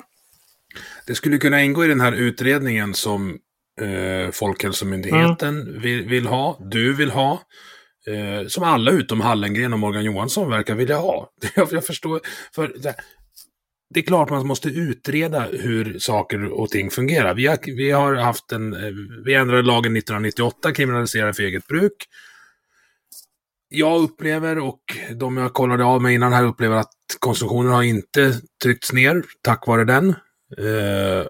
[1.07, 3.37] Det skulle kunna ingå i den här utredningen som
[3.81, 5.81] eh, Folkhälsomyndigheten mm.
[5.81, 7.41] vill, vill, ha, du vill ha,
[8.07, 11.29] eh, som alla utom Hallengren och Morgan Johansson verkar vilja ha.
[11.55, 12.21] jag, jag förstår,
[12.55, 12.75] för
[13.89, 17.33] det är klart man måste utreda hur saker och ting fungerar.
[17.33, 18.91] Vi har, vi har haft en, eh,
[19.25, 22.05] vi ändrade lagen 1998, kriminaliserade för eget bruk.
[23.69, 24.81] Jag upplever, och
[25.15, 29.67] de jag kollade av mig innan här upplever att konsumtionen har inte tryckts ner tack
[29.67, 30.09] vare den.
[30.57, 31.25] Eh,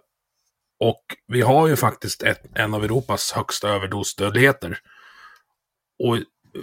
[0.80, 4.80] och vi har ju faktiskt ett, en av Europas högsta överdosdödligheter.
[6.04, 6.18] Och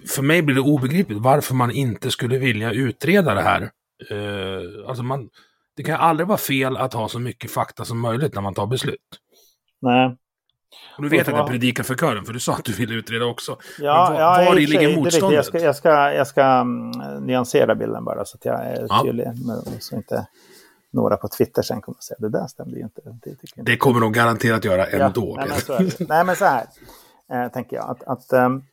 [0.07, 3.71] för mig blir det obegripligt varför man inte skulle vilja utreda det här.
[4.11, 5.31] Eh, alltså man,
[5.77, 8.67] det kan aldrig vara fel att ha så mycket fakta som möjligt när man tar
[8.67, 8.99] beslut.
[9.81, 10.17] Nej.
[10.97, 13.25] Och du vet att jag predikar för kören, för du sa att du ville utreda
[13.25, 13.57] också.
[13.79, 15.37] Ja, var, ja, var ligger motståndet?
[15.37, 19.03] Jag ska, jag ska, jag ska um, nyansera bilden bara så att jag är ja.
[19.05, 19.27] tydlig.
[19.81, 20.27] Så inte
[20.93, 23.01] några på Twitter sen kommer att säga det där stämde ju inte.
[23.05, 25.37] Det, det kommer de garanterat göra ändå.
[25.39, 26.67] Ja, nej, men så nej, men så här
[27.33, 27.91] eh, tänker jag.
[27.91, 28.65] Att, att um,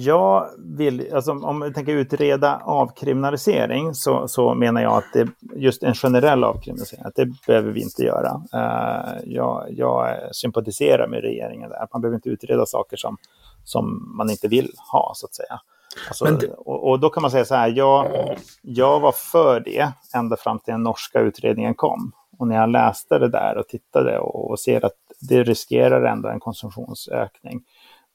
[0.00, 5.82] jag vill, alltså om vi tänker utreda avkriminalisering så, så menar jag att det, just
[5.82, 8.42] en generell avkriminalisering, att det behöver vi inte göra.
[8.54, 13.16] Uh, jag, jag sympatiserar med regeringen där, man behöver inte utreda saker som,
[13.64, 15.60] som man inte vill ha så att säga.
[16.08, 16.46] Alltså, det...
[16.46, 18.06] och, och, då kan man säga så här, jag,
[18.62, 22.12] jag var för det ända fram till den norska utredningen kom.
[22.38, 26.28] Och när jag läste det där och tittade och, och ser att det riskerar ändå
[26.28, 27.62] en konsumtionsökning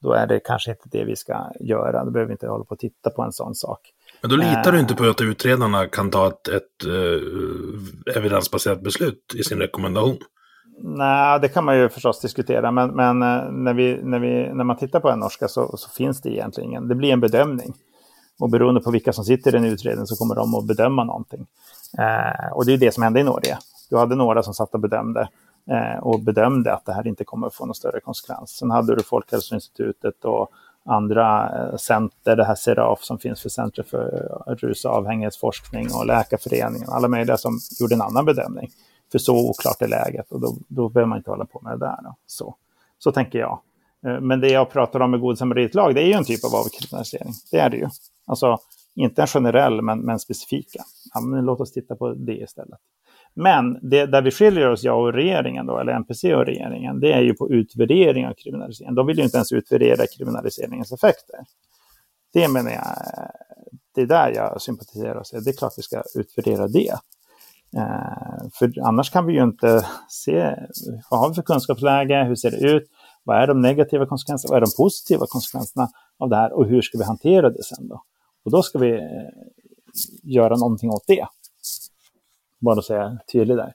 [0.04, 2.04] då är det kanske inte det vi ska göra.
[2.04, 3.80] Då behöver vi inte hålla på och titta på en sån sak.
[4.20, 9.34] Men då litar du inte på att utredarna kan ta ett, ett uh, evidensbaserat beslut
[9.34, 10.16] i sin rekommendation?
[10.78, 14.64] Nej, det kan man ju förstås diskutera, men, men eh, när, vi, när, vi, när
[14.64, 17.74] man tittar på en norska så, så finns det egentligen ingen, det blir en bedömning.
[18.38, 21.46] Och beroende på vilka som sitter i den utredningen så kommer de att bedöma någonting.
[21.98, 23.58] Eh, och det är det som hände i Norge.
[23.90, 25.28] Du hade några som satt och bedömde eh,
[25.70, 28.50] Eh, och bedömde att det här inte kommer att få någon större konsekvens.
[28.50, 30.50] Sen hade du Folkhälsoinstitutet och
[30.84, 36.06] andra eh, center, det här Seraf som finns för Centrum för rus och avhängighetsforskning och
[36.06, 38.70] Läkarföreningen, alla möjliga som gjorde en annan bedömning.
[39.12, 41.86] För så oklart är läget och då, då behöver man inte hålla på med det
[41.86, 41.98] där.
[42.02, 42.14] Då.
[42.26, 42.56] Så,
[42.98, 43.60] så tänker jag.
[44.06, 46.54] Eh, men det jag pratar om med god samaritlag, det är ju en typ av
[46.54, 47.32] avkriminalisering.
[47.50, 47.88] Det är det ju.
[48.26, 48.58] Alltså,
[48.94, 50.84] inte en generell, men, men specifika.
[51.14, 52.78] Ja, men låt oss titta på det istället.
[53.36, 57.12] Men det, där vi skiljer oss, jag och regeringen, då, eller NPC och regeringen, det
[57.12, 58.94] är ju på utvärdering av kriminalisering.
[58.94, 61.38] De vill ju inte ens utvärdera kriminaliseringens effekter.
[62.32, 62.86] Det menar jag,
[63.94, 66.92] det är där jag sympatiserar och säger, det är klart vi ska utvärdera det.
[67.76, 70.56] Eh, för annars kan vi ju inte se,
[71.10, 72.84] vad har vi för kunskapsläge, hur ser det ut,
[73.24, 76.82] vad är de negativa konsekvenserna, vad är de positiva konsekvenserna av det här och hur
[76.82, 78.02] ska vi hantera det sen då?
[78.44, 79.00] Och då ska vi eh,
[80.22, 81.26] göra någonting åt det.
[82.64, 83.72] Bara att säga tydligt där.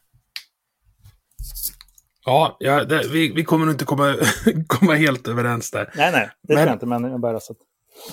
[2.25, 4.15] Ja, ja det, vi, vi kommer nog inte komma,
[4.67, 5.91] komma helt överens där.
[5.95, 7.55] Nej, nej, det men, tror jag inte, men bara så.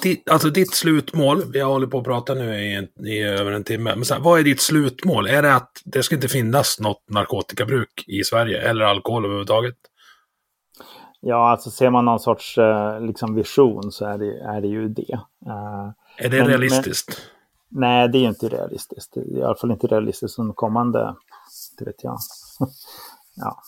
[0.02, 3.52] Ditt, alltså ditt slutmål, vi har hållit på att prata nu i, en, i över
[3.52, 5.26] en timme, men så här, vad är ditt slutmål?
[5.26, 9.76] Är det att det ska inte finnas något narkotikabruk i Sverige eller alkohol överhuvudtaget?
[11.20, 14.88] Ja, alltså ser man någon sorts uh, liksom vision så är det, är det ju
[14.88, 15.20] det.
[15.46, 17.08] Uh, är det men, realistiskt?
[17.08, 17.35] Men,
[17.68, 19.14] Nej, det är inte realistiskt.
[19.14, 21.14] Det är i alla fall inte realistiskt som kommande,
[21.78, 22.18] det vet jag.
[23.36, 23.62] ja,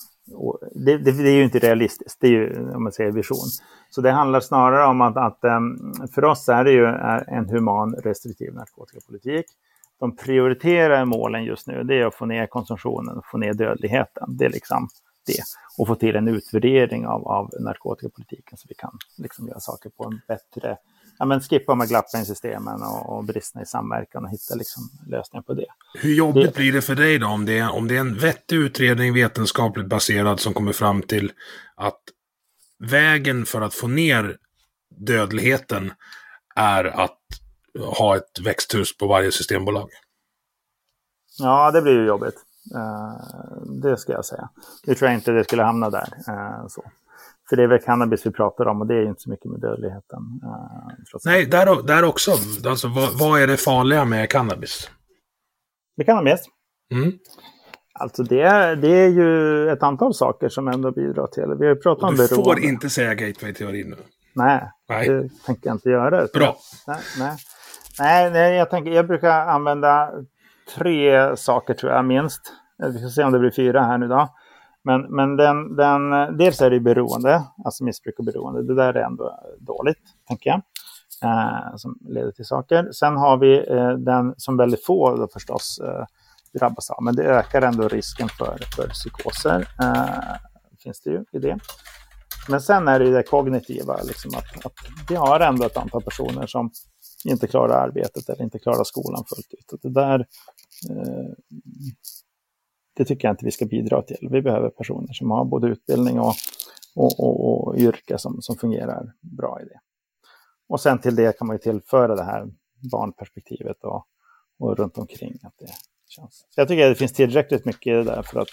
[0.75, 3.49] det, det, det, är ju inte realistiskt, det är ju om man säger vision.
[3.91, 5.77] Så det handlar snarare om att, att ehm,
[6.15, 9.47] för oss är det ju eh, en human restriktiv narkotikapolitik.
[10.01, 14.37] De prioriterar målen just nu, det är att få ner konsumtionen, få ner dödligheten.
[14.37, 14.89] Det är liksom
[15.27, 15.43] det.
[15.79, 20.05] Och få till en utvärdering av, av narkotikapolitiken så vi kan liksom göra saker på
[20.05, 20.77] en bättre
[21.19, 24.83] ja, men skippa med glappen i systemen och, och bristerna i samverkan och hitta liksom
[25.07, 25.66] lösningar på det.
[25.95, 26.57] Hur jobbigt det...
[26.57, 29.87] blir det för dig då om det, är, om det är en vettig utredning vetenskapligt
[29.87, 31.33] baserad som kommer fram till
[31.75, 32.01] att
[32.79, 34.37] vägen för att få ner
[34.91, 35.93] dödligheten
[36.55, 37.19] är att
[37.97, 39.90] ha ett växthus på varje systembolag?
[41.39, 42.36] Ja, det blir ju jobbigt.
[42.74, 44.49] Uh, det ska jag säga.
[44.86, 46.09] Nu tror jag inte det skulle hamna där.
[46.28, 46.85] Uh, så.
[47.49, 49.61] För det är väl cannabis vi pratar om och det är inte så mycket med
[49.61, 50.19] dödligheten.
[50.45, 52.31] Uh, Nej, där, där också.
[52.66, 54.91] Alltså, vad, vad, är det farliga med cannabis?
[55.97, 56.41] Med cannabis?
[56.93, 57.12] Mm.
[58.01, 61.57] Alltså det, det är ju ett antal saker som ändå bidrar till.
[61.61, 62.37] Vi har pratat om beroende.
[62.37, 63.97] Du får inte säga gateway-teorin nu.
[64.35, 66.27] Nej, nej, det tänker jag inte göra.
[66.35, 66.57] Bra.
[66.87, 67.37] Nej, nej.
[67.99, 70.11] nej, nej jag, tänker, jag brukar använda
[70.77, 72.41] tre saker tror jag minst.
[72.93, 74.29] Vi ska se om det blir fyra här nu då.
[74.89, 78.62] Men, men den, den, dels är det beroende, alltså missbruk och beroende.
[78.62, 79.98] Det där är ändå dåligt,
[80.28, 80.62] tänker jag.
[81.23, 82.93] Eh, som leder till saker.
[82.93, 86.05] Sen har vi eh, den som väldigt få då förstås eh,
[86.59, 89.69] drabbas av, men det ökar ändå risken för, för psykoser.
[89.82, 90.36] Eh,
[90.82, 91.59] finns det ju i det.
[92.48, 94.73] Men sen är det det kognitiva, liksom att, att
[95.09, 96.70] vi har ändå ett antal personer som
[97.24, 99.73] inte klarar arbetet eller inte klarar skolan fullt ut.
[99.73, 100.20] Och det där
[100.90, 101.32] eh,
[102.99, 104.29] det tycker jag inte vi ska bidra till.
[104.31, 106.35] Vi behöver personer som har både utbildning och,
[106.95, 109.81] och, och, och yrke som, som fungerar bra i det.
[110.69, 112.47] Och sen till det kan man ju tillföra det här
[112.93, 114.07] barnperspektivet och,
[114.59, 115.39] och runt omkring.
[115.43, 115.73] Att det
[116.09, 116.47] känns.
[116.51, 118.49] Så jag tycker att det finns tillräckligt mycket där för att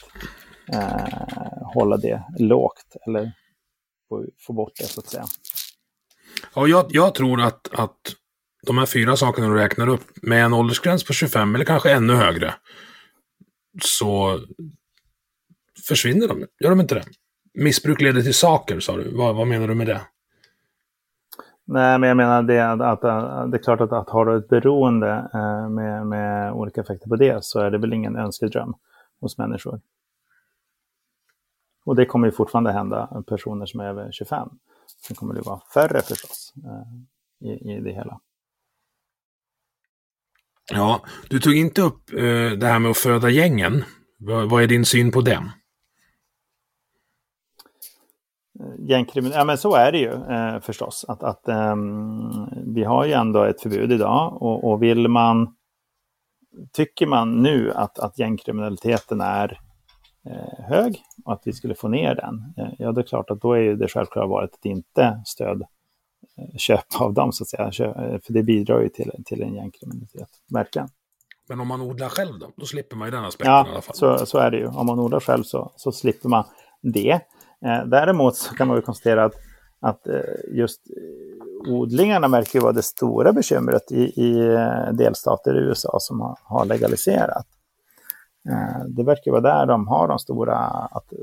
[0.74, 3.32] eh, hålla det lågt eller
[4.10, 5.26] få, få bort det så att säga.
[6.56, 8.00] Ja, jag, jag tror att, att
[8.66, 12.14] de här fyra sakerna du räknar upp med en åldersgräns på 25 eller kanske ännu
[12.14, 12.54] högre
[13.82, 14.40] så
[15.88, 16.46] försvinner de.
[16.60, 17.04] Gör de inte det?
[17.54, 19.18] Missbruk leder till saker, sa du.
[19.18, 20.02] Vad, vad menar du med det?
[21.68, 24.38] Nej, men jag menar det att, att, att det är klart att, att har du
[24.38, 28.74] ett beroende eh, med, med olika effekter på det så är det väl ingen önskedröm
[29.20, 29.82] hos människor.
[31.86, 34.50] Och det kommer ju fortfarande hända personer som är över 25.
[35.08, 38.20] Sen kommer det vara färre förstås eh, i, i det hela.
[40.72, 43.84] Ja, du tog inte upp eh, det här med att föda gängen.
[44.18, 45.44] Vad, vad är din syn på det?
[48.80, 51.06] Gängkriminella, ja men så är det ju eh, förstås.
[51.08, 51.76] Att, att eh,
[52.66, 55.56] vi har ju ändå ett förbud idag och, och vill man,
[56.74, 59.60] tycker man nu att, att gängkriminaliteten är
[60.30, 63.42] eh, hög och att vi skulle få ner den, eh, ja det är klart att
[63.42, 65.64] då är ju det självklara varit att inte stöd
[66.38, 67.88] eh, köpa av dem så att säga.
[67.88, 70.90] Eh, för det bidrar ju till, till en gängkriminalitet, verkligen.
[71.50, 72.52] Men om man odlar själv då?
[72.56, 73.96] Då slipper man ju den aspekten ja, i alla fall.
[73.96, 74.68] Så, så är det ju.
[74.68, 76.44] Om man odlar själv så, så slipper man
[76.82, 77.12] det.
[77.66, 79.36] Eh, däremot så kan man ju konstatera att,
[79.80, 80.22] att eh,
[80.52, 84.58] just eh, odlingarna verkar vara det stora bekymret i, i
[84.94, 87.46] delstater i USA som har, har legaliserat.
[88.88, 90.58] Det verkar vara där de har de stora...
[90.68, 91.14] Att,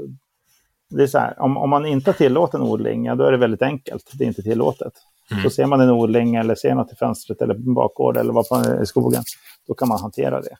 [0.96, 3.38] det är så här, om, om man inte har tillåten odling, ja, då är det
[3.38, 4.10] väldigt enkelt.
[4.12, 4.92] Det är inte tillåtet.
[5.30, 5.42] Mm.
[5.42, 8.32] Så ser man en odling eller ser något i fönstret eller på en bakgård eller
[8.32, 9.22] vad på i skogen,
[9.66, 10.56] då kan man hantera det.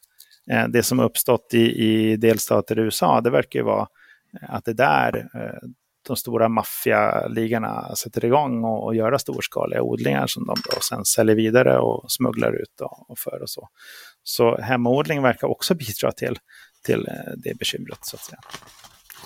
[0.68, 3.86] Det som uppstått i, i delstater i USA, det verkar ju vara
[4.48, 5.68] att det där eh,
[6.06, 11.36] de stora maffialigorna sätter igång och, och göra storskaliga odlingar som de då sen säljer
[11.36, 13.68] vidare och smugglar ut och, och för och så.
[14.22, 16.38] Så hemmaodling verkar också bidra till,
[16.84, 18.40] till eh, det bekymret så att säga.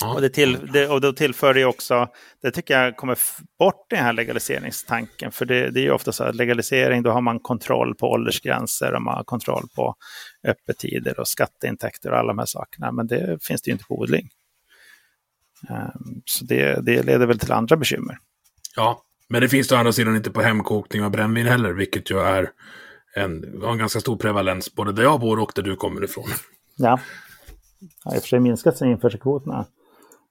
[0.01, 0.15] Ja.
[0.15, 2.09] Och, det till, det, och då tillför det också,
[2.43, 3.19] det tycker jag kommer
[3.59, 5.33] bort den här legaliseringstanken.
[5.33, 8.95] För det, det är ju ofta så att legalisering, då har man kontroll på åldersgränser
[8.95, 9.95] och man har kontroll på
[10.49, 12.93] öppettider och skatteintäkter och alla de här sakerna.
[12.93, 14.29] Men det finns det ju inte på odling.
[15.71, 18.19] Ehm, så det, det leder väl till andra bekymmer.
[18.77, 22.19] Ja, men det finns å andra sidan inte på hemkokning av brännvin heller, vilket ju
[22.19, 22.51] är
[23.15, 26.29] en, en ganska stor prevalens både där jag bor och där du kommer ifrån.
[26.77, 27.01] Ja,
[28.05, 29.67] ja i och för sig minskat sen införselkvoterna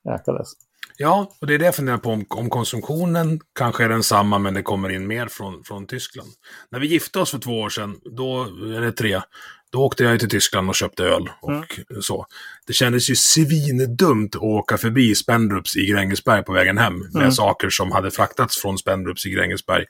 [0.10, 0.54] ökades.
[0.98, 4.54] Ja, och det är det jag funderar på om, om konsumtionen kanske är densamma men
[4.54, 6.30] det kommer in mer från, från Tyskland.
[6.70, 9.22] När vi gifte oss för två år sedan, då, eller tre,
[9.70, 12.02] då åkte jag till Tyskland och köpte öl och mm.
[12.02, 12.26] så.
[12.68, 17.32] Det kändes ju svindumt att åka förbi Spendrups i Grängesberg på vägen hem med mm.
[17.32, 19.86] saker som hade fraktats från Spendrups i Grängesberg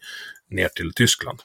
[0.49, 1.39] ner till Tyskland.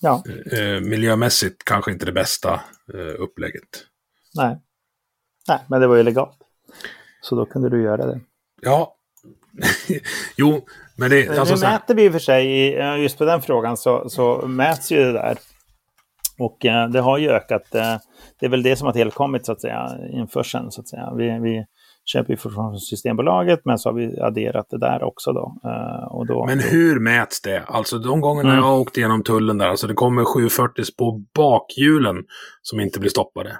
[0.00, 0.24] Ja.
[0.52, 2.60] Eh, miljömässigt kanske inte det bästa
[2.94, 3.68] eh, upplägget.
[4.34, 4.60] Nej.
[5.48, 6.47] Nej, men det var ju legalt.
[7.20, 8.20] Så då kunde du göra det.
[8.60, 8.94] Ja.
[10.36, 10.60] jo,
[10.96, 11.38] men det...
[11.38, 12.72] Alltså, nu mäter vi i och för sig,
[13.02, 15.38] just på den frågan så, så mäts ju det där
[16.38, 17.74] och eh, det har ju ökat.
[17.74, 17.96] Eh,
[18.40, 21.14] det är väl det som har tillkommit så att säga, införseln så att säga.
[21.16, 21.64] Vi, vi
[22.04, 25.60] köper ju från Systembolaget men så har vi adderat det där också då.
[25.64, 27.62] Eh, och då men hur mäts det?
[27.66, 28.64] Alltså de gångerna mm.
[28.64, 32.16] jag har åkt igenom tullen där, alltså det kommer 740 på bakhjulen
[32.62, 33.56] som inte blir stoppade.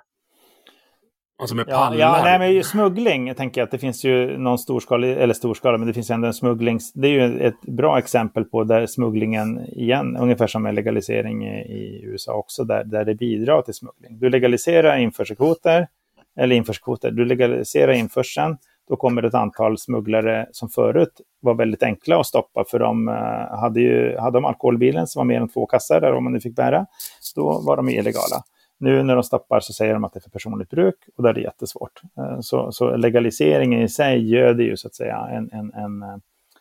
[1.40, 1.97] Alltså med pallar.
[1.98, 5.78] Ja, nej, men smuggling jag tänker jag att det finns ju någon storskalig, eller storskalig,
[5.78, 6.81] men det finns ändå en smuggling.
[6.94, 12.02] Det är ju ett bra exempel på där smugglingen igen, ungefär som en legalisering i,
[12.05, 14.19] USA också, där, där det bidrar till smuggling.
[14.19, 15.89] Du legaliserar införselkvoter,
[16.40, 18.56] eller införselkvoter, du legaliserar införseln,
[18.89, 23.15] då kommer ett antal smugglare som förut var väldigt enkla att stoppa, för de uh,
[23.60, 26.40] hade ju, hade de alkoholbilen som var mer än två kassar, där om man nu
[26.40, 26.86] fick bära,
[27.35, 28.43] då var de illegala.
[28.79, 31.31] Nu när de stoppar så säger de att det är för personligt bruk och där
[31.31, 32.01] är det jättesvårt.
[32.19, 36.17] Eh, så, så legaliseringen i sig göder ju så att säga en, en, en eh,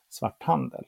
[0.09, 0.83] svarthandel.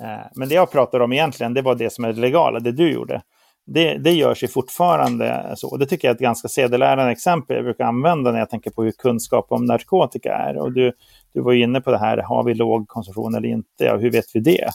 [0.00, 2.72] Eh, men det jag pratar om egentligen, det var det som är det legala, det
[2.72, 3.22] du gjorde.
[3.66, 5.76] Det, det görs ju fortfarande så.
[5.76, 8.82] Det tycker jag är ett ganska sedelärande exempel jag brukar använda när jag tänker på
[8.82, 10.56] hur kunskap om narkotika är.
[10.56, 10.92] Och du,
[11.32, 13.84] du var inne på det här, har vi låg konsumtion eller inte?
[13.84, 14.70] Ja, hur vet vi det?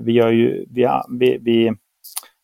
[0.00, 0.88] vi, gör ju, vi,
[1.18, 1.72] vi, vi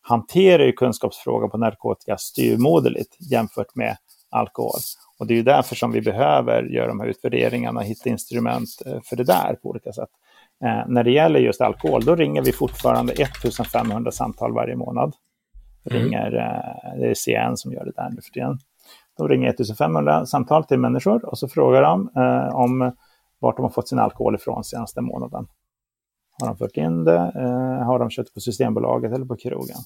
[0.07, 3.97] hanterar ju kunskapsfrågan på narkotika styrmoderligt jämfört med
[4.29, 4.79] alkohol.
[5.19, 8.69] Och det är ju därför som vi behöver göra de här utvärderingarna och hitta instrument
[8.85, 10.09] eh, för det där på olika sätt.
[10.63, 15.13] Eh, när det gäller just alkohol, då ringer vi fortfarande 1500 samtal varje månad.
[15.89, 16.03] Mm.
[16.03, 18.59] Ringer, eh, det är CN som gör det där nu för tiden.
[19.17, 22.91] De ringer 1500 samtal till människor och så frågar de eh, om
[23.39, 25.47] vart de har fått sin alkohol ifrån senaste månaden.
[26.39, 27.31] Har de fört in det?
[27.35, 29.77] Eh, har de köpt på Systembolaget eller på krogen?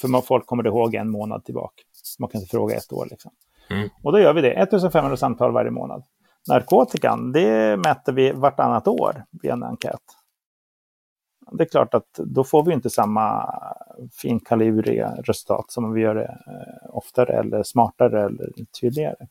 [0.00, 1.82] För folk kommer ihåg en månad tillbaka.
[2.18, 3.06] Man kan inte fråga ett år.
[3.10, 3.30] Liksom.
[3.70, 3.88] Mm.
[4.02, 6.04] Och då gör vi det, 1500 samtal varje månad.
[6.48, 10.00] Narkotikan, det mäter vi vartannat år via en enkät.
[11.52, 13.54] Det är klart att då får vi inte samma
[14.22, 18.50] finkalibriga resultat som om vi gör det eh, oftare eller smartare eller
[18.80, 19.26] tydligare.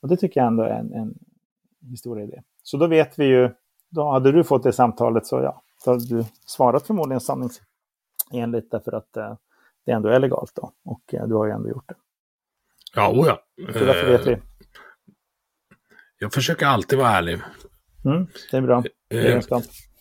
[0.00, 1.14] Och det tycker jag ändå är en, en
[1.90, 2.42] historia i det.
[2.62, 3.50] Så då vet vi ju,
[3.90, 8.92] då hade du fått det samtalet så ja, då hade du svarat förmodligen sanningsenligt därför
[8.92, 9.36] att eh,
[9.86, 10.72] det ändå är legalt då.
[10.84, 11.94] Och eh, du har ju ändå gjort det.
[12.94, 13.38] Ja, oja.
[13.72, 14.38] Så därför vet vi.
[16.18, 17.40] Jag försöker alltid vara ärlig.
[18.04, 18.84] Mm, det är bra.
[19.10, 19.40] Eh,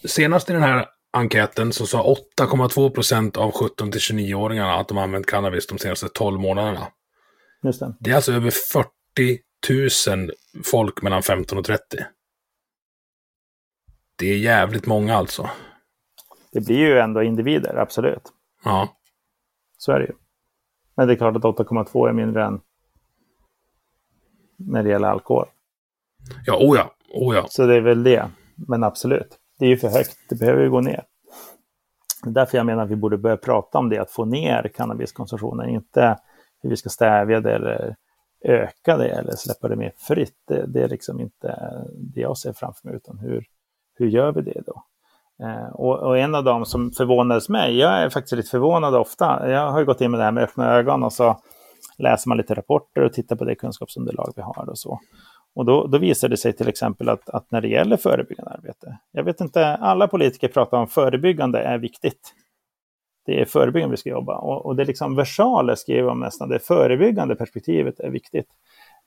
[0.06, 4.98] senast i den här enkäten så sa 8,2 procent av 17 till 29-åringarna att de
[4.98, 6.88] använt cannabis de senaste 12 månaderna.
[7.64, 7.94] Just det.
[8.00, 8.90] det är alltså över 40
[10.10, 10.32] 000
[10.66, 11.84] folk mellan 15 och 30.
[14.16, 15.50] Det är jävligt många alltså.
[16.52, 18.34] Det blir ju ändå individer, absolut.
[18.64, 18.90] Ja.
[19.78, 20.14] Så är det ju.
[20.96, 22.62] Men det är klart att 8,2 är mindre än
[24.58, 25.48] när det gäller alkohol.
[26.46, 27.46] Ja, oh ja, oh ja.
[27.50, 28.30] Så det är väl det.
[28.56, 30.18] Men absolut, det är ju för högt.
[30.30, 31.04] Det behöver ju gå ner.
[32.24, 34.72] Det är därför jag menar att vi borde börja prata om det, att få ner
[34.76, 35.70] cannabiskonsumtionen.
[35.70, 36.20] Inte
[36.62, 37.96] hur vi ska stävja det eller
[38.42, 40.38] öka det eller släppa det mer fritt.
[40.48, 41.58] Det, det är liksom inte
[41.96, 43.46] det jag ser framför mig, utan hur,
[43.96, 44.84] hur gör vi det då?
[45.42, 49.50] Eh, och, och, en av dem som förvånades mig, jag är faktiskt lite förvånad ofta,
[49.50, 51.40] jag har ju gått in med det här med öppna ögon och så
[51.98, 55.00] läser man lite rapporter och tittar på det kunskapsunderlag vi har och så.
[55.56, 58.98] Och då, då visar det sig till exempel att, att, när det gäller förebyggande arbete,
[59.12, 62.34] jag vet inte, alla politiker pratar om förebyggande är viktigt.
[63.26, 66.50] Det är förebyggande vi ska jobba och, och det är liksom versaler skriver om nästan,
[66.50, 68.48] det förebyggande perspektivet är viktigt.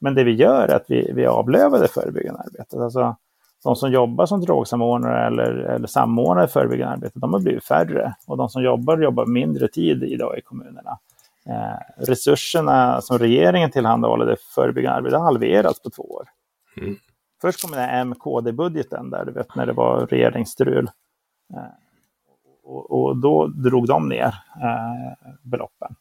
[0.01, 2.81] Men det vi gör är att vi, vi avlövar det förebyggande arbetet.
[2.81, 3.17] Alltså,
[3.65, 8.15] de som jobbar som drogsamordnare eller, eller samordnare i förebyggande arbete, de har blivit färre.
[8.27, 10.99] Och de som jobbar, jobbar mindre tid idag i kommunerna.
[11.49, 16.29] Eh, resurserna som regeringen tillhandahåller det förebyggande arbetet har halverats på två år.
[16.77, 16.97] Mm.
[17.41, 20.91] Först kom den här MKD-budgeten där, du vet när det var regeringsstrul.
[21.55, 21.61] Eh,
[22.65, 25.95] och, och, då drog de ner eh, beloppen.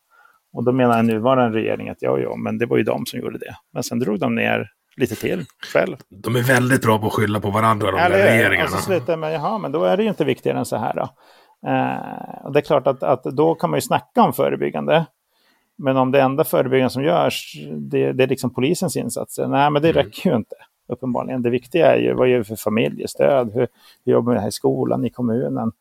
[0.54, 3.20] Och då menar den nuvarande regeringen att ja, ja, men det var ju de som
[3.20, 3.56] gjorde det.
[3.72, 5.98] Men sen drog de ner lite till själv.
[6.10, 8.64] De är väldigt bra på att skylla på varandra, de Eller, där regeringarna.
[8.64, 10.94] Och så slutar med, jaha, men då är det ju inte viktigare än så här
[10.94, 11.10] då.
[11.70, 15.06] Eh, och det är klart att, att då kan man ju snacka om förebyggande.
[15.78, 19.48] Men om det enda förebyggande som görs, det, det är liksom polisens insatser.
[19.48, 20.04] Nej, men det mm.
[20.04, 20.56] räcker ju inte,
[20.88, 21.42] uppenbarligen.
[21.42, 23.52] Det viktiga är ju, vad gör vi för familjestöd?
[23.54, 23.68] Hur,
[24.06, 25.72] hur jobbar vi här i skolan, i kommunen?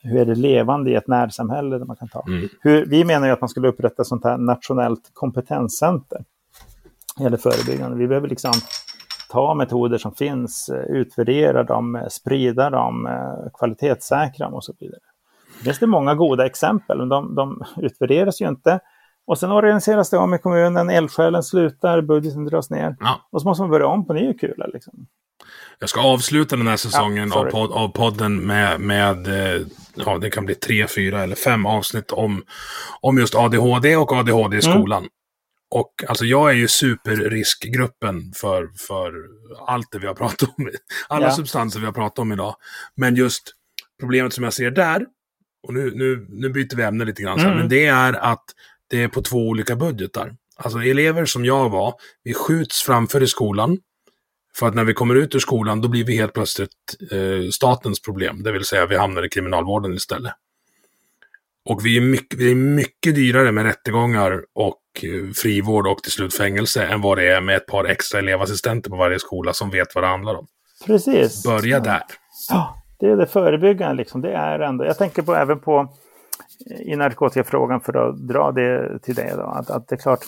[0.00, 2.24] Hur är det levande i ett närsamhälle där man kan ta?
[2.28, 2.48] Mm.
[2.60, 6.24] Hur, vi menar ju att man skulle upprätta sånt här nationellt kompetenscenter
[7.20, 7.96] eller förebyggande.
[7.96, 8.52] Vi behöver liksom
[9.28, 14.74] ta metoder som finns, eh, utvärdera dem, eh, sprida dem, eh, kvalitetssäkra dem och så
[14.80, 15.00] vidare.
[15.58, 18.80] Det finns det många goda exempel, men de, de utvärderas ju inte.
[19.26, 22.96] Och sen organiseras det om i kommunen, eldsjälen slutar, budgeten dras ner.
[23.00, 23.20] Ja.
[23.30, 24.66] Och så måste man börja om på ny kula.
[24.66, 25.06] Liksom.
[25.78, 29.28] Jag ska avsluta den här säsongen ja, av, pod av, podden med, med
[29.94, 32.42] ja, det kan bli tre, fyra eller fem avsnitt om,
[33.00, 34.78] om just ADHD och ADHD i mm.
[34.78, 34.98] skolan.
[34.98, 35.10] Mm.
[35.70, 39.12] Och alltså jag är ju superriskgruppen för, för
[39.66, 40.70] allt det vi har pratat om.
[41.08, 41.32] Alla ja.
[41.32, 42.56] substanser vi har pratat om idag.
[42.94, 43.52] Men just
[44.00, 45.06] problemet som jag ser där,
[45.62, 47.56] och nu, nu, nu byter vi ämne lite grann, mm.
[47.56, 48.44] men det är att
[48.90, 50.36] det är på två olika budgetar.
[50.56, 53.78] Alltså elever som jag var, vi skjuts framför i skolan.
[54.54, 56.70] För att när vi kommer ut ur skolan, då blir vi helt plötsligt
[57.10, 58.42] eh, statens problem.
[58.42, 60.32] Det vill säga vi hamnar i kriminalvården istället.
[61.64, 64.80] Och vi är mycket, det är mycket dyrare med rättegångar och
[65.42, 68.96] frivård och till slut fängelse än vad det är med ett par extra elevassistenter på
[68.96, 70.46] varje skola som vet vad det handlar om.
[70.86, 71.42] Precis.
[71.44, 72.02] Börja där.
[72.50, 74.20] Ja, det är det förebyggande liksom.
[74.20, 75.88] Det är ändå, jag tänker på även på
[76.80, 80.24] i narkotikafrågan för att dra det till det då, att, att det är klart,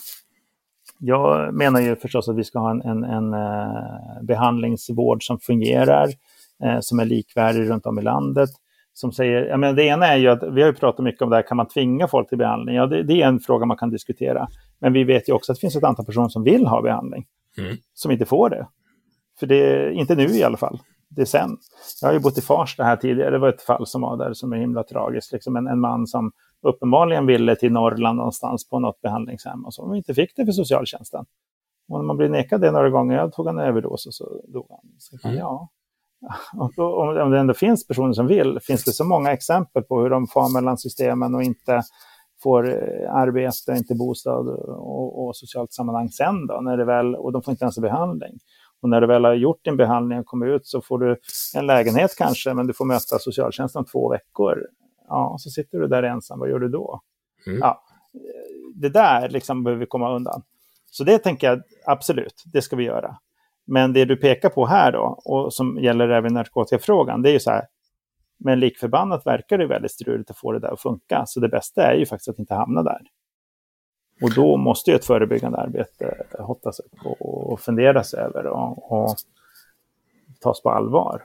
[0.99, 6.09] jag menar ju förstås att vi ska ha en, en, en uh, behandlingsvård som fungerar,
[6.65, 8.51] uh, som är likvärdig runt om i landet
[8.99, 11.31] som säger, jag menar, det ena är ju att vi har ju pratat mycket om
[11.31, 12.77] det här, kan man tvinga folk till behandling?
[12.77, 14.49] Ja, det, det, är en fråga man kan diskutera.
[14.79, 17.27] Men vi vet ju också att det finns ett antal personer som vill ha behandling,
[17.59, 17.77] mm.
[17.95, 18.69] som inte får det.
[19.39, 21.57] För det är inte nu i alla fall, det är sen.
[22.01, 24.33] Jag har ju bott i Farsta här tidigare, det var ett fall som var där
[24.33, 25.33] som är himla tragiskt.
[25.33, 29.95] Liksom en, en man som uppenbarligen ville till Norrland någonstans på något behandlingshem och som
[29.95, 31.25] inte fick det för socialtjänsten.
[31.89, 34.67] Och när man blir nekad det några gånger, jag tog en överdos och så dog
[34.71, 34.81] han.
[34.99, 35.39] Så, mm.
[35.39, 35.69] ja,
[36.57, 40.27] om det ändå finns personer som vill, finns det så många exempel på hur de
[40.27, 41.83] far mellan systemen och inte
[42.43, 47.33] får eh, arbete, inte bostad och, och, socialt sammanhang sen då, när det väl, och
[47.33, 48.39] de får inte ens en behandling.
[48.81, 51.17] Och när du väl har gjort din behandling och kommer ut så får du
[51.55, 54.67] en lägenhet kanske, men du får möta socialtjänsten om två veckor.
[55.09, 57.01] Ja, så sitter du där ensam, vad gör du då?
[57.47, 57.59] Mm.
[57.59, 57.83] Ja,
[58.75, 60.43] det där liksom behöver vi komma undan.
[60.91, 63.17] Så det tänker jag absolut, det ska vi göra.
[63.69, 67.41] Men det du pekar på här då, och som gäller även narkotikafrågan, det är ju
[67.41, 67.65] så här,
[68.39, 71.25] men likförbannat verkar det väldigt struligt att få det där att funka.
[71.27, 73.01] Så det bästa är ju faktiskt att inte hamna där.
[74.23, 79.17] Och då måste ju ett förebyggande arbete hottas upp och, och funderas över och, och
[80.41, 81.25] tas på allvar.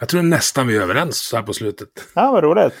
[0.00, 1.88] Jag tror nästan vi är överens så här på slutet.
[2.14, 2.74] Ja, vad roligt.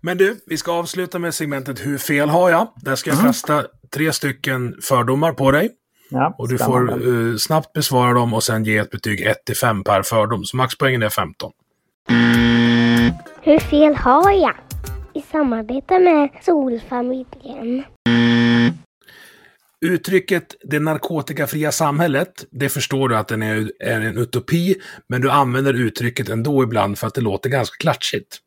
[0.00, 2.68] Men du, vi ska avsluta med segmentet Hur fel har jag?
[2.76, 3.66] Där ska jag mm.
[3.94, 5.70] tre stycken fördomar på dig.
[6.10, 9.56] Ja, och du får uh, snabbt besvara dem och sen ge ett betyg 1 till
[9.56, 10.44] 5 per fördom.
[10.44, 11.52] Så maxpoängen är 15.
[13.40, 14.54] Hur fel har jag?
[15.14, 17.84] I samarbete med Solfamiljen.
[19.80, 24.74] Uttrycket det narkotikafria samhället, det förstår du att den är, är en utopi,
[25.08, 28.38] men du använder uttrycket ändå ibland för att det låter ganska klatschigt.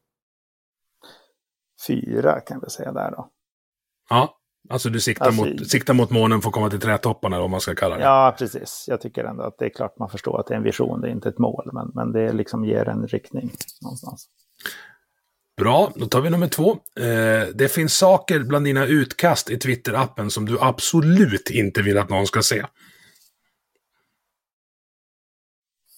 [1.87, 3.29] Fyra kan vi säga där då.
[4.09, 4.38] Ja,
[4.69, 7.61] alltså du siktar, alltså, mot, siktar mot månen för att komma till trädtopparna, vad man
[7.61, 8.03] ska kalla det.
[8.03, 8.85] Ja, precis.
[8.87, 11.07] Jag tycker ändå att det är klart man förstår att det är en vision, det
[11.07, 14.29] är inte ett mål, men, men det liksom ger en riktning någonstans.
[15.57, 16.71] Bra, då tar vi nummer två.
[16.99, 22.09] Eh, det finns saker bland dina utkast i Twitter-appen som du absolut inte vill att
[22.09, 22.65] någon ska se.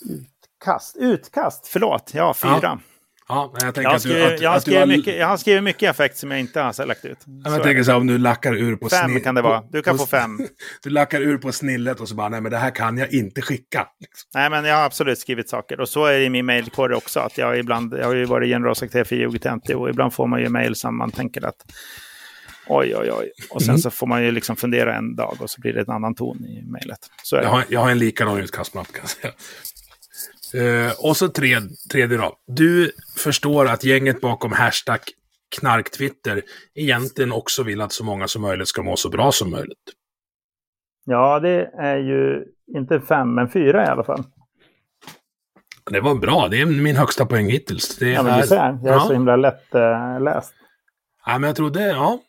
[0.10, 2.60] Utkast, utkast, förlåt, ja, fyra.
[2.62, 2.80] Ja.
[3.28, 4.88] Ja, jag, tänker jag, har skrivit, att du, att, jag, har skrivit har...
[4.88, 7.18] Mycket, jag har skrivit mycket effekt som jag inte har lagt ut.
[7.44, 9.24] Jag, jag tänker så här, om du lackar ur på Fem snill...
[9.24, 9.64] kan det vara.
[9.72, 10.40] Du kan på, få fem.
[10.84, 13.42] du lackar ur på snillet och så bara, nej men det här kan jag inte
[13.42, 13.88] skicka.
[14.34, 15.80] Nej, men jag har absolut skrivit saker.
[15.80, 17.20] Och så är det i min mejlkorg också.
[17.20, 20.50] Att jag, ibland, jag har ju varit generalsekreterare för UGT och ibland får man ju
[20.50, 21.66] mejl som man tänker att
[22.68, 23.32] oj, oj, oj.
[23.50, 23.82] Och sen mm.
[23.82, 26.46] så får man ju liksom fundera en dag och så blir det en annan ton
[26.46, 27.00] i mejlet.
[27.32, 29.34] Jag har, jag har en likadan utkastmapp kan jag säga.
[30.56, 32.36] Uh, och så tredje, tredje då.
[32.48, 35.00] Du förstår att gänget bakom hashtag
[35.60, 36.42] knarktwitter
[36.76, 39.78] egentligen också vill att så många som möjligt ska må så bra som möjligt.
[41.06, 42.46] Ja, det är ju
[42.78, 44.24] inte fem, men fyra i alla fall.
[45.92, 46.48] Det var bra.
[46.48, 47.98] Det är min högsta poäng hittills.
[47.98, 48.56] Det ja, men du ser.
[48.56, 49.00] Jag är ja.
[49.00, 50.54] så himla lätt äh, läst.
[51.26, 52.20] Ja, men jag trodde, ja.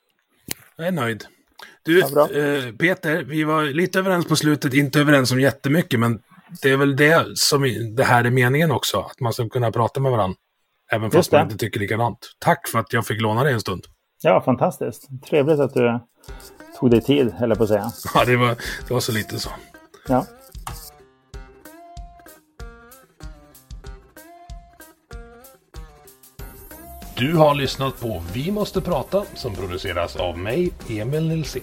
[0.76, 1.24] Jag är nöjd.
[1.82, 6.20] Du, ja, eh, Peter, vi var lite överens på slutet, inte överens om jättemycket, men
[6.62, 7.62] det är väl det som
[7.96, 10.36] det här är meningen också, att man ska kunna prata med varandra.
[10.92, 12.18] Även fast man inte tycker likadant.
[12.38, 13.84] Tack för att jag fick låna dig en stund.
[14.22, 15.08] Ja, fantastiskt.
[15.28, 16.00] Trevligt att du
[16.80, 17.92] tog dig tid, eller på att säga.
[18.14, 18.56] Ja, det var,
[18.88, 19.50] det var så lite så.
[20.08, 20.26] Ja.
[27.16, 31.62] Du har lyssnat på Vi måste prata som produceras av mig, Emil Nilsson.